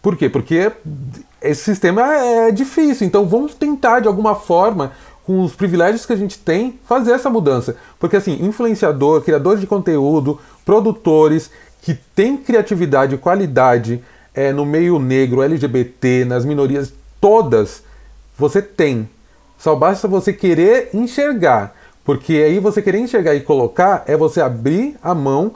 Por 0.02 0.17
quê? 0.17 0.28
Porque 0.28 0.71
esse 1.39 1.63
sistema 1.63 2.02
é 2.02 2.52
difícil. 2.52 3.06
Então 3.06 3.28
vamos 3.28 3.54
tentar 3.54 4.00
de 4.00 4.08
alguma 4.08 4.34
forma, 4.34 4.91
com 5.27 5.43
os 5.43 5.53
privilégios 5.53 6.05
que 6.05 6.13
a 6.13 6.15
gente 6.15 6.39
tem, 6.39 6.79
fazer 6.87 7.11
essa 7.11 7.29
mudança. 7.29 7.75
Porque 7.99 8.15
assim, 8.15 8.45
influenciador, 8.45 9.21
criador 9.21 9.57
de 9.57 9.67
conteúdo, 9.67 10.39
produtores 10.65 11.51
que 11.81 11.93
têm 11.93 12.37
criatividade 12.37 13.15
e 13.15 13.17
qualidade 13.17 14.01
é, 14.33 14.53
no 14.53 14.65
meio 14.65 14.97
negro, 14.99 15.41
LGBT, 15.41 16.23
nas 16.23 16.45
minorias 16.45 16.93
todas, 17.19 17.83
você 18.37 18.61
tem. 18.61 19.09
Só 19.57 19.75
basta 19.75 20.07
você 20.07 20.31
querer 20.31 20.91
enxergar. 20.93 21.75
Porque 22.05 22.33
aí 22.35 22.57
você 22.59 22.81
querer 22.81 22.99
enxergar 22.99 23.35
e 23.35 23.41
colocar 23.41 24.05
é 24.07 24.15
você 24.15 24.39
abrir 24.39 24.95
a 25.03 25.13
mão 25.13 25.55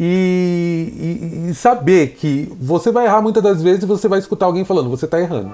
e, 0.00 1.46
e, 1.46 1.50
e, 1.50 1.54
saber 1.54 2.08
que 2.08 2.52
você 2.60 2.90
vai 2.90 3.06
errar 3.06 3.22
muitas 3.22 3.40
das 3.42 3.62
vezes 3.62 3.84
e 3.84 3.86
você 3.86 4.08
vai 4.08 4.18
escutar 4.18 4.46
alguém 4.46 4.64
falando, 4.64 4.90
você 4.90 5.04
está 5.04 5.20
errando. 5.20 5.52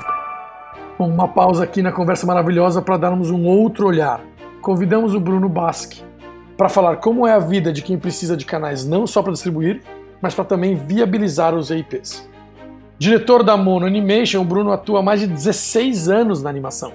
Uma 1.06 1.28
pausa 1.28 1.64
aqui 1.64 1.82
na 1.82 1.92
conversa 1.92 2.26
maravilhosa 2.26 2.80
para 2.82 2.96
darmos 2.96 3.30
um 3.30 3.44
outro 3.46 3.86
olhar. 3.86 4.20
Convidamos 4.60 5.14
o 5.14 5.20
Bruno 5.20 5.48
Basque 5.48 6.02
para 6.56 6.68
falar 6.68 6.96
como 6.96 7.26
é 7.26 7.32
a 7.32 7.38
vida 7.38 7.72
de 7.72 7.82
quem 7.82 7.98
precisa 7.98 8.36
de 8.36 8.44
canais 8.44 8.84
não 8.86 9.06
só 9.06 9.22
para 9.22 9.32
distribuir, 9.32 9.82
mas 10.20 10.34
para 10.34 10.44
também 10.44 10.76
viabilizar 10.76 11.54
os 11.54 11.70
EIPs. 11.70 12.28
Diretor 12.98 13.42
da 13.42 13.56
Mono 13.56 13.86
Animation, 13.86 14.40
o 14.40 14.44
Bruno 14.44 14.70
atua 14.70 15.00
há 15.00 15.02
mais 15.02 15.20
de 15.20 15.26
16 15.26 16.08
anos 16.08 16.42
na 16.42 16.50
animação 16.50 16.92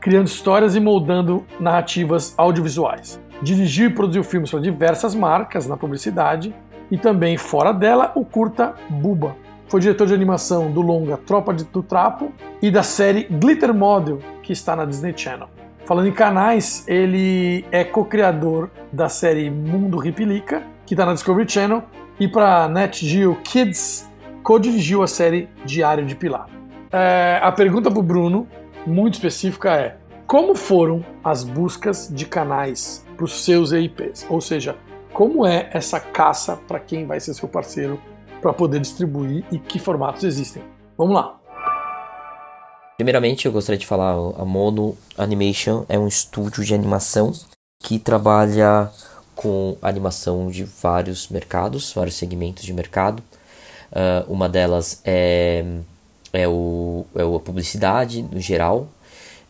criando 0.00 0.26
histórias 0.26 0.74
e 0.74 0.80
moldando 0.80 1.44
narrativas 1.60 2.34
audiovisuais. 2.36 3.20
Dirigiu 3.42 3.90
e 3.90 3.92
produziu 3.92 4.24
filmes 4.24 4.50
para 4.50 4.60
diversas 4.60 5.14
marcas 5.14 5.66
na 5.66 5.76
publicidade 5.76 6.54
e 6.90 6.96
também, 6.96 7.36
fora 7.36 7.72
dela, 7.72 8.10
o 8.14 8.24
curta 8.24 8.74
Buba. 8.88 9.36
Foi 9.70 9.80
diretor 9.80 10.08
de 10.08 10.12
animação 10.12 10.68
do 10.68 10.80
longa 10.80 11.16
Tropa 11.16 11.52
do 11.52 11.80
Trapo 11.80 12.32
e 12.60 12.72
da 12.72 12.82
série 12.82 13.28
Glitter 13.30 13.72
Model, 13.72 14.18
que 14.42 14.52
está 14.52 14.74
na 14.74 14.84
Disney 14.84 15.14
Channel. 15.16 15.48
Falando 15.84 16.08
em 16.08 16.12
canais, 16.12 16.84
ele 16.88 17.64
é 17.70 17.84
co-criador 17.84 18.68
da 18.92 19.08
série 19.08 19.48
Mundo 19.48 19.96
Ripilica, 19.96 20.64
que 20.84 20.94
está 20.94 21.06
na 21.06 21.14
Discovery 21.14 21.48
Channel, 21.48 21.84
e 22.18 22.26
para 22.26 22.68
Net 22.68 23.06
Geo 23.06 23.36
Kids, 23.44 24.10
co-dirigiu 24.42 25.04
a 25.04 25.06
série 25.06 25.48
Diário 25.64 26.04
de 26.04 26.16
Pilar. 26.16 26.48
É, 26.90 27.38
a 27.40 27.52
pergunta 27.52 27.92
para 27.92 28.00
o 28.00 28.02
Bruno 28.02 28.48
muito 28.84 29.14
específica 29.14 29.72
é: 29.76 29.96
como 30.26 30.56
foram 30.56 31.04
as 31.22 31.44
buscas 31.44 32.10
de 32.12 32.26
canais 32.26 33.06
para 33.16 33.24
os 33.24 33.44
seus 33.44 33.70
EIPs? 33.70 34.26
Ou 34.28 34.40
seja, 34.40 34.76
como 35.12 35.46
é 35.46 35.70
essa 35.72 36.00
caça 36.00 36.56
para 36.56 36.80
quem 36.80 37.06
vai 37.06 37.20
ser 37.20 37.34
seu 37.34 37.48
parceiro 37.48 38.00
para 38.40 38.52
poder 38.52 38.80
distribuir 38.80 39.44
e 39.52 39.58
que 39.58 39.78
formatos 39.78 40.24
existem? 40.24 40.62
Vamos 40.96 41.14
lá. 41.14 41.38
Primeiramente, 42.96 43.46
eu 43.46 43.52
gostaria 43.52 43.78
de 43.78 43.86
falar, 43.86 44.12
a 44.12 44.44
Mono 44.44 44.96
Animation 45.16 45.84
é 45.88 45.98
um 45.98 46.06
estúdio 46.06 46.64
de 46.64 46.74
animação 46.74 47.32
que 47.82 47.98
trabalha 47.98 48.90
com 49.34 49.76
animação 49.80 50.50
de 50.50 50.64
vários 50.64 51.28
mercados, 51.28 51.92
vários 51.92 52.16
segmentos 52.16 52.62
de 52.62 52.72
mercado. 52.72 53.22
Uh, 53.90 54.30
uma 54.32 54.48
delas 54.48 55.00
é 55.04 55.64
é, 56.32 56.46
o, 56.46 57.04
é 57.14 57.22
a 57.22 57.40
publicidade 57.40 58.22
no 58.22 58.40
geral, 58.40 58.88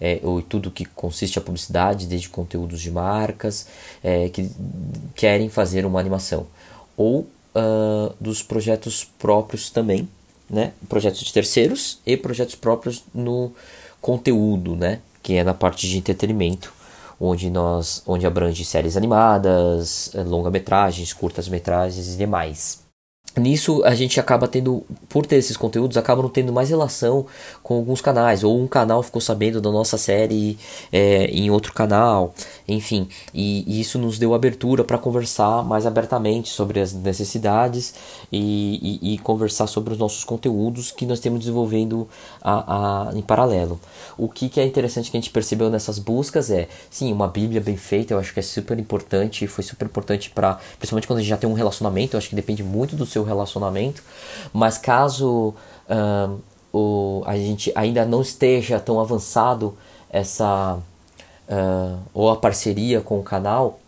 é, 0.00 0.18
ou 0.22 0.40
tudo 0.40 0.70
que 0.70 0.84
consiste 0.84 1.38
a 1.38 1.42
publicidade, 1.42 2.06
desde 2.06 2.28
conteúdos 2.28 2.80
de 2.80 2.90
marcas 2.90 3.66
é, 4.02 4.28
que 4.28 4.50
querem 5.14 5.48
fazer 5.48 5.84
uma 5.84 6.00
animação, 6.00 6.46
ou 6.96 7.28
uh, 7.54 8.14
dos 8.20 8.42
projetos 8.42 9.04
próprios 9.18 9.70
também, 9.70 10.08
né? 10.48 10.72
projetos 10.88 11.20
de 11.20 11.32
terceiros 11.32 12.00
e 12.04 12.16
projetos 12.16 12.54
próprios 12.54 13.04
no 13.14 13.52
conteúdo, 14.00 14.76
né? 14.76 15.00
que 15.22 15.34
é 15.34 15.44
na 15.44 15.54
parte 15.54 15.88
de 15.88 15.98
entretenimento, 15.98 16.72
onde 17.20 17.50
nós 17.50 18.02
onde 18.06 18.26
abrange 18.26 18.64
séries 18.64 18.96
animadas, 18.96 20.10
longa-metragens, 20.14 21.12
curtas-metragens 21.12 22.14
e 22.14 22.16
demais. 22.16 22.89
Nisso 23.36 23.82
a 23.84 23.94
gente 23.94 24.18
acaba 24.18 24.48
tendo, 24.48 24.84
por 25.08 25.26
ter 25.26 25.36
esses 25.36 25.56
conteúdos, 25.56 25.96
acaba 25.96 26.22
não 26.22 26.28
tendo 26.28 26.52
mais 26.52 26.70
relação 26.70 27.26
com 27.62 27.74
alguns 27.74 28.00
canais, 28.00 28.42
ou 28.42 28.60
um 28.60 28.66
canal 28.66 29.02
ficou 29.02 29.20
sabendo 29.20 29.60
da 29.60 29.70
nossa 29.70 29.96
série 29.96 30.58
é, 30.92 31.26
em 31.26 31.50
outro 31.50 31.72
canal, 31.72 32.34
enfim, 32.66 33.08
e, 33.32 33.64
e 33.66 33.80
isso 33.80 33.98
nos 33.98 34.18
deu 34.18 34.34
abertura 34.34 34.84
para 34.84 34.98
conversar 34.98 35.64
mais 35.64 35.86
abertamente 35.86 36.48
sobre 36.48 36.80
as 36.80 36.92
necessidades 36.92 37.94
e, 38.32 38.98
e, 39.02 39.14
e, 39.14 39.18
conversar 39.18 39.66
sobre 39.66 39.92
os 39.92 39.98
nossos 39.98 40.24
conteúdos 40.24 40.90
que 40.90 41.06
nós 41.06 41.20
temos 41.20 41.40
desenvolvendo 41.40 42.08
a, 42.42 43.08
a, 43.10 43.16
em 43.16 43.22
paralelo. 43.22 43.80
O 44.16 44.28
que, 44.28 44.48
que 44.48 44.60
é 44.60 44.66
interessante 44.66 45.10
que 45.10 45.16
a 45.16 45.20
gente 45.20 45.30
percebeu 45.30 45.70
nessas 45.70 45.98
buscas 45.98 46.50
é, 46.50 46.68
sim, 46.90 47.12
uma 47.12 47.28
Bíblia 47.28 47.60
bem 47.60 47.76
feita, 47.76 48.14
eu 48.14 48.18
acho 48.18 48.32
que 48.32 48.40
é 48.40 48.42
super 48.42 48.78
importante, 48.78 49.46
foi 49.46 49.64
super 49.64 49.86
importante 49.86 50.30
para, 50.30 50.58
principalmente 50.78 51.06
quando 51.06 51.18
a 51.18 51.22
gente 51.22 51.30
já 51.30 51.36
tem 51.36 51.48
um 51.48 51.54
relacionamento, 51.54 52.16
eu 52.16 52.18
acho 52.18 52.28
que 52.28 52.36
depende 52.36 52.62
muito 52.62 52.96
do 52.96 53.06
seu 53.06 53.19
relacionamento, 53.24 54.02
mas 54.52 54.78
caso 54.78 55.54
uh, 55.88 56.40
o, 56.72 57.22
a 57.26 57.36
gente 57.36 57.72
ainda 57.74 58.04
não 58.04 58.22
esteja 58.22 58.78
tão 58.78 59.00
avançado 59.00 59.76
essa 60.08 60.78
uh, 61.48 61.98
ou 62.14 62.30
a 62.30 62.36
parceria 62.36 63.00
com 63.00 63.18
o 63.18 63.22
canal, 63.22 63.80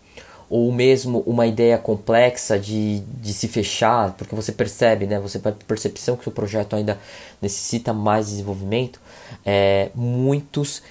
ou 0.50 0.70
mesmo 0.70 1.20
uma 1.26 1.46
ideia 1.46 1.78
complexa 1.78 2.58
de, 2.58 3.00
de 3.00 3.32
se 3.32 3.48
fechar, 3.48 4.12
porque 4.12 4.34
você 4.34 4.52
percebe, 4.52 5.06
né, 5.06 5.18
você 5.18 5.38
vai 5.38 5.52
percepção 5.52 6.14
que 6.14 6.28
o 6.28 6.32
projeto 6.32 6.76
ainda 6.76 6.98
necessita 7.40 7.94
mais 7.94 8.26
desenvolvimento, 8.26 9.00
é, 9.46 9.90
muitos 9.94 10.82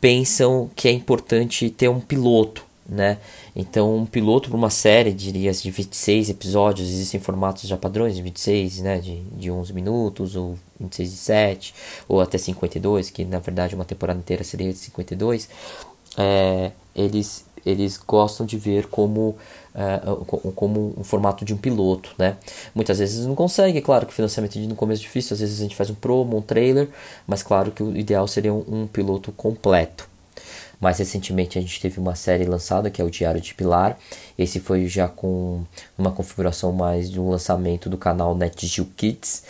pensam 0.00 0.70
que 0.74 0.88
é 0.88 0.92
importante 0.92 1.68
ter 1.68 1.88
um 1.88 2.00
piloto, 2.00 2.64
né? 2.88 3.18
Então, 3.54 3.96
um 3.96 4.06
piloto 4.06 4.48
para 4.48 4.56
uma 4.56 4.70
série, 4.70 5.12
diria 5.12 5.52
de 5.52 5.70
26 5.70 6.30
episódios, 6.30 6.88
existem 6.88 7.20
formatos 7.20 7.68
já 7.68 7.76
padrões 7.76 8.16
de 8.16 8.22
26, 8.22 8.80
né, 8.80 8.98
de, 8.98 9.20
de 9.20 9.50
11 9.50 9.72
minutos, 9.72 10.36
ou 10.36 10.58
26 10.80 11.10
de 11.10 11.16
7, 11.16 11.74
ou 12.08 12.20
até 12.20 12.38
52, 12.38 13.10
que 13.10 13.24
na 13.24 13.38
verdade 13.38 13.74
uma 13.74 13.84
temporada 13.84 14.18
inteira 14.18 14.44
seria 14.44 14.72
de 14.72 14.78
52. 14.78 15.48
É, 16.18 16.72
eles, 16.94 17.46
eles 17.64 17.96
gostam 17.96 18.44
de 18.44 18.58
ver 18.58 18.86
como, 18.88 19.36
uh, 19.74 20.52
como 20.52 20.94
um 20.98 21.04
formato 21.04 21.44
de 21.44 21.54
um 21.54 21.56
piloto, 21.56 22.14
né? 22.18 22.36
Muitas 22.74 22.98
vezes 22.98 23.24
não 23.24 23.34
consegue, 23.34 23.78
é 23.78 23.80
claro 23.80 24.06
que 24.06 24.12
o 24.12 24.14
financiamento 24.14 24.58
no 24.58 24.74
começo 24.74 25.02
é 25.02 25.04
difícil, 25.04 25.34
às 25.34 25.40
vezes 25.40 25.58
a 25.60 25.62
gente 25.62 25.76
faz 25.76 25.88
um 25.88 25.94
promo, 25.94 26.36
um 26.36 26.42
trailer, 26.42 26.88
mas 27.26 27.42
claro 27.42 27.70
que 27.70 27.82
o 27.82 27.96
ideal 27.96 28.26
seria 28.28 28.52
um, 28.52 28.64
um 28.68 28.86
piloto 28.86 29.32
completo. 29.32 30.11
Mais 30.82 30.98
recentemente 30.98 31.56
a 31.56 31.62
gente 31.62 31.80
teve 31.80 32.00
uma 32.00 32.16
série 32.16 32.44
lançada 32.44 32.90
que 32.90 33.00
é 33.00 33.04
o 33.04 33.10
Diário 33.10 33.40
de 33.40 33.54
Pilar. 33.54 33.96
Esse 34.36 34.58
foi 34.58 34.88
já 34.88 35.06
com 35.06 35.62
uma 35.96 36.10
configuração 36.10 36.72
mais 36.72 37.08
de 37.08 37.20
um 37.20 37.30
lançamento 37.30 37.88
do 37.88 37.96
canal 37.96 38.34
NetGeo 38.34 38.86
Kids 38.96 39.44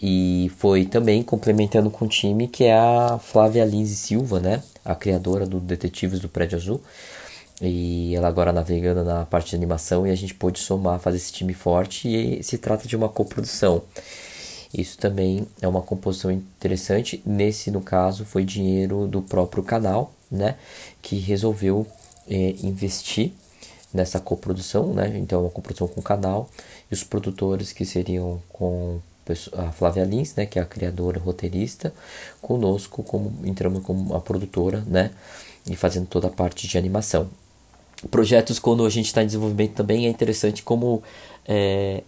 e 0.00 0.48
foi 0.58 0.84
também 0.84 1.24
complementando 1.24 1.90
com 1.90 2.04
o 2.04 2.08
time 2.08 2.46
que 2.46 2.62
é 2.62 2.72
a 2.72 3.18
Flávia 3.18 3.64
Lins 3.64 3.88
Silva, 3.98 4.38
né? 4.38 4.62
A 4.84 4.94
criadora 4.94 5.44
do 5.44 5.58
Detetives 5.58 6.20
do 6.20 6.28
Prédio 6.28 6.56
Azul. 6.56 6.80
E 7.60 8.14
ela 8.14 8.28
agora 8.28 8.52
navegando 8.52 9.02
na 9.02 9.26
parte 9.26 9.50
de 9.50 9.56
animação 9.56 10.06
e 10.06 10.10
a 10.12 10.14
gente 10.14 10.34
pôde 10.34 10.60
somar, 10.60 11.00
fazer 11.00 11.16
esse 11.16 11.32
time 11.32 11.52
forte 11.52 12.06
e 12.06 12.40
se 12.44 12.58
trata 12.58 12.86
de 12.86 12.94
uma 12.94 13.08
coprodução. 13.08 13.82
Isso 14.72 14.98
também 14.98 15.48
é 15.60 15.66
uma 15.66 15.82
composição 15.82 16.30
interessante. 16.30 17.20
Nesse, 17.26 17.72
no 17.72 17.80
caso, 17.80 18.24
foi 18.24 18.44
dinheiro 18.44 19.08
do 19.08 19.22
próprio 19.22 19.62
canal, 19.62 20.12
né, 20.30 20.56
que 21.02 21.16
resolveu 21.16 21.86
é, 22.28 22.54
investir 22.62 23.32
nessa 23.92 24.20
coprodução, 24.20 24.92
né, 24.92 25.16
então 25.16 25.42
uma 25.42 25.50
coprodução 25.50 25.88
com 25.88 26.00
o 26.00 26.02
canal 26.02 26.48
e 26.90 26.94
os 26.94 27.02
produtores 27.02 27.72
que 27.72 27.84
seriam 27.84 28.42
com 28.48 29.00
a 29.56 29.72
Flávia 29.72 30.04
Lins, 30.04 30.34
né, 30.34 30.46
que 30.46 30.58
é 30.58 30.62
a 30.62 30.66
criadora 30.66 31.18
roteirista, 31.18 31.92
conosco 32.40 33.02
como 33.02 33.32
entramos 33.44 33.82
como 33.82 34.14
a 34.14 34.20
produtora, 34.20 34.84
né, 34.86 35.10
e 35.68 35.74
fazendo 35.74 36.06
toda 36.06 36.28
a 36.28 36.30
parte 36.30 36.68
de 36.68 36.78
animação. 36.78 37.28
Projetos 38.10 38.58
quando 38.58 38.84
a 38.84 38.90
gente 38.90 39.06
está 39.06 39.22
em 39.22 39.26
desenvolvimento 39.26 39.72
também 39.72 40.06
é 40.06 40.08
interessante 40.08 40.62
como 40.62 41.02
é, 41.48 42.02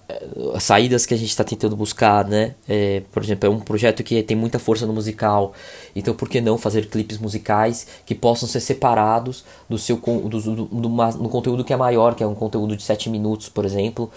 as 0.54 0.64
saídas 0.64 1.06
que 1.06 1.14
a 1.14 1.16
gente 1.16 1.28
está 1.28 1.44
tentando 1.44 1.76
buscar, 1.76 2.26
né? 2.26 2.54
É, 2.68 3.02
por 3.12 3.22
exemplo, 3.22 3.48
é 3.48 3.52
um 3.52 3.60
projeto 3.60 4.02
que 4.02 4.22
tem 4.22 4.36
muita 4.36 4.58
força 4.58 4.84
no 4.86 4.92
musical, 4.92 5.52
então 5.94 6.14
por 6.14 6.28
que 6.28 6.40
não 6.40 6.58
fazer 6.58 6.88
clipes 6.88 7.18
musicais 7.18 7.86
que 8.04 8.14
possam 8.14 8.48
ser 8.48 8.60
separados 8.60 9.44
do 9.68 9.78
seu 9.78 9.96
do, 9.96 10.28
do, 10.28 10.40
do, 10.66 10.88
do 10.88 11.28
conteúdo 11.28 11.64
que 11.64 11.72
é 11.72 11.76
maior, 11.76 12.14
que 12.14 12.22
é 12.22 12.26
um 12.26 12.34
conteúdo 12.34 12.76
de 12.76 12.82
7 12.82 13.08
minutos, 13.10 13.48
por 13.48 13.64
exemplo, 13.64 14.10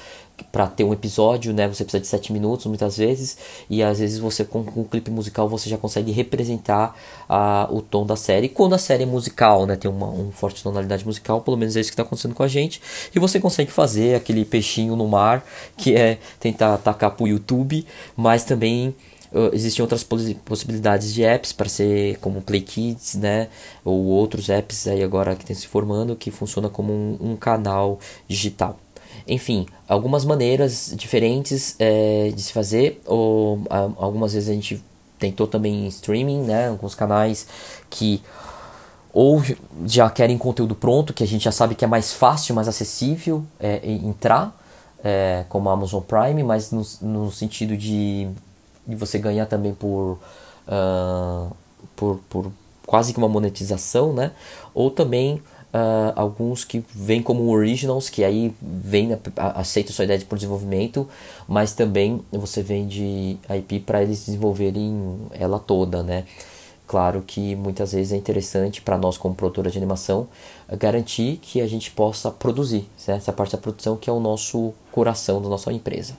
para 0.51 0.67
ter 0.67 0.83
um 0.83 0.93
episódio, 0.93 1.53
né, 1.53 1.67
você 1.67 1.83
precisa 1.83 2.01
de 2.01 2.07
7 2.07 2.33
minutos 2.33 2.65
muitas 2.65 2.97
vezes, 2.97 3.37
e 3.69 3.81
às 3.83 3.99
vezes 3.99 4.19
você 4.19 4.43
com, 4.43 4.59
um 4.59 4.83
clipe 4.83 5.11
musical 5.11 5.47
você 5.47 5.69
já 5.69 5.77
consegue 5.77 6.11
representar 6.11 6.97
a, 7.27 7.67
o 7.71 7.81
tom 7.81 8.05
da 8.05 8.15
série. 8.15 8.49
Quando 8.49 8.73
a 8.73 8.77
série 8.77 9.03
é 9.03 9.05
musical, 9.05 9.65
né, 9.65 9.75
tem 9.75 9.89
uma 9.89 10.07
um 10.07 10.31
forte 10.31 10.63
tonalidade 10.63 11.05
musical, 11.05 11.41
pelo 11.41 11.57
menos 11.57 11.75
é 11.75 11.81
isso 11.81 11.89
que 11.89 11.93
está 11.93 12.03
acontecendo 12.03 12.33
com 12.33 12.43
a 12.43 12.47
gente, 12.47 12.81
e 13.13 13.19
você 13.19 13.39
consegue 13.39 13.71
fazer 13.71 14.15
aquele 14.15 14.45
peixinho 14.45 14.95
no 14.95 15.07
mar, 15.07 15.45
que 15.77 15.95
é 15.95 16.17
tentar 16.39 16.73
atacar 16.73 17.11
pro 17.11 17.27
YouTube, 17.27 17.85
mas 18.15 18.43
também 18.43 18.95
Uh, 19.33 19.49
existem 19.53 19.81
outras 19.81 20.03
possibilidades 20.03 21.13
de 21.13 21.23
apps 21.23 21.53
para 21.53 21.69
ser 21.69 22.17
como 22.17 22.41
Play 22.41 22.59
Kids, 22.59 23.15
né? 23.15 23.47
Ou 23.83 24.03
outros 24.03 24.49
apps 24.49 24.87
aí 24.87 25.01
agora 25.01 25.35
que 25.37 25.43
estão 25.43 25.55
se 25.55 25.67
formando 25.67 26.17
que 26.17 26.29
funciona 26.29 26.67
como 26.67 26.91
um, 26.91 27.17
um 27.31 27.35
canal 27.37 27.97
digital. 28.27 28.77
Enfim, 29.27 29.67
algumas 29.87 30.25
maneiras 30.25 30.93
diferentes 30.95 31.75
é, 31.79 32.31
de 32.33 32.41
se 32.41 32.51
fazer, 32.51 33.01
ou 33.05 33.61
a, 33.69 33.77
algumas 33.97 34.33
vezes 34.33 34.49
a 34.49 34.53
gente 34.53 34.83
tentou 35.19 35.47
também 35.47 35.87
streaming, 35.87 36.41
né? 36.41 36.69
Alguns 36.69 36.95
canais 36.95 37.47
que 37.89 38.21
ou 39.13 39.41
já 39.85 40.09
querem 40.09 40.37
conteúdo 40.37 40.73
pronto, 40.73 41.13
que 41.13 41.23
a 41.23 41.27
gente 41.27 41.43
já 41.43 41.51
sabe 41.51 41.75
que 41.75 41.83
é 41.83 41.87
mais 41.87 42.13
fácil, 42.13 42.55
mais 42.55 42.67
acessível 42.67 43.43
é, 43.59 43.81
entrar, 43.85 44.57
é, 45.03 45.43
como 45.49 45.69
a 45.69 45.73
Amazon 45.73 46.01
Prime, 46.01 46.43
mas 46.43 46.71
no, 46.71 46.85
no 47.01 47.31
sentido 47.31 47.75
de, 47.75 48.29
de 48.87 48.95
você 48.95 49.19
ganhar 49.19 49.47
também 49.47 49.73
por, 49.73 50.17
uh, 50.67 51.51
por, 51.95 52.19
por 52.29 52.51
quase 52.85 53.11
que 53.11 53.19
uma 53.19 53.27
monetização, 53.27 54.13
né? 54.13 54.31
Ou 54.73 54.89
também 54.89 55.41
Uh, 55.73 56.11
alguns 56.17 56.65
que 56.65 56.83
vêm 56.93 57.23
como 57.23 57.49
originals, 57.49 58.09
que 58.09 58.25
aí 58.25 58.53
vem, 58.61 59.17
aceita 59.37 59.93
sua 59.93 60.03
ideia 60.03 60.19
de 60.19 60.25
desenvolvimento, 60.25 61.07
mas 61.47 61.71
também 61.71 62.21
você 62.29 62.61
vende 62.61 63.37
IP 63.49 63.79
para 63.79 64.03
eles 64.03 64.25
desenvolverem 64.25 65.17
ela 65.31 65.59
toda, 65.59 66.03
né? 66.03 66.25
Claro 66.91 67.23
que 67.25 67.55
muitas 67.55 67.93
vezes 67.93 68.11
é 68.11 68.17
interessante 68.17 68.81
para 68.81 68.97
nós 68.97 69.17
como 69.17 69.33
produtora 69.33 69.71
de 69.71 69.77
animação 69.77 70.27
garantir 70.77 71.39
que 71.41 71.61
a 71.61 71.67
gente 71.67 71.89
possa 71.89 72.29
produzir, 72.29 72.85
certo? 72.97 73.19
essa 73.19 73.31
parte 73.31 73.53
da 73.53 73.57
produção 73.57 73.95
que 73.95 74.09
é 74.09 74.13
o 74.13 74.19
nosso 74.19 74.73
coração 74.91 75.41
da 75.41 75.47
nossa 75.47 75.71
empresa. 75.71 76.15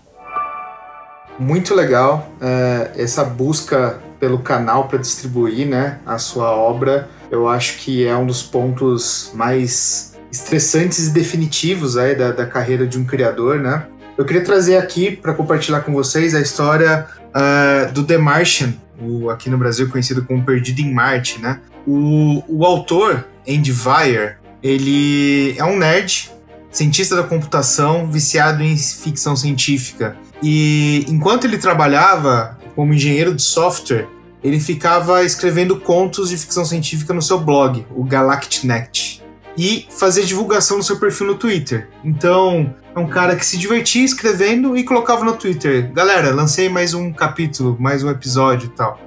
Muito 1.39 1.75
legal 1.75 2.27
é, 2.41 2.93
essa 2.97 3.23
busca 3.23 4.01
pelo 4.19 4.39
canal 4.39 4.89
para 4.89 4.99
distribuir 4.99 5.67
né, 5.67 6.01
a 6.07 6.17
sua 6.17 6.57
obra 6.57 7.07
eu 7.33 7.49
acho 7.49 7.79
que 7.79 8.07
é 8.07 8.15
um 8.15 8.27
dos 8.27 8.43
pontos 8.43 9.31
mais 9.35 10.13
estressantes 10.31 11.09
e 11.09 11.11
definitivos 11.11 11.97
aí 11.97 12.15
da, 12.15 12.31
da 12.31 12.47
carreira 12.47 12.87
de 12.87 12.99
um 12.99 13.05
criador, 13.05 13.59
né? 13.59 13.87
Eu 14.19 14.27
queria 14.27 14.45
trazer 14.45 14.77
aqui 14.77 15.11
para 15.11 15.33
compartilhar 15.33 15.81
com 15.81 15.95
vocês 15.95 16.35
a 16.35 16.41
história 16.41 17.07
uh, 17.31 17.91
do 17.93 18.05
The 18.05 18.19
Martian, 18.19 18.75
o, 19.01 19.31
aqui 19.31 19.49
no 19.49 19.57
Brasil 19.57 19.89
conhecido 19.89 20.23
como 20.23 20.45
Perdido 20.45 20.83
em 20.83 20.93
Marte, 20.93 21.41
né? 21.41 21.59
O, 21.87 22.45
o 22.47 22.67
autor, 22.67 23.27
Andy 23.49 23.73
Weir, 23.73 24.39
ele 24.63 25.57
é 25.57 25.65
um 25.65 25.79
nerd, 25.79 26.31
cientista 26.71 27.17
da 27.17 27.23
computação, 27.23 28.11
viciado 28.11 28.63
em 28.63 28.77
ficção 28.77 29.35
científica. 29.35 30.17
E 30.43 31.07
enquanto 31.09 31.47
ele 31.47 31.57
trabalhava 31.57 32.59
como 32.75 32.93
engenheiro 32.93 33.35
de 33.35 33.43
software, 33.43 34.07
ele 34.43 34.59
ficava 34.59 35.23
escrevendo 35.23 35.79
contos 35.79 36.31
de 36.31 36.37
ficção 36.37 36.65
científica 36.65 37.15
no 37.15 37.23
seu 37.23 37.39
blog, 37.39 37.87
o 37.95 38.05
GalactNet, 38.05 39.23
e 39.57 39.87
fazia 39.91 40.25
divulgação 40.25 40.79
no 40.79 40.83
seu 40.83 40.99
perfil 40.99 41.29
no 41.29 41.35
Twitter. 41.35 41.89
Então, 42.05 42.75
é 42.95 42.99
um 42.99 43.07
cara 43.07 43.37
que 43.37 43.45
se 43.45 43.57
divertia 43.57 44.05
escrevendo 44.05 44.77
e 44.77 44.85
colocava 44.85 45.25
no 45.25 45.35
Twitter: 45.35 45.93
Galera, 45.93 46.35
lancei 46.35 46.69
mais 46.69 46.95
um 46.95 47.13
capítulo, 47.13 47.77
mais 47.79 48.03
um 48.03 48.11
episódio 48.11 48.67
e 48.67 48.71
tal. 48.71 48.99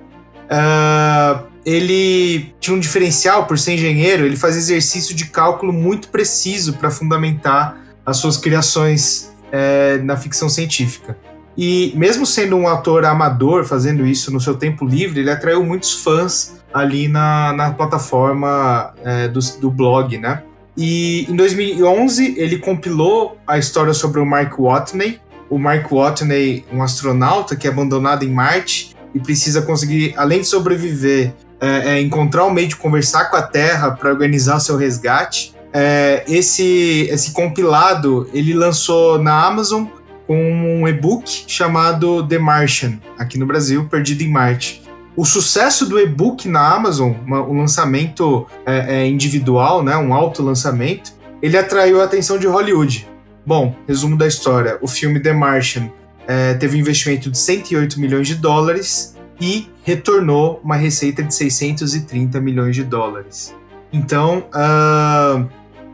Uh, 0.45 1.45
ele 1.65 2.53
tinha 2.59 2.75
um 2.75 2.79
diferencial 2.79 3.47
por 3.47 3.57
ser 3.57 3.73
engenheiro, 3.73 4.23
ele 4.23 4.37
fazia 4.37 4.59
exercício 4.59 5.15
de 5.15 5.25
cálculo 5.25 5.73
muito 5.73 6.09
preciso 6.09 6.73
para 6.73 6.91
fundamentar 6.91 7.77
as 8.05 8.17
suas 8.17 8.37
criações 8.37 9.33
é, 9.51 9.97
na 9.97 10.15
ficção 10.15 10.47
científica. 10.47 11.17
E 11.57 11.93
mesmo 11.95 12.25
sendo 12.25 12.55
um 12.55 12.67
ator 12.67 13.05
amador 13.05 13.63
fazendo 13.63 14.05
isso 14.05 14.31
no 14.31 14.39
seu 14.41 14.55
tempo 14.55 14.85
livre, 14.85 15.21
ele 15.21 15.31
atraiu 15.31 15.63
muitos 15.63 16.03
fãs 16.03 16.55
ali 16.73 17.07
na, 17.07 17.53
na 17.53 17.71
plataforma 17.71 18.93
é, 19.03 19.27
do, 19.27 19.39
do 19.59 19.71
blog, 19.71 20.17
né? 20.17 20.43
E 20.77 21.25
em 21.29 21.35
2011 21.35 22.35
ele 22.37 22.57
compilou 22.57 23.37
a 23.47 23.57
história 23.57 23.93
sobre 23.93 24.19
o 24.19 24.25
Mike 24.25 24.59
Watney 24.59 25.21
o 25.49 25.57
Mark 25.57 25.89
Watney, 25.91 26.65
um 26.71 26.81
astronauta 26.81 27.55
que 27.55 27.67
é 27.67 27.69
abandonado 27.69 28.23
em 28.23 28.29
Marte 28.29 28.95
e 29.13 29.19
precisa 29.19 29.61
conseguir, 29.61 30.13
além 30.17 30.41
de 30.41 30.47
sobreviver, 30.47 31.33
é, 31.59 31.95
é, 31.95 32.01
encontrar 32.01 32.45
um 32.45 32.51
meio 32.51 32.67
de 32.67 32.75
conversar 32.75 33.25
com 33.25 33.37
a 33.37 33.41
Terra 33.41 33.91
para 33.91 34.09
organizar 34.09 34.59
seu 34.59 34.75
resgate. 34.75 35.53
É, 35.71 36.23
esse, 36.27 37.07
esse 37.09 37.31
compilado 37.31 38.29
ele 38.33 38.53
lançou 38.53 39.19
na 39.19 39.45
Amazon 39.45 39.85
com 40.27 40.81
um 40.81 40.87
e-book 40.87 41.45
chamado 41.47 42.27
The 42.27 42.37
Martian, 42.37 42.99
aqui 43.17 43.37
no 43.37 43.45
Brasil, 43.45 43.87
Perdido 43.87 44.23
em 44.23 44.29
Marte. 44.29 44.83
O 45.15 45.23
sucesso 45.23 45.85
do 45.85 45.99
e-book 45.99 46.47
na 46.47 46.73
Amazon, 46.73 47.13
uma, 47.25 47.41
um 47.41 47.59
lançamento 47.59 48.45
é, 48.65 48.95
é, 48.95 49.07
individual, 49.07 49.83
né, 49.83 49.95
um 49.95 50.13
auto 50.13 50.43
lançamento, 50.43 51.13
ele 51.41 51.57
atraiu 51.57 52.01
a 52.01 52.03
atenção 52.03 52.37
de 52.37 52.47
Hollywood. 52.47 53.07
Bom, 53.45 53.75
resumo 53.87 54.17
da 54.17 54.27
história: 54.27 54.77
o 54.81 54.87
filme 54.87 55.19
The 55.19 55.31
Martian 55.31 55.89
é, 56.27 56.53
teve 56.55 56.75
um 56.75 56.79
investimento 56.79 57.29
de 57.29 57.37
108 57.37 57.99
milhões 57.99 58.27
de 58.27 58.35
dólares 58.35 59.15
e 59.39 59.69
retornou 59.83 60.59
uma 60.63 60.75
receita 60.75 61.21
de 61.21 61.33
630 61.33 62.39
milhões 62.41 62.75
de 62.75 62.83
dólares. 62.83 63.55
Então, 63.91 64.45
uh, 64.53 65.47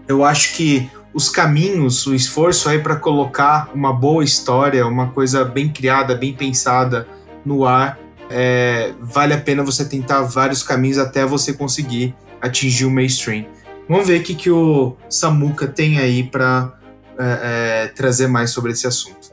eu 0.07 0.23
acho 0.23 0.55
que 0.55 0.89
os 1.13 1.29
caminhos, 1.29 2.05
o 2.07 2.15
esforço 2.15 2.69
aí 2.69 2.79
para 2.79 2.95
colocar 2.95 3.69
uma 3.73 3.91
boa 3.91 4.23
história, 4.23 4.85
uma 4.87 5.09
coisa 5.09 5.43
bem 5.43 5.69
criada, 5.69 6.15
bem 6.15 6.33
pensada 6.33 7.07
no 7.45 7.65
ar, 7.65 7.99
é, 8.29 8.93
vale 8.99 9.33
a 9.33 9.37
pena 9.37 9.63
você 9.63 9.83
tentar 9.83 10.21
vários 10.21 10.63
caminhos 10.63 10.97
até 10.97 11.25
você 11.25 11.53
conseguir 11.53 12.15
atingir 12.41 12.85
o 12.85 12.91
mainstream. 12.91 13.45
Vamos 13.89 14.07
ver 14.07 14.21
o 14.21 14.23
que, 14.23 14.33
que 14.33 14.49
o 14.49 14.95
Samuka 15.09 15.67
tem 15.67 15.99
aí 15.99 16.23
para 16.23 16.73
é, 17.19 17.83
é, 17.83 17.87
trazer 17.89 18.27
mais 18.27 18.51
sobre 18.51 18.71
esse 18.71 18.87
assunto. 18.87 19.31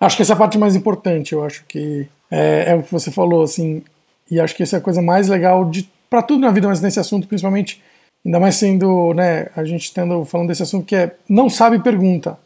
Acho 0.00 0.16
que 0.16 0.22
essa 0.22 0.32
é 0.32 0.34
a 0.34 0.38
parte 0.38 0.58
mais 0.58 0.74
importante. 0.74 1.32
Eu 1.32 1.44
acho 1.44 1.64
que 1.68 2.08
é, 2.30 2.72
é 2.72 2.74
o 2.74 2.82
que 2.82 2.90
você 2.90 3.10
falou, 3.10 3.42
assim, 3.42 3.82
e 4.30 4.40
acho 4.40 4.56
que 4.56 4.62
essa 4.62 4.76
é 4.76 4.78
a 4.78 4.82
coisa 4.82 5.00
mais 5.00 5.28
legal 5.28 5.64
de 5.64 5.88
para 6.10 6.22
tudo 6.22 6.40
na 6.40 6.50
vida, 6.50 6.66
mas 6.66 6.80
nesse 6.80 6.98
assunto 6.98 7.28
principalmente 7.28 7.82
Ainda 8.24 8.40
mais 8.40 8.56
sendo, 8.56 9.14
né, 9.14 9.46
a 9.56 9.64
gente 9.64 9.92
tendo 9.92 10.24
falando 10.24 10.48
desse 10.48 10.62
assunto 10.62 10.84
que 10.84 10.96
é 10.96 11.14
não 11.28 11.48
sabe 11.48 11.78
pergunta. 11.78 12.38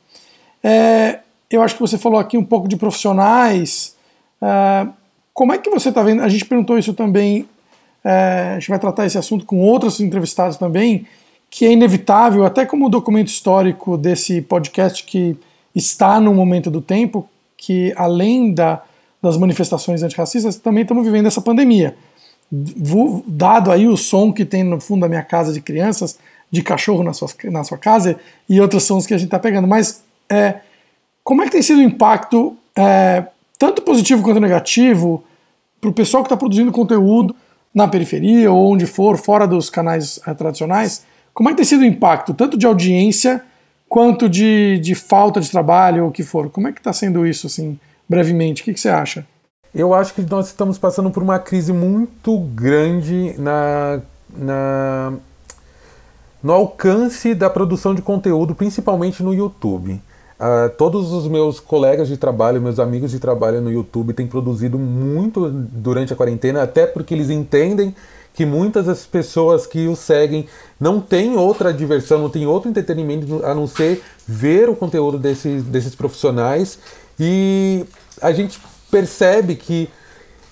É, 0.62 1.20
eu 1.50 1.62
acho 1.62 1.74
que 1.74 1.80
você 1.80 1.98
falou 1.98 2.18
aqui 2.18 2.36
um 2.36 2.44
pouco 2.44 2.68
de 2.68 2.76
profissionais. 2.76 3.96
É, 4.40 4.86
como 5.34 5.52
é 5.52 5.58
que 5.58 5.70
você 5.70 5.88
está 5.88 6.02
vendo? 6.02 6.22
A 6.22 6.28
gente 6.28 6.44
perguntou 6.44 6.78
isso 6.78 6.94
também. 6.94 7.48
É, 8.04 8.52
a 8.52 8.58
gente 8.58 8.68
vai 8.68 8.78
tratar 8.78 9.06
esse 9.06 9.18
assunto 9.18 9.44
com 9.44 9.60
outros 9.60 10.00
entrevistados 10.00 10.56
também, 10.56 11.06
que 11.50 11.64
é 11.64 11.72
inevitável, 11.72 12.44
até 12.44 12.66
como 12.66 12.88
documento 12.88 13.28
histórico 13.28 13.96
desse 13.96 14.42
podcast 14.42 15.04
que 15.04 15.36
está 15.74 16.20
no 16.20 16.34
momento 16.34 16.70
do 16.70 16.80
tempo, 16.80 17.28
que 17.56 17.92
além 17.96 18.52
da, 18.52 18.82
das 19.22 19.36
manifestações 19.36 20.02
antirracistas, 20.02 20.56
também 20.56 20.82
estamos 20.82 21.04
vivendo 21.04 21.26
essa 21.26 21.40
pandemia 21.40 21.96
dado 23.26 23.72
aí 23.72 23.88
o 23.88 23.96
som 23.96 24.30
que 24.32 24.44
tem 24.44 24.62
no 24.62 24.78
fundo 24.78 25.00
da 25.00 25.08
minha 25.08 25.22
casa 25.22 25.52
de 25.52 25.60
crianças, 25.60 26.18
de 26.50 26.62
cachorro 26.62 27.02
na 27.02 27.14
sua, 27.14 27.28
na 27.44 27.64
sua 27.64 27.78
casa 27.78 28.18
e 28.46 28.60
outros 28.60 28.82
sons 28.82 29.06
que 29.06 29.14
a 29.14 29.18
gente 29.18 29.28
está 29.28 29.38
pegando. 29.38 29.66
Mas 29.66 30.04
é, 30.28 30.56
como 31.24 31.42
é 31.42 31.46
que 31.46 31.52
tem 31.52 31.62
sido 31.62 31.78
o 31.78 31.82
impacto, 31.82 32.54
é, 32.76 33.24
tanto 33.58 33.80
positivo 33.80 34.22
quanto 34.22 34.38
negativo, 34.38 35.24
para 35.80 35.88
o 35.88 35.94
pessoal 35.94 36.22
que 36.22 36.26
está 36.26 36.36
produzindo 36.36 36.70
conteúdo 36.70 37.34
na 37.74 37.88
periferia 37.88 38.52
ou 38.52 38.72
onde 38.72 38.84
for, 38.86 39.16
fora 39.16 39.46
dos 39.46 39.70
canais 39.70 40.20
é, 40.26 40.34
tradicionais? 40.34 41.06
Como 41.32 41.48
é 41.48 41.52
que 41.52 41.56
tem 41.56 41.64
sido 41.64 41.80
o 41.80 41.86
impacto, 41.86 42.34
tanto 42.34 42.58
de 42.58 42.66
audiência 42.66 43.42
quanto 43.88 44.28
de, 44.28 44.78
de 44.80 44.94
falta 44.94 45.40
de 45.40 45.50
trabalho 45.50 46.04
ou 46.04 46.10
o 46.10 46.12
que 46.12 46.22
for? 46.22 46.50
Como 46.50 46.68
é 46.68 46.72
que 46.72 46.80
está 46.80 46.92
sendo 46.92 47.26
isso, 47.26 47.46
assim, 47.46 47.78
brevemente? 48.06 48.60
O 48.60 48.64
que, 48.66 48.74
que 48.74 48.80
você 48.80 48.90
acha? 48.90 49.26
Eu 49.74 49.94
acho 49.94 50.12
que 50.12 50.22
nós 50.22 50.48
estamos 50.48 50.76
passando 50.76 51.10
por 51.10 51.22
uma 51.22 51.38
crise 51.38 51.72
muito 51.72 52.38
grande 52.54 53.34
na, 53.38 54.00
na, 54.36 55.14
no 56.42 56.52
alcance 56.52 57.34
da 57.34 57.48
produção 57.48 57.94
de 57.94 58.02
conteúdo, 58.02 58.54
principalmente 58.54 59.22
no 59.22 59.32
YouTube. 59.32 59.92
Uh, 60.38 60.68
todos 60.76 61.12
os 61.12 61.26
meus 61.26 61.58
colegas 61.58 62.08
de 62.08 62.18
trabalho, 62.18 62.60
meus 62.60 62.78
amigos 62.78 63.12
de 63.12 63.18
trabalho 63.18 63.62
no 63.62 63.70
YouTube 63.72 64.12
têm 64.12 64.26
produzido 64.26 64.78
muito 64.78 65.48
durante 65.48 66.12
a 66.12 66.16
quarentena, 66.16 66.62
até 66.62 66.84
porque 66.84 67.14
eles 67.14 67.30
entendem 67.30 67.94
que 68.34 68.44
muitas 68.44 68.86
das 68.86 69.06
pessoas 69.06 69.66
que 69.66 69.86
o 69.86 69.96
seguem 69.96 70.46
não 70.78 71.00
têm 71.00 71.36
outra 71.36 71.72
diversão, 71.72 72.18
não 72.18 72.28
têm 72.28 72.46
outro 72.46 72.68
entretenimento 72.68 73.40
a 73.44 73.54
não 73.54 73.66
ser 73.66 74.02
ver 74.26 74.68
o 74.68 74.76
conteúdo 74.76 75.18
desses, 75.18 75.62
desses 75.62 75.94
profissionais. 75.94 76.78
E 77.18 77.84
a 78.20 78.32
gente 78.32 78.58
percebe 78.92 79.56
que 79.56 79.88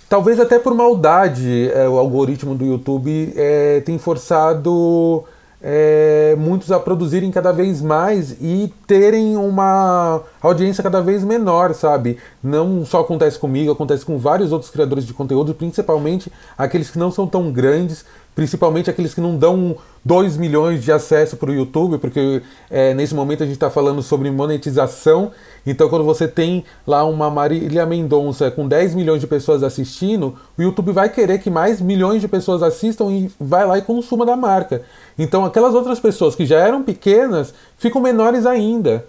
talvez 0.09 0.41
até 0.41 0.59
por 0.59 0.74
maldade 0.74 1.70
é, 1.72 1.86
o 1.86 1.99
algoritmo 1.99 2.55
do 2.55 2.64
YouTube 2.64 3.34
é, 3.36 3.80
tem 3.82 3.99
forçado 3.99 5.24
é, 5.62 6.34
muitos 6.38 6.72
a 6.72 6.80
produzirem 6.80 7.30
cada 7.30 7.53
vez 7.53 7.82
mais 7.82 8.32
e 8.41 8.72
terem 8.86 9.36
uma 9.36 10.22
audiência 10.41 10.82
cada 10.82 11.03
vez 11.03 11.22
menor, 11.22 11.74
sabe? 11.74 12.16
Não 12.43 12.82
só 12.86 13.01
acontece 13.01 13.38
comigo, 13.38 13.70
acontece 13.70 14.07
com 14.07 14.16
vários 14.16 14.53
outros 14.53 14.70
criadores 14.70 15.05
de 15.05 15.12
conteúdo, 15.12 15.55
principalmente 15.55 16.32
aqueles 16.57 16.91
que 16.91 16.99
não 16.99 17.12
são 17.12 17.26
tão 17.26 17.53
grandes, 17.53 18.07
principalmente 18.41 18.88
aqueles 18.88 19.12
que 19.12 19.20
não 19.20 19.36
dão 19.36 19.76
2 20.03 20.38
milhões 20.38 20.82
de 20.82 20.91
acesso 20.91 21.36
para 21.36 21.51
o 21.51 21.53
YouTube, 21.53 21.99
porque 21.99 22.41
é, 22.70 22.95
nesse 22.95 23.14
momento 23.14 23.43
a 23.43 23.45
gente 23.45 23.57
está 23.57 23.68
falando 23.68 24.03
sobre 24.03 24.30
monetização. 24.30 25.30
Então, 25.66 25.91
quando 25.91 26.07
você 26.07 26.26
tem 26.26 26.64
lá 26.86 27.05
uma 27.05 27.28
Marília 27.28 27.84
Mendonça 27.84 28.51
com 28.51 28.66
10 28.66 28.95
milhões 28.95 29.20
de 29.20 29.26
pessoas 29.26 29.62
assistindo, 29.62 30.38
o 30.57 30.62
YouTube 30.62 30.91
vai 30.91 31.11
querer 31.11 31.36
que 31.41 31.51
mais 31.51 31.82
milhões 31.82 32.22
de 32.22 32.28
pessoas 32.28 32.62
assistam 32.62 33.11
e 33.11 33.30
vai 33.38 33.66
lá 33.66 33.76
e 33.76 33.82
consuma 33.82 34.24
da 34.24 34.36
marca. 34.36 34.84
Então, 35.18 35.45
aquelas 35.45 35.74
outras 35.74 36.01
pessoas 36.01 36.34
que 36.34 36.47
já 36.47 36.61
eram 36.61 36.82
pequenas 36.82 37.53
ficam 37.76 38.01
menores 38.01 38.47
ainda. 38.47 39.05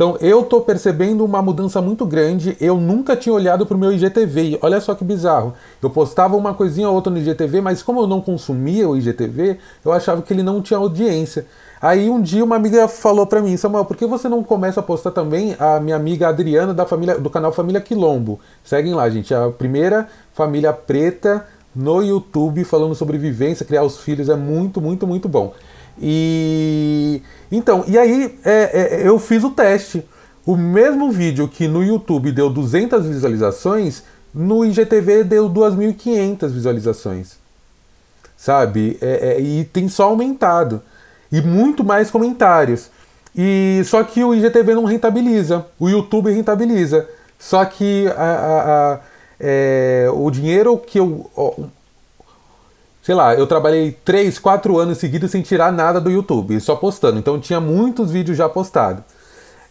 Então 0.00 0.16
eu 0.18 0.42
tô 0.44 0.62
percebendo 0.62 1.22
uma 1.22 1.42
mudança 1.42 1.82
muito 1.82 2.06
grande. 2.06 2.56
Eu 2.58 2.78
nunca 2.78 3.14
tinha 3.14 3.34
olhado 3.34 3.66
pro 3.66 3.76
meu 3.76 3.92
IGTV. 3.92 4.58
olha 4.62 4.80
só 4.80 4.94
que 4.94 5.04
bizarro. 5.04 5.52
Eu 5.82 5.90
postava 5.90 6.38
uma 6.38 6.54
coisinha 6.54 6.88
ou 6.88 6.94
outra 6.94 7.12
no 7.12 7.18
IGTV, 7.18 7.60
mas 7.60 7.82
como 7.82 8.00
eu 8.00 8.06
não 8.06 8.18
consumia 8.18 8.88
o 8.88 8.96
IGTV, 8.96 9.58
eu 9.84 9.92
achava 9.92 10.22
que 10.22 10.32
ele 10.32 10.42
não 10.42 10.62
tinha 10.62 10.78
audiência. 10.78 11.44
Aí 11.82 12.08
um 12.08 12.18
dia 12.18 12.42
uma 12.42 12.56
amiga 12.56 12.88
falou 12.88 13.26
para 13.26 13.42
mim, 13.42 13.54
Samuel, 13.58 13.84
por 13.84 13.94
que 13.94 14.06
você 14.06 14.26
não 14.26 14.42
começa 14.42 14.80
a 14.80 14.82
postar 14.82 15.10
também 15.10 15.54
a 15.58 15.78
minha 15.78 15.96
amiga 15.96 16.28
Adriana 16.28 16.72
da 16.72 16.86
família 16.86 17.18
do 17.18 17.28
canal 17.28 17.52
Família 17.52 17.82
Quilombo? 17.82 18.40
Seguem 18.64 18.94
lá, 18.94 19.10
gente. 19.10 19.34
A 19.34 19.50
primeira 19.50 20.08
família 20.32 20.72
preta 20.72 21.44
no 21.76 22.02
YouTube 22.02 22.64
falando 22.64 22.94
sobre 22.94 23.18
vivência, 23.18 23.66
criar 23.66 23.82
os 23.82 24.00
filhos 24.00 24.30
é 24.30 24.34
muito, 24.34 24.80
muito, 24.80 25.06
muito 25.06 25.28
bom. 25.28 25.52
E 25.98 27.22
então, 27.50 27.84
e 27.86 27.98
aí 27.98 28.38
é, 28.44 29.00
é, 29.02 29.08
eu 29.08 29.18
fiz 29.18 29.42
o 29.42 29.50
teste. 29.50 30.04
O 30.46 30.56
mesmo 30.56 31.10
vídeo 31.10 31.48
que 31.48 31.68
no 31.68 31.82
YouTube 31.82 32.32
deu 32.32 32.48
200 32.48 33.04
visualizações, 33.06 34.02
no 34.34 34.64
IGTV 34.64 35.24
deu 35.24 35.50
2.500 35.50 36.48
visualizações. 36.48 37.38
Sabe? 38.36 38.96
É, 39.00 39.34
é, 39.34 39.40
e 39.40 39.64
tem 39.64 39.88
só 39.88 40.04
aumentado. 40.04 40.80
E 41.30 41.40
muito 41.40 41.84
mais 41.84 42.10
comentários. 42.10 42.90
E 43.36 43.82
só 43.84 44.02
que 44.02 44.24
o 44.24 44.34
IGTV 44.34 44.74
não 44.74 44.84
rentabiliza, 44.84 45.66
o 45.78 45.88
YouTube 45.88 46.32
rentabiliza. 46.32 47.08
Só 47.38 47.64
que 47.64 48.08
a, 48.08 48.12
a, 48.12 48.92
a, 48.94 49.00
é, 49.38 50.08
o 50.12 50.30
dinheiro 50.30 50.76
que 50.78 50.98
eu 50.98 51.30
sei 53.02 53.14
lá, 53.14 53.34
eu 53.34 53.46
trabalhei 53.46 53.96
3, 54.04 54.38
4 54.38 54.78
anos 54.78 54.98
seguidos 54.98 55.30
sem 55.30 55.42
tirar 55.42 55.72
nada 55.72 56.00
do 56.00 56.10
YouTube, 56.10 56.60
só 56.60 56.76
postando. 56.76 57.18
Então 57.18 57.40
tinha 57.40 57.60
muitos 57.60 58.10
vídeos 58.10 58.36
já 58.36 58.48
postados. 58.48 59.02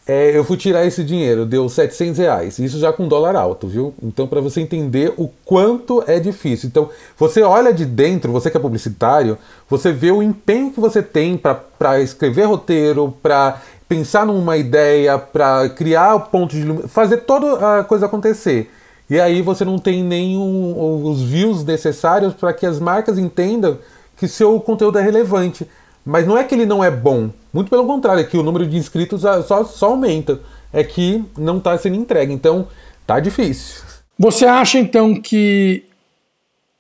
É, 0.10 0.36
eu 0.36 0.44
fui 0.44 0.58
tirar 0.58 0.84
esse 0.88 1.04
dinheiro, 1.04 1.46
deu 1.46 1.70
700 1.70 2.18
reais. 2.18 2.58
Isso 2.58 2.80
já 2.80 2.92
com 2.92 3.08
dólar 3.08 3.36
alto, 3.36 3.68
viu? 3.68 3.94
Então, 4.02 4.26
para 4.26 4.42
você 4.42 4.60
entender 4.60 5.14
o 5.18 5.30
quanto 5.46 6.04
é 6.08 6.20
difícil. 6.20 6.68
Então, 6.68 6.90
você 7.16 7.44
olha 7.44 7.72
de 7.72 7.86
dentro, 7.86 8.32
você 8.32 8.50
que 8.50 8.58
é 8.58 8.60
publicitário, 8.60 9.38
você 9.70 9.92
vê 9.92 10.10
o 10.10 10.24
empenho 10.24 10.72
que 10.72 10.80
você 10.80 11.04
tem 11.04 11.38
para 11.38 12.02
escrever 12.02 12.46
roteiro, 12.46 13.14
para 13.22 13.62
pensar 13.88 14.26
numa 14.26 14.58
ideia, 14.58 15.20
para 15.20 15.70
criar 15.70 16.16
o 16.16 16.22
ponto 16.22 16.56
de 16.56 16.88
fazer 16.88 17.18
toda 17.18 17.80
a 17.80 17.84
coisa 17.84 18.08
acontecer. 18.08 18.72
E 19.10 19.20
aí 19.20 19.42
você 19.42 19.66
não 19.66 19.80
tem 19.80 20.04
nem 20.04 20.38
os 20.38 21.22
views 21.24 21.64
necessários 21.64 22.34
para 22.34 22.54
que 22.54 22.66
as 22.66 22.80
marcas 22.80 23.18
entendam 23.18 23.80
que 24.16 24.28
seu 24.28 24.60
conteúdo 24.60 25.00
é 25.00 25.02
relevante. 25.02 25.66
Mas 26.06 26.28
não 26.28 26.38
é 26.38 26.44
que 26.44 26.54
ele 26.54 26.66
não 26.66 26.84
é 26.84 26.92
bom, 26.92 27.30
muito 27.54 27.70
pelo 27.70 27.86
contrário, 27.86 28.22
é 28.22 28.24
que 28.24 28.38
o 28.38 28.44
número 28.44 28.68
de 28.68 28.78
inscritos 28.78 29.22
só, 29.22 29.64
só 29.64 29.88
aumenta. 29.88 30.40
É 30.72 30.84
que 30.84 31.24
não 31.38 31.58
está 31.58 31.76
sendo 31.78 31.96
entregue, 31.96 32.32
então 32.32 32.68
tá 33.06 33.20
difícil. 33.20 33.82
Você 34.18 34.46
acha 34.46 34.78
então 34.78 35.20
que 35.20 35.84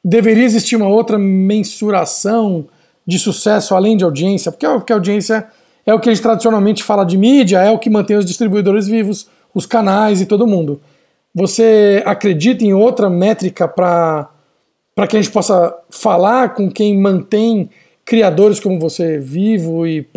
deveria 0.03 0.43
existir 0.43 0.75
uma 0.75 0.87
outra 0.87 1.17
mensuração 1.17 2.67
de 3.05 3.17
sucesso 3.17 3.73
além 3.73 3.97
de 3.97 4.03
audiência? 4.03 4.51
Porque 4.51 4.65
a 4.65 4.95
audiência 4.95 5.47
é 5.85 5.93
o 5.93 5.99
que 5.99 6.09
a 6.09 6.13
gente 6.13 6.21
tradicionalmente 6.21 6.83
fala 6.83 7.03
de 7.03 7.17
mídia, 7.17 7.59
é 7.59 7.71
o 7.71 7.79
que 7.79 7.89
mantém 7.89 8.15
os 8.15 8.25
distribuidores 8.25 8.87
vivos, 8.87 9.27
os 9.55 9.65
canais 9.65 10.21
e 10.21 10.25
todo 10.25 10.45
mundo. 10.45 10.79
Você 11.33 12.01
acredita 12.05 12.63
em 12.63 12.73
outra 12.73 13.09
métrica 13.09 13.67
para 13.67 14.29
que 15.07 15.15
a 15.17 15.21
gente 15.21 15.31
possa 15.31 15.75
falar 15.89 16.55
com 16.55 16.69
quem 16.69 16.99
mantém 16.99 17.69
criadores 18.03 18.59
como 18.59 18.79
você 18.79 19.19
vivo 19.19 19.85
e 19.85 20.07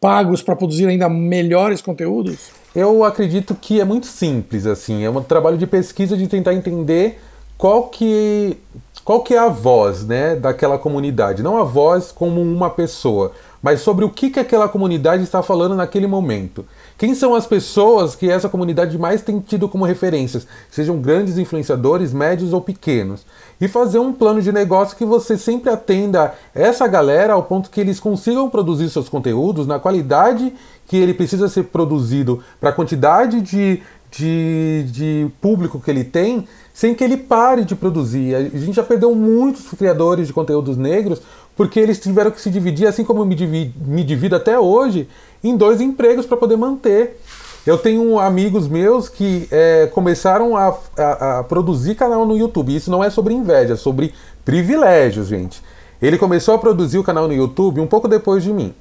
pagos 0.00 0.42
para 0.42 0.56
produzir 0.56 0.86
ainda 0.88 1.08
melhores 1.08 1.80
conteúdos? 1.80 2.50
Eu 2.74 3.04
acredito 3.04 3.54
que 3.54 3.80
é 3.80 3.84
muito 3.84 4.06
simples, 4.06 4.66
assim, 4.66 5.04
é 5.04 5.10
um 5.10 5.22
trabalho 5.22 5.58
de 5.58 5.66
pesquisa 5.66 6.16
de 6.16 6.26
tentar 6.26 6.54
entender 6.54 7.20
qual 7.58 7.88
que, 7.88 8.56
qual 9.04 9.22
que 9.22 9.34
é 9.34 9.38
a 9.38 9.48
voz 9.48 10.06
né, 10.06 10.34
daquela 10.34 10.78
comunidade. 10.78 11.42
Não 11.42 11.58
a 11.58 11.64
voz 11.64 12.10
como 12.10 12.40
uma 12.40 12.70
pessoa, 12.70 13.32
mas 13.62 13.80
sobre 13.80 14.04
o 14.04 14.10
que, 14.10 14.30
que 14.30 14.40
aquela 14.40 14.68
comunidade 14.68 15.22
está 15.22 15.42
falando 15.42 15.74
naquele 15.74 16.06
momento. 16.06 16.64
Quem 17.00 17.14
são 17.14 17.34
as 17.34 17.46
pessoas 17.46 18.14
que 18.14 18.28
essa 18.28 18.46
comunidade 18.46 18.98
mais 18.98 19.22
tem 19.22 19.40
tido 19.40 19.66
como 19.70 19.86
referências, 19.86 20.46
sejam 20.70 20.98
grandes 20.98 21.38
influenciadores, 21.38 22.12
médios 22.12 22.52
ou 22.52 22.60
pequenos? 22.60 23.24
E 23.58 23.66
fazer 23.68 23.98
um 23.98 24.12
plano 24.12 24.42
de 24.42 24.52
negócio 24.52 24.94
que 24.98 25.04
você 25.06 25.38
sempre 25.38 25.70
atenda 25.70 26.34
essa 26.54 26.86
galera 26.86 27.32
ao 27.32 27.42
ponto 27.44 27.70
que 27.70 27.80
eles 27.80 27.98
consigam 27.98 28.50
produzir 28.50 28.90
seus 28.90 29.08
conteúdos 29.08 29.66
na 29.66 29.78
qualidade 29.78 30.52
que 30.86 30.98
ele 30.98 31.14
precisa 31.14 31.48
ser 31.48 31.62
produzido 31.64 32.44
para 32.60 32.68
a 32.68 32.74
quantidade 32.74 33.40
de, 33.40 33.80
de, 34.10 34.84
de 34.90 35.26
público 35.40 35.80
que 35.80 35.90
ele 35.90 36.04
tem, 36.04 36.46
sem 36.74 36.94
que 36.94 37.02
ele 37.02 37.16
pare 37.16 37.64
de 37.64 37.74
produzir. 37.74 38.34
A 38.34 38.42
gente 38.42 38.74
já 38.74 38.82
perdeu 38.82 39.14
muitos 39.14 39.70
criadores 39.70 40.26
de 40.26 40.34
conteúdos 40.34 40.76
negros 40.76 41.22
porque 41.56 41.78
eles 41.78 41.98
tiveram 42.00 42.30
que 42.30 42.40
se 42.40 42.50
dividir, 42.50 42.86
assim 42.86 43.04
como 43.04 43.20
eu 43.20 43.26
me 43.26 43.74
me 43.86 44.02
divido 44.04 44.34
até 44.34 44.58
hoje, 44.58 45.08
em 45.42 45.56
dois 45.56 45.80
empregos 45.80 46.26
para 46.26 46.36
poder 46.36 46.56
manter. 46.56 47.20
Eu 47.66 47.76
tenho 47.76 48.18
amigos 48.18 48.68
meus 48.68 49.08
que 49.08 49.46
é, 49.50 49.86
começaram 49.92 50.56
a, 50.56 50.76
a, 50.96 51.38
a, 51.38 51.44
produzir 51.44 51.94
canal 51.94 52.24
no 52.24 52.36
YouTube. 52.36 52.74
Isso 52.74 52.90
não 52.90 53.04
é 53.04 53.10
sobre 53.10 53.34
inveja, 53.34 53.74
é 53.74 53.76
sobre 53.76 54.14
privilégios, 54.44 55.28
gente. 55.28 55.62
Ele 56.00 56.16
começou 56.16 56.54
a 56.54 56.58
produzir 56.58 56.98
o 56.98 57.04
canal 57.04 57.28
no 57.28 57.34
YouTube 57.34 57.80
um 57.80 57.86
pouco 57.86 58.08
depois 58.08 58.42
de 58.42 58.52
mim. 58.52 58.74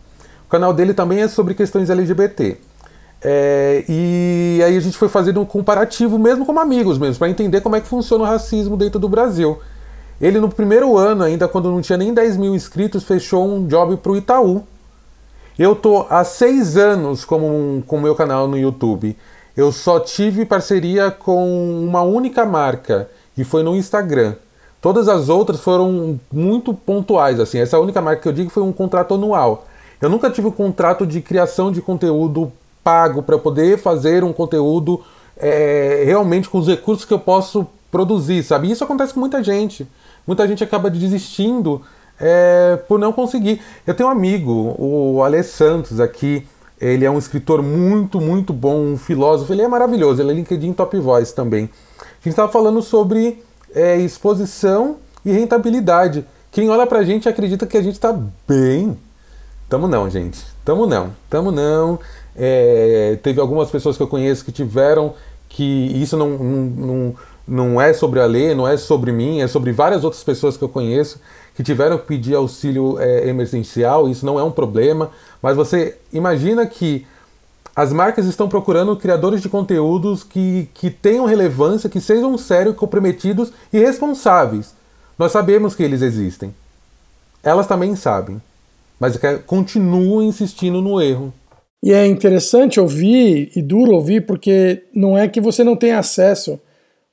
O 0.47 0.49
canal 0.49 0.73
dele 0.73 0.93
também 0.93 1.21
é 1.21 1.27
sobre 1.27 1.53
questões 1.53 1.89
LGBT. 1.89 2.57
É, 3.21 3.83
e 3.89 4.61
aí 4.65 4.77
a 4.77 4.79
gente 4.79 4.97
foi 4.97 5.09
fazendo 5.09 5.41
um 5.41 5.45
comparativo 5.45 6.17
mesmo 6.17 6.45
como 6.45 6.59
amigos 6.61 6.97
mesmo, 6.97 7.19
para 7.19 7.29
entender 7.29 7.59
como 7.59 7.75
é 7.75 7.81
que 7.81 7.87
funciona 7.87 8.23
o 8.23 8.27
racismo 8.27 8.77
dentro 8.77 8.97
do 8.97 9.09
Brasil. 9.09 9.59
Ele 10.21 10.39
no 10.39 10.49
primeiro 10.49 10.97
ano, 10.97 11.23
ainda 11.23 11.47
quando 11.49 11.69
não 11.69 11.81
tinha 11.81 11.97
nem 11.97 12.13
10 12.13 12.37
mil 12.37 12.55
inscritos, 12.55 13.03
fechou 13.03 13.45
um 13.45 13.67
job 13.67 13.97
para 13.97 14.11
o 14.11 14.17
Itaú 14.17 14.63
eu 15.59 15.75
tô 15.75 16.05
há 16.09 16.23
seis 16.23 16.77
anos 16.77 17.25
com 17.25 17.83
o 17.85 18.01
meu 18.01 18.15
canal 18.15 18.47
no 18.47 18.57
YouTube. 18.57 19.15
Eu 19.57 19.73
só 19.73 19.99
tive 19.99 20.45
parceria 20.45 21.11
com 21.11 21.83
uma 21.83 22.01
única 22.01 22.45
marca 22.45 23.09
e 23.37 23.43
foi 23.43 23.61
no 23.61 23.75
Instagram. 23.75 24.35
Todas 24.81 25.09
as 25.09 25.27
outras 25.27 25.59
foram 25.59 26.17
muito 26.31 26.73
pontuais, 26.73 27.41
assim. 27.41 27.59
Essa 27.59 27.77
única 27.77 28.01
marca 28.01 28.21
que 28.21 28.27
eu 28.29 28.33
digo 28.33 28.49
foi 28.49 28.63
um 28.63 28.71
contrato 28.71 29.15
anual. 29.15 29.65
Eu 30.01 30.09
nunca 30.09 30.29
tive 30.29 30.47
um 30.47 30.51
contrato 30.51 31.05
de 31.05 31.19
criação 31.19 31.73
de 31.73 31.81
conteúdo 31.81 32.49
pago 32.81 33.21
para 33.21 33.37
poder 33.37 33.77
fazer 33.77 34.23
um 34.23 34.31
conteúdo 34.31 35.03
é, 35.35 36.03
realmente 36.05 36.47
com 36.47 36.57
os 36.57 36.67
recursos 36.67 37.03
que 37.03 37.13
eu 37.13 37.19
posso 37.19 37.67
produzir, 37.91 38.43
sabe? 38.43 38.71
Isso 38.71 38.85
acontece 38.85 39.13
com 39.13 39.19
muita 39.19 39.43
gente. 39.43 39.85
Muita 40.25 40.47
gente 40.47 40.63
acaba 40.63 40.89
desistindo 40.89 41.81
é, 42.19 42.77
por 42.87 42.99
não 42.99 43.13
conseguir. 43.13 43.61
Eu 43.85 43.93
tenho 43.93 44.09
um 44.09 44.11
amigo, 44.11 44.75
o 44.77 45.23
Ale 45.23 45.43
Santos, 45.43 45.99
aqui. 45.99 46.45
Ele 46.79 47.03
é 47.03 47.11
um 47.11 47.17
escritor 47.17 47.61
muito, 47.61 48.21
muito 48.21 48.53
bom, 48.53 48.79
um 48.79 48.97
filósofo. 48.97 49.51
Ele 49.51 49.61
é 49.61 49.67
maravilhoso. 49.67 50.21
Ele 50.21 50.31
é 50.31 50.33
LinkedIn 50.35 50.73
Top 50.73 50.97
Voice 50.97 51.35
também. 51.35 51.69
A 51.99 52.23
gente 52.23 52.29
estava 52.29 52.51
falando 52.51 52.81
sobre 52.81 53.43
é, 53.73 53.97
exposição 53.97 54.97
e 55.25 55.31
rentabilidade. 55.31 56.25
Quem 56.51 56.69
olha 56.69 56.87
pra 56.87 57.03
gente 57.03 57.27
acredita 57.27 57.67
que 57.67 57.77
a 57.77 57.81
gente 57.81 57.95
está 57.95 58.17
bem. 58.47 58.97
Tamo 59.67 59.87
não, 59.87 60.09
gente. 60.09 60.43
Tamo 60.63 60.85
não. 60.85 61.11
Tamo 61.29 61.51
não. 61.51 61.99
É, 62.35 63.19
teve 63.21 63.41
algumas 63.41 63.69
pessoas 63.69 63.97
que 63.97 64.03
eu 64.03 64.07
conheço 64.07 64.45
que 64.45 64.51
tiveram 64.51 65.13
que. 65.49 65.63
Isso 66.01 66.15
não, 66.15 66.29
não, 66.29 66.85
não, 66.85 67.15
não 67.49 67.81
é 67.81 67.91
sobre 67.93 68.19
a 68.19 68.25
lei, 68.25 68.53
não 68.53 68.67
é 68.67 68.77
sobre 68.77 69.11
mim, 69.11 69.41
é 69.41 69.47
sobre 69.47 69.71
várias 69.71 70.03
outras 70.03 70.23
pessoas 70.23 70.55
que 70.55 70.63
eu 70.63 70.69
conheço 70.69 71.19
que 71.59 71.63
tiveram 71.63 71.97
que 71.97 72.05
pedir 72.05 72.35
auxílio 72.35 72.97
é, 72.99 73.27
emergencial, 73.27 74.07
isso 74.07 74.25
não 74.25 74.39
é 74.39 74.43
um 74.43 74.49
problema, 74.49 75.11
mas 75.41 75.57
você 75.57 75.97
imagina 76.13 76.65
que 76.65 77.05
as 77.75 77.91
marcas 77.91 78.25
estão 78.27 78.47
procurando 78.47 78.95
criadores 78.95 79.41
de 79.41 79.49
conteúdos 79.49 80.23
que, 80.23 80.69
que 80.73 80.89
tenham 80.89 81.25
relevância, 81.25 81.89
que 81.89 81.99
sejam 81.99 82.37
sérios, 82.37 82.77
comprometidos 82.77 83.51
e 83.73 83.79
responsáveis. 83.79 84.73
Nós 85.17 85.33
sabemos 85.33 85.75
que 85.75 85.83
eles 85.83 86.01
existem. 86.01 86.55
Elas 87.43 87.67
também 87.67 87.93
sabem, 87.93 88.41
mas 88.97 89.19
continuam 89.45 90.21
insistindo 90.21 90.81
no 90.81 91.01
erro. 91.01 91.33
E 91.83 91.91
é 91.91 92.05
interessante 92.05 92.79
ouvir 92.79 93.51
e 93.53 93.61
duro 93.61 93.91
ouvir 93.91 94.25
porque 94.25 94.83
não 94.95 95.17
é 95.17 95.27
que 95.27 95.41
você 95.41 95.61
não 95.61 95.75
tem 95.75 95.91
acesso. 95.91 96.57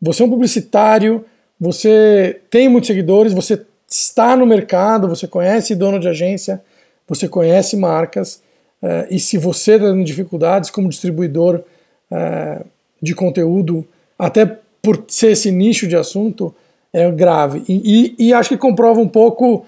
Você 0.01 0.22
é 0.22 0.26
um 0.26 0.30
publicitário, 0.30 1.24
você 1.59 2.40
tem 2.51 2.68
muitos 2.68 2.88
seguidores, 2.88 3.32
você 3.32 3.64
está 3.88 4.36
no 4.36 4.47
mercado, 4.47 5.09
você 5.09 5.26
conhece 5.26 5.74
dono 5.74 5.99
de 5.99 6.09
agência, 6.09 6.62
você 7.09 7.28
conhece 7.28 7.76
marcas, 7.76 8.42
uh, 8.82 9.07
e 9.11 9.18
se 9.18 9.38
você 9.38 9.74
está 9.74 9.86
tendo 9.86 10.05
dificuldades 10.05 10.70
como 10.70 10.88
distribuidor 10.88 11.62
uh, 12.11 12.64
de 13.01 13.14
conteúdo, 13.14 13.86
até 14.18 14.59
por 14.82 15.05
ser 15.09 15.32
esse 15.32 15.51
nicho 15.51 15.86
de 15.86 15.97
assunto, 15.97 16.55
é 16.92 17.11
grave. 17.11 17.62
E, 17.68 18.14
e, 18.18 18.28
e, 18.28 18.32
acho 18.32 18.51
que 18.51 18.57
comprova 18.57 19.01
um 19.01 19.09
pouco 19.09 19.66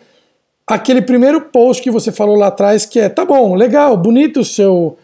aquele 0.67 1.03
primeiro 1.03 1.41
post 1.41 1.83
que 1.83 1.91
você 1.91 2.13
falou 2.13 2.37
lá 2.37 2.49
atrás, 2.49 2.87
que 2.87 3.01
é, 3.01 3.09
tá 3.09 3.25
bom, 3.25 3.55
legal, 3.55 3.97
bonito 3.97 4.41
o 4.41 4.45
seu, 4.45 4.97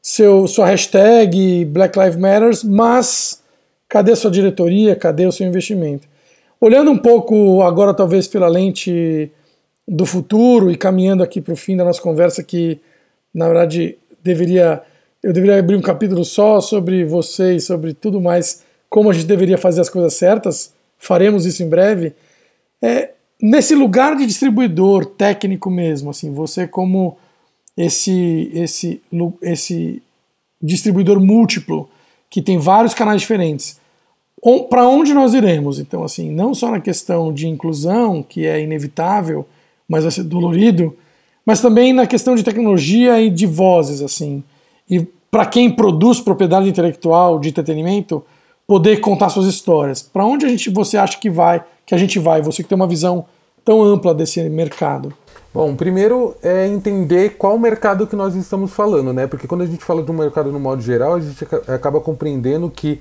seu, 0.00 0.46
sua 0.46 0.66
hashtag 0.66 1.64
Black 1.66 1.98
Lives 1.98 2.16
Matters, 2.16 2.64
mas 2.64 3.37
cadê 3.88 4.14
sua 4.14 4.30
diretoria, 4.30 4.94
cadê 4.94 5.26
o 5.26 5.32
seu 5.32 5.46
investimento? 5.46 6.06
Olhando 6.60 6.90
um 6.90 6.98
pouco 6.98 7.62
agora, 7.62 7.94
talvez 7.94 8.26
pela 8.26 8.48
lente 8.48 9.30
do 9.86 10.04
futuro 10.04 10.70
e 10.70 10.76
caminhando 10.76 11.22
aqui 11.22 11.40
para 11.40 11.54
o 11.54 11.56
fim 11.56 11.76
da 11.76 11.84
nossa 11.84 12.02
conversa, 12.02 12.42
que 12.42 12.80
na 13.32 13.46
verdade 13.46 13.96
deveria 14.22 14.82
eu 15.22 15.32
deveria 15.32 15.58
abrir 15.58 15.76
um 15.76 15.82
capítulo 15.82 16.24
só 16.24 16.60
sobre 16.60 17.04
você 17.04 17.56
e 17.56 17.60
sobre 17.60 17.92
tudo 17.92 18.20
mais, 18.20 18.62
como 18.88 19.10
a 19.10 19.12
gente 19.12 19.26
deveria 19.26 19.58
fazer 19.58 19.80
as 19.80 19.88
coisas 19.88 20.14
certas. 20.14 20.72
Faremos 20.96 21.44
isso 21.44 21.62
em 21.62 21.68
breve. 21.68 22.12
É, 22.80 23.10
nesse 23.42 23.74
lugar 23.74 24.16
de 24.16 24.26
distribuidor 24.26 25.04
técnico 25.04 25.70
mesmo, 25.70 26.10
assim, 26.10 26.32
você 26.32 26.68
como 26.68 27.16
esse 27.76 28.50
esse 28.54 29.00
esse 29.42 30.02
distribuidor 30.60 31.20
múltiplo 31.20 31.88
que 32.30 32.42
tem 32.42 32.58
vários 32.58 32.94
canais 32.94 33.20
diferentes 33.20 33.77
para 34.70 34.86
onde 34.86 35.12
nós 35.14 35.34
iremos? 35.34 35.78
Então, 35.78 36.04
assim, 36.04 36.30
não 36.30 36.54
só 36.54 36.70
na 36.70 36.80
questão 36.80 37.32
de 37.32 37.48
inclusão, 37.48 38.22
que 38.22 38.46
é 38.46 38.60
inevitável, 38.60 39.46
mas 39.88 40.04
vai 40.04 40.12
ser 40.12 40.24
dolorido, 40.24 40.96
mas 41.44 41.60
também 41.60 41.92
na 41.92 42.06
questão 42.06 42.34
de 42.34 42.42
tecnologia 42.42 43.20
e 43.20 43.30
de 43.30 43.46
vozes, 43.46 44.02
assim. 44.02 44.44
E 44.88 45.06
para 45.30 45.46
quem 45.46 45.70
produz 45.70 46.20
propriedade 46.20 46.68
intelectual 46.68 47.38
de 47.38 47.48
entretenimento, 47.48 48.24
poder 48.66 49.00
contar 49.00 49.30
suas 49.30 49.46
histórias. 49.46 50.02
Para 50.02 50.26
onde 50.26 50.44
a 50.44 50.48
gente, 50.48 50.70
você 50.70 50.98
acha 50.98 51.18
que 51.18 51.30
vai, 51.30 51.64
que 51.86 51.94
a 51.94 51.98
gente 51.98 52.18
vai? 52.18 52.42
Você 52.42 52.62
que 52.62 52.68
tem 52.68 52.76
uma 52.76 52.86
visão 52.86 53.24
tão 53.64 53.82
ampla 53.82 54.14
desse 54.14 54.42
mercado. 54.48 55.12
Bom, 55.52 55.74
primeiro 55.74 56.34
é 56.42 56.66
entender 56.66 57.36
qual 57.38 57.58
mercado 57.58 58.06
que 58.06 58.14
nós 58.14 58.34
estamos 58.34 58.72
falando, 58.72 59.12
né? 59.12 59.26
Porque 59.26 59.46
quando 59.46 59.62
a 59.62 59.66
gente 59.66 59.82
fala 59.82 60.02
do 60.02 60.12
mercado 60.12 60.52
no 60.52 60.60
modo 60.60 60.82
geral, 60.82 61.14
a 61.14 61.20
gente 61.20 61.44
acaba 61.66 62.00
compreendendo 62.00 62.70
que 62.70 63.00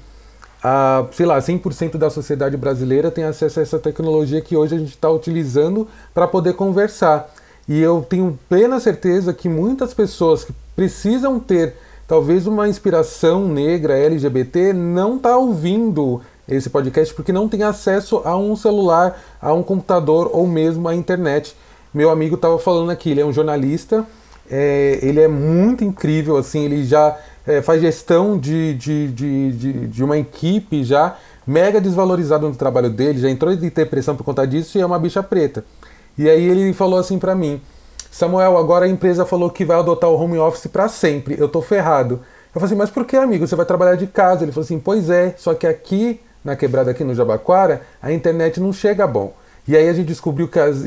a, 0.64 1.05
sei 1.12 1.26
lá, 1.26 1.38
100% 1.38 1.97
da 1.97 2.10
sociedade 2.10 2.58
brasileira 2.58 3.12
tem 3.12 3.24
acesso 3.24 3.60
a 3.60 3.64
essa 3.64 3.80
tecnologia 3.80 4.41
que 4.41 4.55
hoje 4.55 4.76
a 4.76 4.80
gente 4.80 4.89
está 4.89 5.10
utilizando 5.10 5.88
para 6.14 6.28
poder 6.28 6.53
conversar. 6.53 7.30
E 7.68 7.80
eu 7.80 8.05
tenho 8.08 8.38
plena 8.47 8.80
certeza 8.80 9.34
que 9.34 9.49
muitas 9.49 9.93
pessoas 9.93 10.43
que 10.43 10.53
precisam 10.76 11.39
ter 11.39 11.76
talvez 12.08 12.47
uma 12.47 12.68
inspiração 12.68 13.47
negra 13.47 13.97
LGBT 13.97 14.72
não 14.72 15.18
está 15.18 15.38
ouvindo 15.38 16.22
esse 16.47 16.70
podcast 16.70 17.14
porque 17.14 17.34
não 17.34 17.49
tem 17.49 17.64
acesso 17.64 18.22
a 18.24 18.38
um 18.38 18.55
celular, 18.55 19.22
a 19.41 19.53
um 19.53 19.62
computador 19.62 20.30
ou 20.32 20.47
mesmo 20.47 20.88
à 20.88 20.95
internet. 20.95 21.55
Meu 21.93 22.10
amigo 22.10 22.36
estava 22.36 22.58
falando 22.58 22.89
aqui, 22.89 23.12
ele 23.12 23.20
é 23.20 23.26
um 23.26 23.34
jornalista, 23.34 24.05
é, 24.49 24.99
ele 25.01 25.20
é 25.20 25.28
muito 25.28 25.84
incrível, 25.84 26.38
assim, 26.38 26.64
ele 26.64 26.86
já 26.86 27.18
é, 27.47 27.61
faz 27.61 27.81
gestão 27.81 28.37
de, 28.37 28.73
de, 28.75 29.07
de, 29.07 29.51
de, 29.53 29.87
de 29.87 30.03
uma 30.03 30.17
equipe 30.17 30.83
já 30.83 31.17
mega 31.45 31.79
desvalorizada 31.79 32.45
no 32.47 32.53
trabalho 32.53 32.89
dele, 32.89 33.19
já 33.19 33.29
entrou 33.29 33.53
em 33.53 33.55
depressão 33.55 34.15
por 34.15 34.23
conta 34.25 34.45
disso 34.45 34.77
e 34.77 34.81
é 34.81 34.85
uma 34.85 34.99
bicha 34.99 35.23
preta. 35.23 35.63
E 36.17 36.29
aí 36.29 36.43
ele 36.43 36.73
falou 36.73 36.99
assim 36.99 37.17
para 37.17 37.33
mim: 37.33 37.61
Samuel, 38.11 38.57
agora 38.57 38.85
a 38.85 38.89
empresa 38.89 39.25
falou 39.25 39.49
que 39.49 39.63
vai 39.63 39.77
adotar 39.77 40.09
o 40.09 40.21
home 40.21 40.37
office 40.37 40.67
para 40.67 40.89
sempre. 40.89 41.39
Eu 41.39 41.47
tô 41.47 41.61
ferrado. 41.61 42.19
Eu 42.53 42.59
falei 42.59 42.65
assim, 42.65 42.75
mas 42.75 42.89
por 42.89 43.05
que, 43.05 43.15
amigo? 43.15 43.47
Você 43.47 43.55
vai 43.55 43.65
trabalhar 43.65 43.95
de 43.95 44.07
casa? 44.07 44.43
Ele 44.43 44.51
falou 44.51 44.65
assim, 44.65 44.79
pois 44.79 45.09
é, 45.09 45.35
só 45.37 45.53
que 45.53 45.67
aqui, 45.67 46.19
na 46.43 46.55
quebrada 46.55 46.89
aqui 46.89 47.03
no 47.03 47.13
Jabaquara, 47.13 47.83
a 48.01 48.11
internet 48.11 48.59
não 48.59 48.73
chega 48.73 49.05
bom. 49.05 49.33
E 49.67 49.75
aí 49.75 49.87
a 49.87 49.93
gente 49.93 50.07
descobriu 50.07 50.47
que 50.47 50.57
as, 50.59 50.77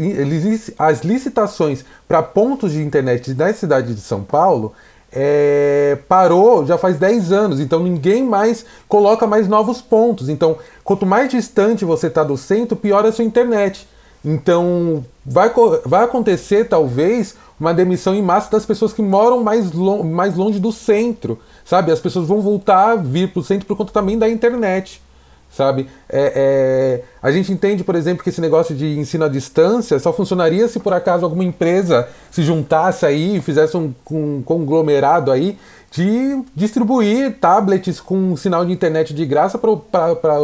as 0.78 1.00
licitações 1.02 1.84
para 2.08 2.22
pontos 2.22 2.72
de 2.72 2.82
internet 2.82 3.32
na 3.34 3.52
cidade 3.52 3.94
de 3.94 4.00
São 4.00 4.24
Paulo 4.24 4.72
é, 5.12 5.98
parou 6.08 6.64
já 6.64 6.78
faz 6.78 6.98
10 6.98 7.32
anos, 7.32 7.60
então 7.60 7.80
ninguém 7.80 8.24
mais 8.24 8.64
coloca 8.88 9.26
mais 9.26 9.48
novos 9.48 9.80
pontos. 9.80 10.28
Então, 10.28 10.56
quanto 10.84 11.06
mais 11.06 11.28
distante 11.28 11.84
você 11.84 12.06
está 12.06 12.22
do 12.22 12.36
centro, 12.36 12.76
pior 12.76 13.04
é 13.04 13.08
a 13.08 13.12
sua 13.12 13.24
internet. 13.24 13.86
Então, 14.24 15.04
vai, 15.24 15.50
vai 15.84 16.04
acontecer 16.04 16.68
talvez 16.68 17.34
uma 17.58 17.74
demissão 17.74 18.14
em 18.14 18.22
massa 18.22 18.50
das 18.50 18.64
pessoas 18.64 18.92
que 18.92 19.02
moram 19.02 19.42
mais, 19.42 19.72
lo 19.72 20.04
mais 20.04 20.36
longe 20.36 20.58
do 20.58 20.72
centro, 20.72 21.38
sabe? 21.64 21.90
As 21.90 22.00
pessoas 22.00 22.26
vão 22.26 22.40
voltar 22.40 22.92
a 22.92 22.96
vir 22.96 23.32
para 23.32 23.40
o 23.40 23.44
centro 23.44 23.66
por 23.66 23.76
conta 23.76 23.92
também 23.92 24.18
da 24.18 24.28
internet 24.28 25.02
sabe? 25.50 25.88
É, 26.08 26.32
é, 26.36 27.04
a 27.20 27.30
gente 27.32 27.52
entende, 27.52 27.82
por 27.82 27.96
exemplo, 27.96 28.22
que 28.22 28.30
esse 28.30 28.40
negócio 28.40 28.74
de 28.74 28.98
ensino 28.98 29.24
à 29.24 29.28
distância 29.28 29.98
só 29.98 30.12
funcionaria 30.12 30.68
se 30.68 30.78
por 30.78 30.92
acaso 30.92 31.24
alguma 31.24 31.44
empresa 31.44 32.08
se 32.30 32.42
juntasse 32.42 33.04
aí 33.04 33.36
e 33.36 33.40
fizesse 33.40 33.76
um, 33.76 33.92
um 34.10 34.42
conglomerado 34.42 35.32
aí 35.32 35.58
de 35.90 36.42
distribuir 36.54 37.36
tablets 37.40 38.00
com 38.00 38.36
sinal 38.36 38.64
de 38.64 38.72
internet 38.72 39.12
de 39.12 39.26
graça 39.26 39.58
para 39.58 40.38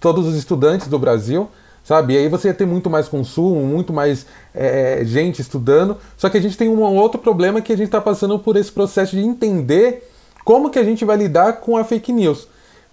todos 0.00 0.26
os 0.26 0.34
estudantes 0.34 0.88
do 0.88 0.98
Brasil. 0.98 1.48
Sabe? 1.84 2.12
E 2.12 2.18
aí 2.18 2.28
você 2.28 2.48
ia 2.48 2.54
ter 2.54 2.66
muito 2.66 2.90
mais 2.90 3.08
consumo, 3.08 3.62
muito 3.62 3.94
mais 3.94 4.26
é, 4.54 5.00
é 5.00 5.04
gente 5.06 5.40
estudando. 5.40 5.96
Só 6.18 6.28
que 6.28 6.36
a 6.36 6.40
gente 6.40 6.54
tem 6.54 6.68
um 6.68 6.82
outro 6.82 7.18
problema 7.18 7.62
que 7.62 7.72
a 7.72 7.76
gente 7.76 7.86
está 7.86 8.00
passando 8.00 8.38
por 8.38 8.56
esse 8.56 8.70
processo 8.70 9.16
de 9.16 9.22
entender 9.22 10.06
como 10.44 10.68
que 10.68 10.78
a 10.78 10.84
gente 10.84 11.02
vai 11.02 11.16
lidar 11.16 11.60
com 11.60 11.78
a 11.78 11.84
fake 11.84 12.12
news. 12.12 12.46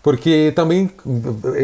Porque 0.05 0.53
também 0.55 0.91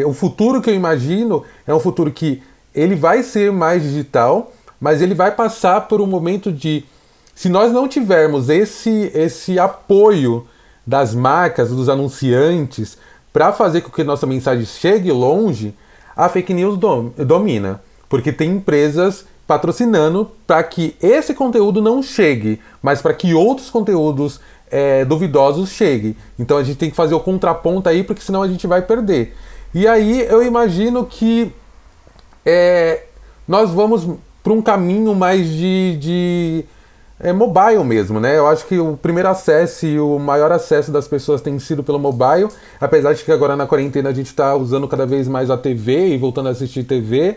o 0.04 0.12
futuro 0.12 0.60
que 0.60 0.68
eu 0.68 0.74
imagino 0.74 1.44
é 1.64 1.72
um 1.72 1.78
futuro 1.78 2.10
que 2.10 2.42
ele 2.74 2.96
vai 2.96 3.22
ser 3.22 3.52
mais 3.52 3.84
digital, 3.84 4.52
mas 4.80 5.00
ele 5.00 5.14
vai 5.14 5.30
passar 5.30 5.82
por 5.82 6.00
um 6.00 6.08
momento 6.08 6.50
de 6.50 6.84
se 7.36 7.48
nós 7.48 7.70
não 7.72 7.86
tivermos 7.86 8.48
esse 8.48 9.12
esse 9.14 9.60
apoio 9.60 10.44
das 10.84 11.14
marcas, 11.14 11.70
dos 11.70 11.88
anunciantes 11.88 12.98
para 13.32 13.52
fazer 13.52 13.82
com 13.82 13.92
que 13.92 14.02
nossa 14.02 14.26
mensagem 14.26 14.66
chegue 14.66 15.12
longe, 15.12 15.72
a 16.16 16.28
fake 16.28 16.52
news 16.52 16.76
domina, 17.16 17.80
porque 18.08 18.32
tem 18.32 18.56
empresas 18.56 19.24
patrocinando 19.46 20.32
para 20.48 20.64
que 20.64 20.96
esse 21.00 21.32
conteúdo 21.32 21.80
não 21.80 22.02
chegue, 22.02 22.60
mas 22.82 23.00
para 23.00 23.14
que 23.14 23.34
outros 23.34 23.70
conteúdos 23.70 24.40
é, 24.72 25.04
duvidosos 25.04 25.68
chegue. 25.68 26.16
Então 26.38 26.56
a 26.56 26.64
gente 26.64 26.78
tem 26.78 26.90
que 26.90 26.96
fazer 26.96 27.14
o 27.14 27.20
contraponto 27.20 27.88
aí, 27.88 28.02
porque 28.02 28.22
senão 28.22 28.42
a 28.42 28.48
gente 28.48 28.66
vai 28.66 28.80
perder. 28.80 29.36
E 29.74 29.86
aí 29.86 30.22
eu 30.22 30.42
imagino 30.42 31.04
que 31.04 31.52
é, 32.44 33.04
nós 33.46 33.70
vamos 33.70 34.08
para 34.42 34.52
um 34.52 34.62
caminho 34.62 35.14
mais 35.14 35.46
de, 35.46 35.96
de 36.00 36.64
é, 37.20 37.32
mobile 37.32 37.84
mesmo, 37.84 38.18
né? 38.18 38.36
Eu 38.36 38.48
acho 38.48 38.66
que 38.66 38.78
o 38.78 38.96
primeiro 38.96 39.28
acesso 39.28 39.86
e 39.86 40.00
o 40.00 40.18
maior 40.18 40.50
acesso 40.50 40.90
das 40.90 41.06
pessoas 41.06 41.40
tem 41.40 41.58
sido 41.58 41.84
pelo 41.84 41.98
mobile, 41.98 42.48
apesar 42.80 43.12
de 43.12 43.22
que 43.22 43.30
agora 43.30 43.54
na 43.54 43.66
quarentena 43.66 44.08
a 44.08 44.14
gente 44.14 44.26
está 44.26 44.56
usando 44.56 44.88
cada 44.88 45.06
vez 45.06 45.28
mais 45.28 45.50
a 45.50 45.56
TV 45.56 46.08
e 46.08 46.18
voltando 46.18 46.48
a 46.48 46.52
assistir 46.52 46.82
TV, 46.82 47.36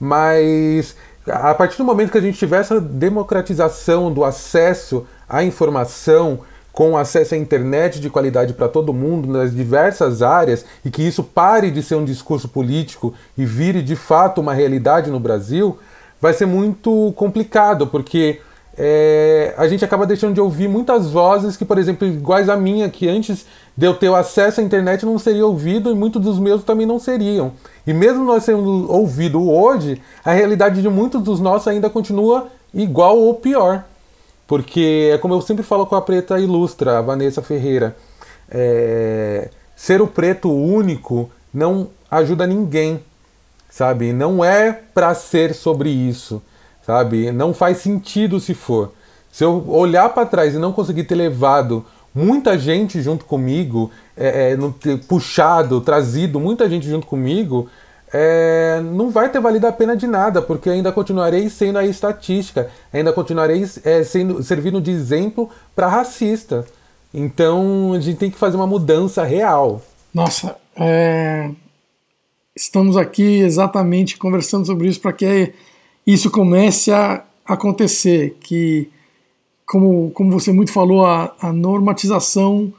mas 0.00 0.96
a 1.26 1.52
partir 1.54 1.78
do 1.78 1.84
momento 1.84 2.12
que 2.12 2.18
a 2.18 2.22
gente 2.22 2.38
tiver 2.38 2.60
essa 2.60 2.80
democratização 2.80 4.12
do 4.12 4.24
acesso 4.24 5.04
à 5.28 5.42
informação, 5.42 6.40
com 6.76 6.94
acesso 6.94 7.34
à 7.34 7.38
internet 7.38 7.98
de 7.98 8.10
qualidade 8.10 8.52
para 8.52 8.68
todo 8.68 8.92
mundo 8.92 9.26
nas 9.26 9.56
diversas 9.56 10.20
áreas 10.20 10.62
e 10.84 10.90
que 10.90 11.00
isso 11.00 11.24
pare 11.24 11.70
de 11.70 11.82
ser 11.82 11.94
um 11.94 12.04
discurso 12.04 12.50
político 12.50 13.14
e 13.34 13.46
vire 13.46 13.80
de 13.80 13.96
fato 13.96 14.42
uma 14.42 14.52
realidade 14.52 15.10
no 15.10 15.18
Brasil, 15.18 15.78
vai 16.20 16.34
ser 16.34 16.44
muito 16.44 17.14
complicado, 17.16 17.86
porque 17.86 18.40
é, 18.76 19.54
a 19.56 19.66
gente 19.66 19.86
acaba 19.86 20.04
deixando 20.04 20.34
de 20.34 20.40
ouvir 20.42 20.68
muitas 20.68 21.10
vozes 21.10 21.56
que, 21.56 21.64
por 21.64 21.78
exemplo, 21.78 22.06
iguais 22.06 22.50
a 22.50 22.58
minha, 22.58 22.90
que 22.90 23.08
antes 23.08 23.46
de 23.74 23.86
eu 23.86 23.94
ter 23.94 24.12
acesso 24.12 24.60
à 24.60 24.62
internet 24.62 25.06
não 25.06 25.18
seria 25.18 25.46
ouvido 25.46 25.90
e 25.90 25.94
muitos 25.94 26.20
dos 26.20 26.38
meus 26.38 26.62
também 26.62 26.84
não 26.84 26.98
seriam. 26.98 27.52
E 27.86 27.94
mesmo 27.94 28.22
nós 28.22 28.44
sendo 28.44 28.92
ouvido 28.92 29.50
hoje, 29.50 30.02
a 30.22 30.32
realidade 30.32 30.82
de 30.82 30.90
muitos 30.90 31.22
dos 31.22 31.40
nossos 31.40 31.68
ainda 31.68 31.88
continua 31.88 32.48
igual 32.74 33.16
ou 33.16 33.32
pior. 33.36 33.82
Porque 34.46 35.10
é 35.12 35.18
como 35.18 35.34
eu 35.34 35.40
sempre 35.40 35.62
falo 35.62 35.86
com 35.86 35.96
a 35.96 36.02
preta 36.02 36.38
ilustra, 36.38 36.98
a 36.98 37.02
Vanessa 37.02 37.42
Ferreira. 37.42 37.96
É, 38.48 39.50
ser 39.74 40.00
o 40.00 40.06
preto 40.06 40.50
único 40.50 41.30
não 41.52 41.88
ajuda 42.10 42.46
ninguém, 42.46 43.02
sabe? 43.68 44.12
Não 44.12 44.44
é 44.44 44.72
para 44.72 45.14
ser 45.14 45.54
sobre 45.54 45.90
isso, 45.90 46.40
sabe? 46.84 47.32
Não 47.32 47.52
faz 47.52 47.78
sentido 47.78 48.38
se 48.38 48.54
for. 48.54 48.92
Se 49.32 49.44
eu 49.44 49.68
olhar 49.68 50.08
para 50.10 50.26
trás 50.26 50.54
e 50.54 50.58
não 50.58 50.72
conseguir 50.72 51.04
ter 51.04 51.14
levado 51.14 51.84
muita 52.14 52.58
gente 52.58 53.02
junto 53.02 53.26
comigo, 53.26 53.90
é, 54.16 54.52
é, 54.52 54.96
puxado, 55.06 55.80
trazido 55.82 56.40
muita 56.40 56.70
gente 56.70 56.88
junto 56.88 57.06
comigo, 57.06 57.68
é, 58.18 58.80
não 58.80 59.10
vai 59.10 59.28
ter 59.28 59.38
valido 59.40 59.66
a 59.66 59.72
pena 59.72 59.94
de 59.94 60.06
nada, 60.06 60.40
porque 60.40 60.70
ainda 60.70 60.90
continuarei 60.90 61.50
sendo 61.50 61.78
a 61.78 61.84
estatística, 61.84 62.70
ainda 62.90 63.12
continuarei 63.12 63.62
é, 63.84 64.02
sendo, 64.02 64.42
servindo 64.42 64.80
de 64.80 64.90
exemplo 64.90 65.50
para 65.74 65.86
racista. 65.86 66.64
Então 67.12 67.92
a 67.92 68.00
gente 68.00 68.16
tem 68.16 68.30
que 68.30 68.38
fazer 68.38 68.56
uma 68.56 68.66
mudança 68.66 69.22
real. 69.22 69.82
Nossa, 70.14 70.56
é... 70.74 71.50
estamos 72.56 72.96
aqui 72.96 73.40
exatamente 73.40 74.16
conversando 74.16 74.64
sobre 74.64 74.88
isso 74.88 75.00
para 75.00 75.12
que 75.12 75.52
isso 76.06 76.30
comece 76.30 76.90
a 76.90 77.22
acontecer, 77.44 78.38
que 78.40 78.90
como, 79.66 80.10
como 80.12 80.32
você 80.32 80.52
muito 80.52 80.72
falou, 80.72 81.04
a, 81.04 81.34
a 81.38 81.52
normatização 81.52 82.72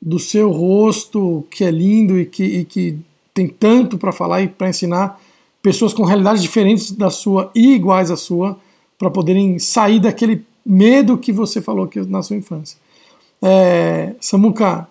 do 0.00 0.18
seu 0.18 0.50
rosto, 0.50 1.46
que 1.50 1.62
é 1.62 1.70
lindo 1.70 2.18
e 2.18 2.26
que, 2.26 2.42
e 2.42 2.64
que 2.64 2.98
tem 3.34 3.48
tanto 3.48 3.98
para 3.98 4.12
falar 4.12 4.42
e 4.42 4.48
para 4.48 4.68
ensinar 4.68 5.20
pessoas 5.62 5.94
com 5.94 6.04
realidades 6.04 6.42
diferentes 6.42 6.90
da 6.90 7.10
sua 7.10 7.50
e 7.54 7.74
iguais 7.74 8.10
à 8.10 8.16
sua, 8.16 8.58
para 8.98 9.10
poderem 9.10 9.58
sair 9.58 10.00
daquele 10.00 10.44
medo 10.64 11.18
que 11.18 11.32
você 11.32 11.60
falou 11.60 11.86
que 11.86 12.00
na 12.00 12.22
sua 12.22 12.36
infância. 12.36 12.76
É, 13.40 14.12
Samuca, 14.20 14.86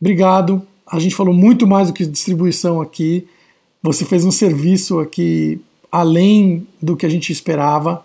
obrigado. 0.00 0.62
A 0.86 0.98
gente 0.98 1.14
falou 1.14 1.32
muito 1.32 1.66
mais 1.66 1.88
do 1.88 1.94
que 1.94 2.04
distribuição 2.04 2.80
aqui. 2.80 3.26
Você 3.82 4.04
fez 4.04 4.24
um 4.24 4.30
serviço 4.30 5.00
aqui 5.00 5.60
além 5.90 6.66
do 6.80 6.96
que 6.96 7.06
a 7.06 7.08
gente 7.08 7.32
esperava. 7.32 8.04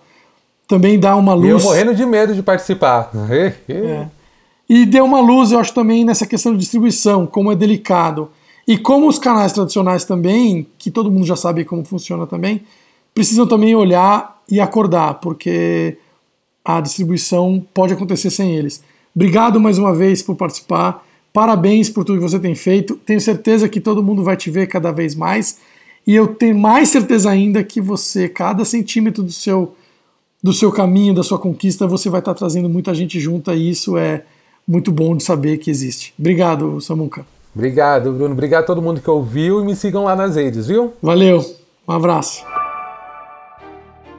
Também 0.67 0.99
dá 0.99 1.15
uma 1.15 1.33
luz. 1.33 1.49
Eu 1.49 1.59
morrendo 1.59 1.95
de 1.95 2.05
medo 2.05 2.35
de 2.35 2.43
participar. 2.43 3.09
é. 3.73 4.07
E 4.69 4.85
deu 4.85 5.05
uma 5.05 5.21
luz, 5.21 5.51
eu 5.51 5.59
acho, 5.59 5.73
também 5.73 6.03
nessa 6.03 6.27
questão 6.27 6.51
de 6.51 6.59
distribuição, 6.59 7.25
como 7.25 7.51
é 7.51 7.55
delicado. 7.55 8.29
E 8.67 8.77
como 8.77 9.07
os 9.07 9.17
canais 9.17 9.53
tradicionais 9.53 10.03
também, 10.03 10.67
que 10.77 10.91
todo 10.91 11.09
mundo 11.09 11.25
já 11.25 11.37
sabe 11.37 11.63
como 11.63 11.85
funciona 11.85 12.27
também, 12.27 12.61
precisam 13.13 13.47
também 13.47 13.73
olhar 13.73 14.41
e 14.49 14.59
acordar, 14.59 15.15
porque 15.15 15.97
a 16.65 16.81
distribuição 16.81 17.65
pode 17.73 17.93
acontecer 17.93 18.29
sem 18.29 18.55
eles. 18.55 18.83
Obrigado 19.15 19.59
mais 19.59 19.77
uma 19.77 19.95
vez 19.95 20.21
por 20.21 20.35
participar. 20.35 21.03
Parabéns 21.31 21.89
por 21.89 22.03
tudo 22.03 22.19
que 22.19 22.29
você 22.29 22.39
tem 22.39 22.55
feito. 22.55 22.97
Tenho 22.97 23.21
certeza 23.21 23.69
que 23.69 23.79
todo 23.79 24.03
mundo 24.03 24.21
vai 24.21 24.35
te 24.35 24.51
ver 24.51 24.67
cada 24.67 24.91
vez 24.91 25.15
mais. 25.15 25.59
E 26.05 26.13
eu 26.13 26.27
tenho 26.27 26.57
mais 26.57 26.89
certeza 26.89 27.29
ainda 27.29 27.63
que 27.63 27.79
você, 27.79 28.27
cada 28.27 28.65
centímetro 28.65 29.23
do 29.23 29.31
seu, 29.31 29.75
do 30.43 30.51
seu 30.51 30.71
caminho, 30.71 31.13
da 31.13 31.23
sua 31.23 31.39
conquista, 31.39 31.87
você 31.87 32.09
vai 32.09 32.19
estar 32.19 32.33
trazendo 32.33 32.67
muita 32.67 32.93
gente 32.93 33.19
junto. 33.19 33.51
E 33.53 33.69
isso 33.69 33.97
é 33.97 34.23
muito 34.67 34.91
bom 34.91 35.15
de 35.15 35.23
saber 35.23 35.57
que 35.57 35.71
existe. 35.71 36.13
Obrigado, 36.19 36.81
Samuca. 36.81 37.36
Obrigado, 37.57 38.13
Bruno. 38.13 38.33
Obrigado 38.33 38.61
a 38.61 38.67
todo 38.67 38.83
mundo 38.83 39.01
que 39.01 39.09
ouviu 39.09 39.61
e 39.61 39.65
me 39.65 39.75
sigam 39.75 40.03
lá 40.03 40.15
nas 40.15 40.35
redes, 40.35 40.67
viu? 40.67 40.93
Valeu. 41.01 41.43
Um 41.87 41.91
abraço. 41.91 42.45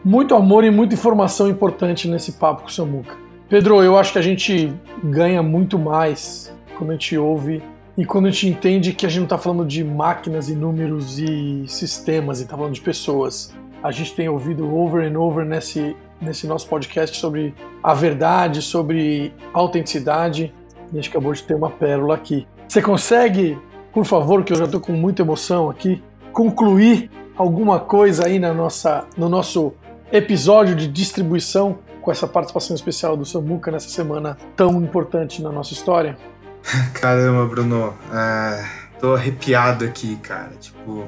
Muito 0.04 0.34
amor 0.34 0.64
e 0.64 0.72
muita 0.72 0.94
informação 0.94 1.48
importante 1.48 2.08
nesse 2.08 2.32
papo 2.32 2.62
com 2.62 2.68
o 2.68 2.72
Samuca. 2.72 3.16
Pedro, 3.48 3.80
eu 3.80 3.96
acho 3.96 4.12
que 4.12 4.18
a 4.18 4.22
gente 4.22 4.74
ganha 5.04 5.40
muito 5.40 5.78
mais 5.78 6.52
quando 6.76 6.90
a 6.90 6.92
gente 6.94 7.16
ouve 7.16 7.62
e 7.96 8.04
quando 8.04 8.26
a 8.26 8.30
gente 8.32 8.48
entende 8.48 8.92
que 8.92 9.06
a 9.06 9.08
gente 9.08 9.18
não 9.18 9.26
está 9.26 9.38
falando 9.38 9.64
de 9.64 9.84
máquinas 9.84 10.48
e 10.48 10.56
números 10.56 11.20
e 11.20 11.62
sistemas, 11.68 12.40
e 12.40 12.42
está 12.42 12.56
falando 12.56 12.74
de 12.74 12.80
pessoas. 12.80 13.54
A 13.84 13.92
gente 13.92 14.16
tem 14.16 14.28
ouvido 14.28 14.74
over 14.74 15.08
and 15.08 15.16
over 15.16 15.46
nesse, 15.46 15.94
nesse 16.20 16.44
nosso 16.48 16.66
podcast 16.66 17.16
sobre 17.16 17.54
a 17.84 17.94
verdade, 17.94 18.62
sobre 18.62 19.32
autenticidade. 19.52 20.52
A 20.92 20.96
gente 20.96 21.08
acabou 21.08 21.32
de 21.32 21.44
ter 21.44 21.54
uma 21.54 21.70
pérola 21.70 22.16
aqui. 22.16 22.44
Você 22.68 22.82
consegue, 22.82 23.58
por 23.94 24.04
favor, 24.04 24.44
que 24.44 24.52
eu 24.52 24.56
já 24.58 24.66
estou 24.66 24.78
com 24.80 24.92
muita 24.92 25.22
emoção 25.22 25.70
aqui, 25.70 26.02
concluir 26.32 27.10
alguma 27.34 27.80
coisa 27.80 28.26
aí 28.26 28.38
na 28.38 28.52
nossa, 28.52 29.06
no 29.16 29.26
nosso 29.26 29.72
episódio 30.12 30.76
de 30.76 30.86
distribuição 30.86 31.78
com 32.02 32.12
essa 32.12 32.26
participação 32.26 32.76
especial 32.76 33.16
do 33.16 33.24
Samuca 33.24 33.70
nessa 33.70 33.88
semana 33.88 34.36
tão 34.54 34.82
importante 34.82 35.42
na 35.42 35.50
nossa 35.50 35.72
história? 35.72 36.18
Caramba, 36.92 37.46
Bruno. 37.46 37.94
É, 38.12 38.64
tô 39.00 39.14
arrepiado 39.14 39.86
aqui, 39.86 40.16
cara. 40.16 40.52
Tipo, 40.60 41.04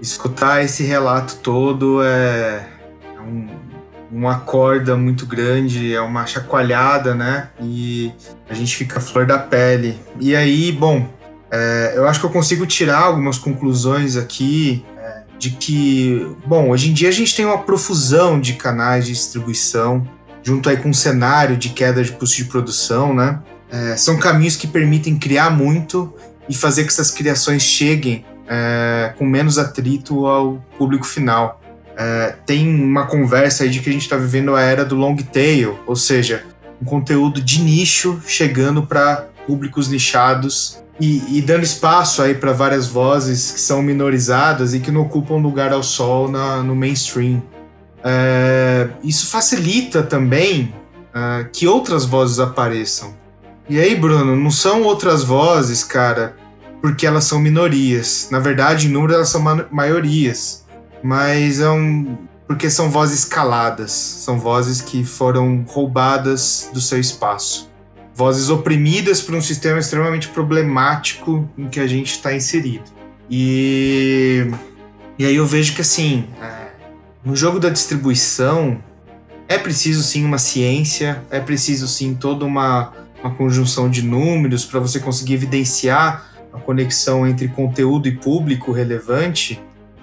escutar 0.00 0.64
esse 0.64 0.84
relato 0.84 1.36
todo 1.42 2.02
é, 2.02 2.66
é 3.14 3.20
um, 3.20 3.46
uma 4.10 4.40
corda 4.40 4.96
muito 4.96 5.26
grande, 5.26 5.94
é 5.94 6.00
uma 6.00 6.26
chacoalhada, 6.26 7.14
né? 7.14 7.48
E 7.60 8.12
a 8.48 8.54
gente 8.54 8.76
fica 8.76 9.00
flor 9.00 9.26
da 9.26 9.38
pele. 9.38 9.98
E 10.18 10.34
aí, 10.34 10.72
bom, 10.72 11.06
é, 11.50 11.92
eu 11.94 12.06
acho 12.06 12.20
que 12.20 12.26
eu 12.26 12.30
consigo 12.30 12.66
tirar 12.66 13.00
algumas 13.00 13.38
conclusões 13.38 14.16
aqui 14.16 14.84
é, 14.96 15.22
de 15.38 15.50
que, 15.50 16.26
bom, 16.46 16.70
hoje 16.70 16.90
em 16.90 16.92
dia 16.92 17.08
a 17.08 17.12
gente 17.12 17.34
tem 17.34 17.44
uma 17.44 17.58
profusão 17.58 18.40
de 18.40 18.54
canais 18.54 19.06
de 19.06 19.12
distribuição, 19.12 20.08
junto 20.42 20.68
aí 20.68 20.76
com 20.76 20.90
um 20.90 20.94
cenário 20.94 21.56
de 21.56 21.70
queda 21.70 22.02
de 22.02 22.12
custo 22.12 22.36
de 22.36 22.44
produção, 22.46 23.14
né? 23.14 23.40
É, 23.70 23.96
são 23.96 24.16
caminhos 24.18 24.56
que 24.56 24.66
permitem 24.66 25.18
criar 25.18 25.50
muito 25.50 26.14
e 26.48 26.54
fazer 26.54 26.84
que 26.84 26.88
essas 26.88 27.10
criações 27.10 27.62
cheguem 27.62 28.24
é, 28.48 29.12
com 29.18 29.26
menos 29.26 29.58
atrito 29.58 30.26
ao 30.26 30.54
público 30.78 31.06
final. 31.06 31.60
É, 32.00 32.36
tem 32.46 32.68
uma 32.68 33.06
conversa 33.06 33.64
aí 33.64 33.70
de 33.70 33.80
que 33.80 33.90
a 33.90 33.92
gente 33.92 34.02
está 34.02 34.16
vivendo 34.16 34.54
a 34.54 34.62
era 34.62 34.84
do 34.84 34.94
long 34.94 35.16
tail, 35.16 35.76
ou 35.84 35.96
seja, 35.96 36.44
um 36.80 36.84
conteúdo 36.84 37.42
de 37.42 37.60
nicho 37.60 38.22
chegando 38.24 38.84
para 38.86 39.26
públicos 39.48 39.88
nichados 39.88 40.78
e, 41.00 41.38
e, 41.38 41.42
dando 41.42 41.64
espaço 41.64 42.22
aí 42.22 42.34
para 42.34 42.52
várias 42.52 42.86
vozes 42.86 43.50
que 43.50 43.60
são 43.60 43.82
minorizadas 43.82 44.74
e 44.74 44.80
que 44.80 44.92
não 44.92 45.02
ocupam 45.02 45.36
lugar 45.36 45.72
ao 45.72 45.82
sol 45.82 46.28
na, 46.30 46.62
no 46.62 46.76
mainstream. 46.76 47.42
É, 48.04 48.88
isso 49.02 49.26
facilita 49.26 50.02
também 50.02 50.72
é, 51.12 51.46
que 51.52 51.66
outras 51.66 52.04
vozes 52.04 52.38
apareçam. 52.38 53.12
E 53.68 53.78
aí, 53.78 53.96
Bruno, 53.96 54.36
não 54.36 54.50
são 54.50 54.82
outras 54.82 55.24
vozes, 55.24 55.82
cara, 55.82 56.36
porque 56.80 57.06
elas 57.06 57.24
são 57.24 57.40
minorias. 57.40 58.28
Na 58.30 58.38
verdade, 58.38 58.86
em 58.86 58.90
número 58.90 59.14
elas 59.14 59.28
são 59.28 59.40
ma 59.40 59.66
maiorias. 59.70 60.64
Mas 61.02 61.60
é 61.60 61.70
um. 61.70 62.16
Porque 62.46 62.70
são 62.70 62.90
vozes 62.90 63.24
caladas. 63.24 63.92
São 63.92 64.38
vozes 64.38 64.80
que 64.80 65.04
foram 65.04 65.64
roubadas 65.68 66.70
do 66.72 66.80
seu 66.80 66.98
espaço. 66.98 67.70
Vozes 68.14 68.48
oprimidas 68.50 69.20
por 69.20 69.34
um 69.34 69.40
sistema 69.40 69.78
extremamente 69.78 70.28
problemático 70.28 71.48
em 71.56 71.68
que 71.68 71.78
a 71.78 71.86
gente 71.86 72.12
está 72.12 72.34
inserido. 72.34 72.90
E. 73.30 74.50
E 75.18 75.26
aí 75.26 75.36
eu 75.36 75.46
vejo 75.46 75.74
que 75.74 75.80
assim. 75.80 76.26
É, 76.40 76.68
no 77.24 77.34
jogo 77.36 77.58
da 77.58 77.68
distribuição, 77.68 78.82
é 79.48 79.58
preciso 79.58 80.02
sim 80.02 80.24
uma 80.24 80.38
ciência, 80.38 81.22
é 81.30 81.40
preciso 81.40 81.88
sim 81.88 82.14
toda 82.14 82.44
uma, 82.44 82.92
uma 83.22 83.34
conjunção 83.34 83.90
de 83.90 84.02
números 84.02 84.64
para 84.64 84.78
você 84.78 85.00
conseguir 85.00 85.34
evidenciar 85.34 86.28
a 86.52 86.58
conexão 86.58 87.26
entre 87.26 87.48
conteúdo 87.48 88.08
e 88.08 88.16
público 88.16 88.72
relevante, 88.72 89.60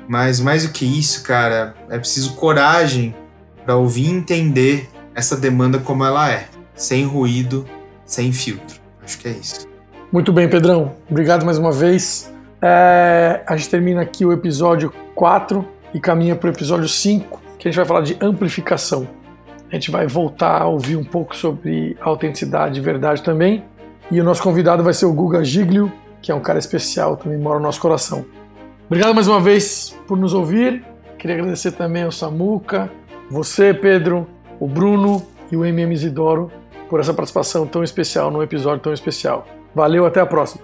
mas 0.08 0.40
mais 0.40 0.66
do 0.66 0.72
que 0.72 0.86
isso, 0.86 1.24
cara, 1.24 1.76
é 1.90 1.98
preciso 1.98 2.36
coragem 2.36 3.16
para 3.64 3.76
ouvir 3.76 4.06
e 4.06 4.12
entender 4.12 4.90
essa 5.14 5.36
demanda 5.36 5.80
como 5.80 6.04
ela 6.04 6.30
é, 6.30 6.48
sem 6.74 7.06
ruído, 7.06 7.66
sem 8.06 8.32
filtro. 8.32 8.80
Acho 9.04 9.18
que 9.18 9.28
é 9.28 9.32
isso. 9.32 9.68
Muito 10.12 10.32
bem, 10.32 10.48
Pedrão. 10.48 10.94
Obrigado 11.10 11.46
mais 11.46 11.58
uma 11.58 11.72
vez. 11.72 12.32
É, 12.62 13.42
a 13.48 13.56
gente 13.56 13.70
termina 13.70 14.02
aqui 14.02 14.26
o 14.26 14.32
episódio 14.32 14.94
4 15.14 15.66
e 15.94 16.00
caminha 16.00 16.36
para 16.36 16.48
o 16.48 16.52
episódio 16.52 16.88
5, 16.88 17.42
que 17.58 17.68
a 17.68 17.72
gente 17.72 17.78
vai 17.78 17.86
falar 17.86 18.02
de 18.02 18.18
amplificação. 18.22 19.08
A 19.72 19.76
gente 19.76 19.90
vai 19.90 20.08
voltar 20.08 20.62
a 20.62 20.68
ouvir 20.68 20.96
um 20.96 21.04
pouco 21.04 21.36
sobre 21.36 21.98
autenticidade 22.00 22.80
e 22.80 22.84
verdade 22.84 23.24
também. 23.24 23.64
E 24.12 24.22
o 24.22 24.24
nosso 24.24 24.42
convidado 24.44 24.84
vai 24.84 24.94
ser 24.94 25.06
o 25.06 25.14
Guga 25.14 25.44
Giglio, 25.44 25.92
que 26.22 26.32
é 26.32 26.36
um 26.36 26.40
cara 26.40 26.60
especial, 26.60 27.18
também 27.18 27.38
mora 27.38 27.60
no 27.60 27.66
nosso 27.66 27.80
coração. 27.80 28.26
Obrigado 28.86 29.16
mais 29.16 29.28
uma 29.28 29.42
vez 29.42 29.98
por 30.08 30.16
nos 30.16 30.34
ouvir. 30.34 30.86
Queria 31.18 31.38
agradecer 31.38 31.72
também 31.72 32.04
ao 32.04 32.12
Samuca, 32.12 32.92
você, 33.32 33.74
Pedro, 33.74 34.28
o 34.60 34.68
Bruno 34.68 35.26
e 35.52 35.58
o 35.58 35.66
MM 35.66 35.92
Isidoro 35.92 36.52
por 36.88 37.00
essa 37.00 37.14
participação 37.14 37.66
tão 37.66 37.84
especial 37.84 38.30
num 38.30 38.44
episódio 38.44 38.84
tão 38.84 38.94
especial. 38.94 39.48
Valeu, 39.74 40.06
até 40.06 40.20
a 40.20 40.26
próxima. 40.26 40.64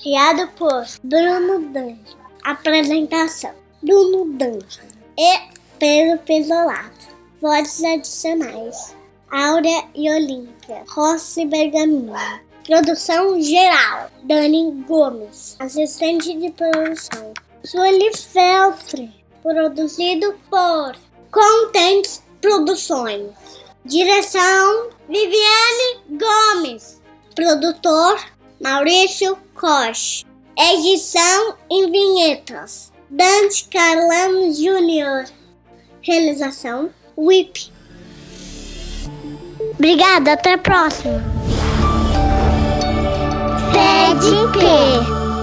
Criado 0.00 0.48
por 0.56 0.84
Bruno 1.02 1.68
Danjo. 1.72 2.16
Apresentação: 2.44 3.50
Bruno 3.82 4.32
Danjo 4.38 4.82
e 5.18 5.38
Pedro 5.80 6.18
Pesolato. 6.24 7.08
Vozes 7.42 7.82
adicionais: 7.82 8.96
Áurea 9.32 9.84
e 9.96 10.08
Olímpia. 10.08 10.84
Rossi 10.88 11.44
Bergamini. 11.44 12.12
Produção 12.66 13.40
geral: 13.40 14.10
Dani 14.24 14.72
Gomes. 14.88 15.54
Assistente 15.60 16.36
de 16.36 16.50
produção: 16.50 17.32
Sueli 17.64 18.12
Felfre. 18.16 19.14
Produzido 19.40 20.34
por 20.50 20.96
Contents 21.30 22.24
Produções. 22.40 23.30
Direção: 23.84 24.90
Viviane 25.08 26.00
Gomes. 26.10 27.00
Produtor: 27.36 28.18
Maurício 28.60 29.38
Koch. 29.54 30.26
Edição 30.58 31.54
em 31.70 31.88
vinhetas: 31.88 32.92
Dante 33.08 33.68
Carlano 33.68 34.52
Júnior. 34.52 35.26
Realização: 36.02 36.90
WIP. 37.16 37.70
Obrigada, 39.76 40.32
até 40.32 40.54
a 40.54 40.58
próxima. 40.58 41.22
Pé 43.76 44.14
de 44.22 44.46
pé. 44.54 45.35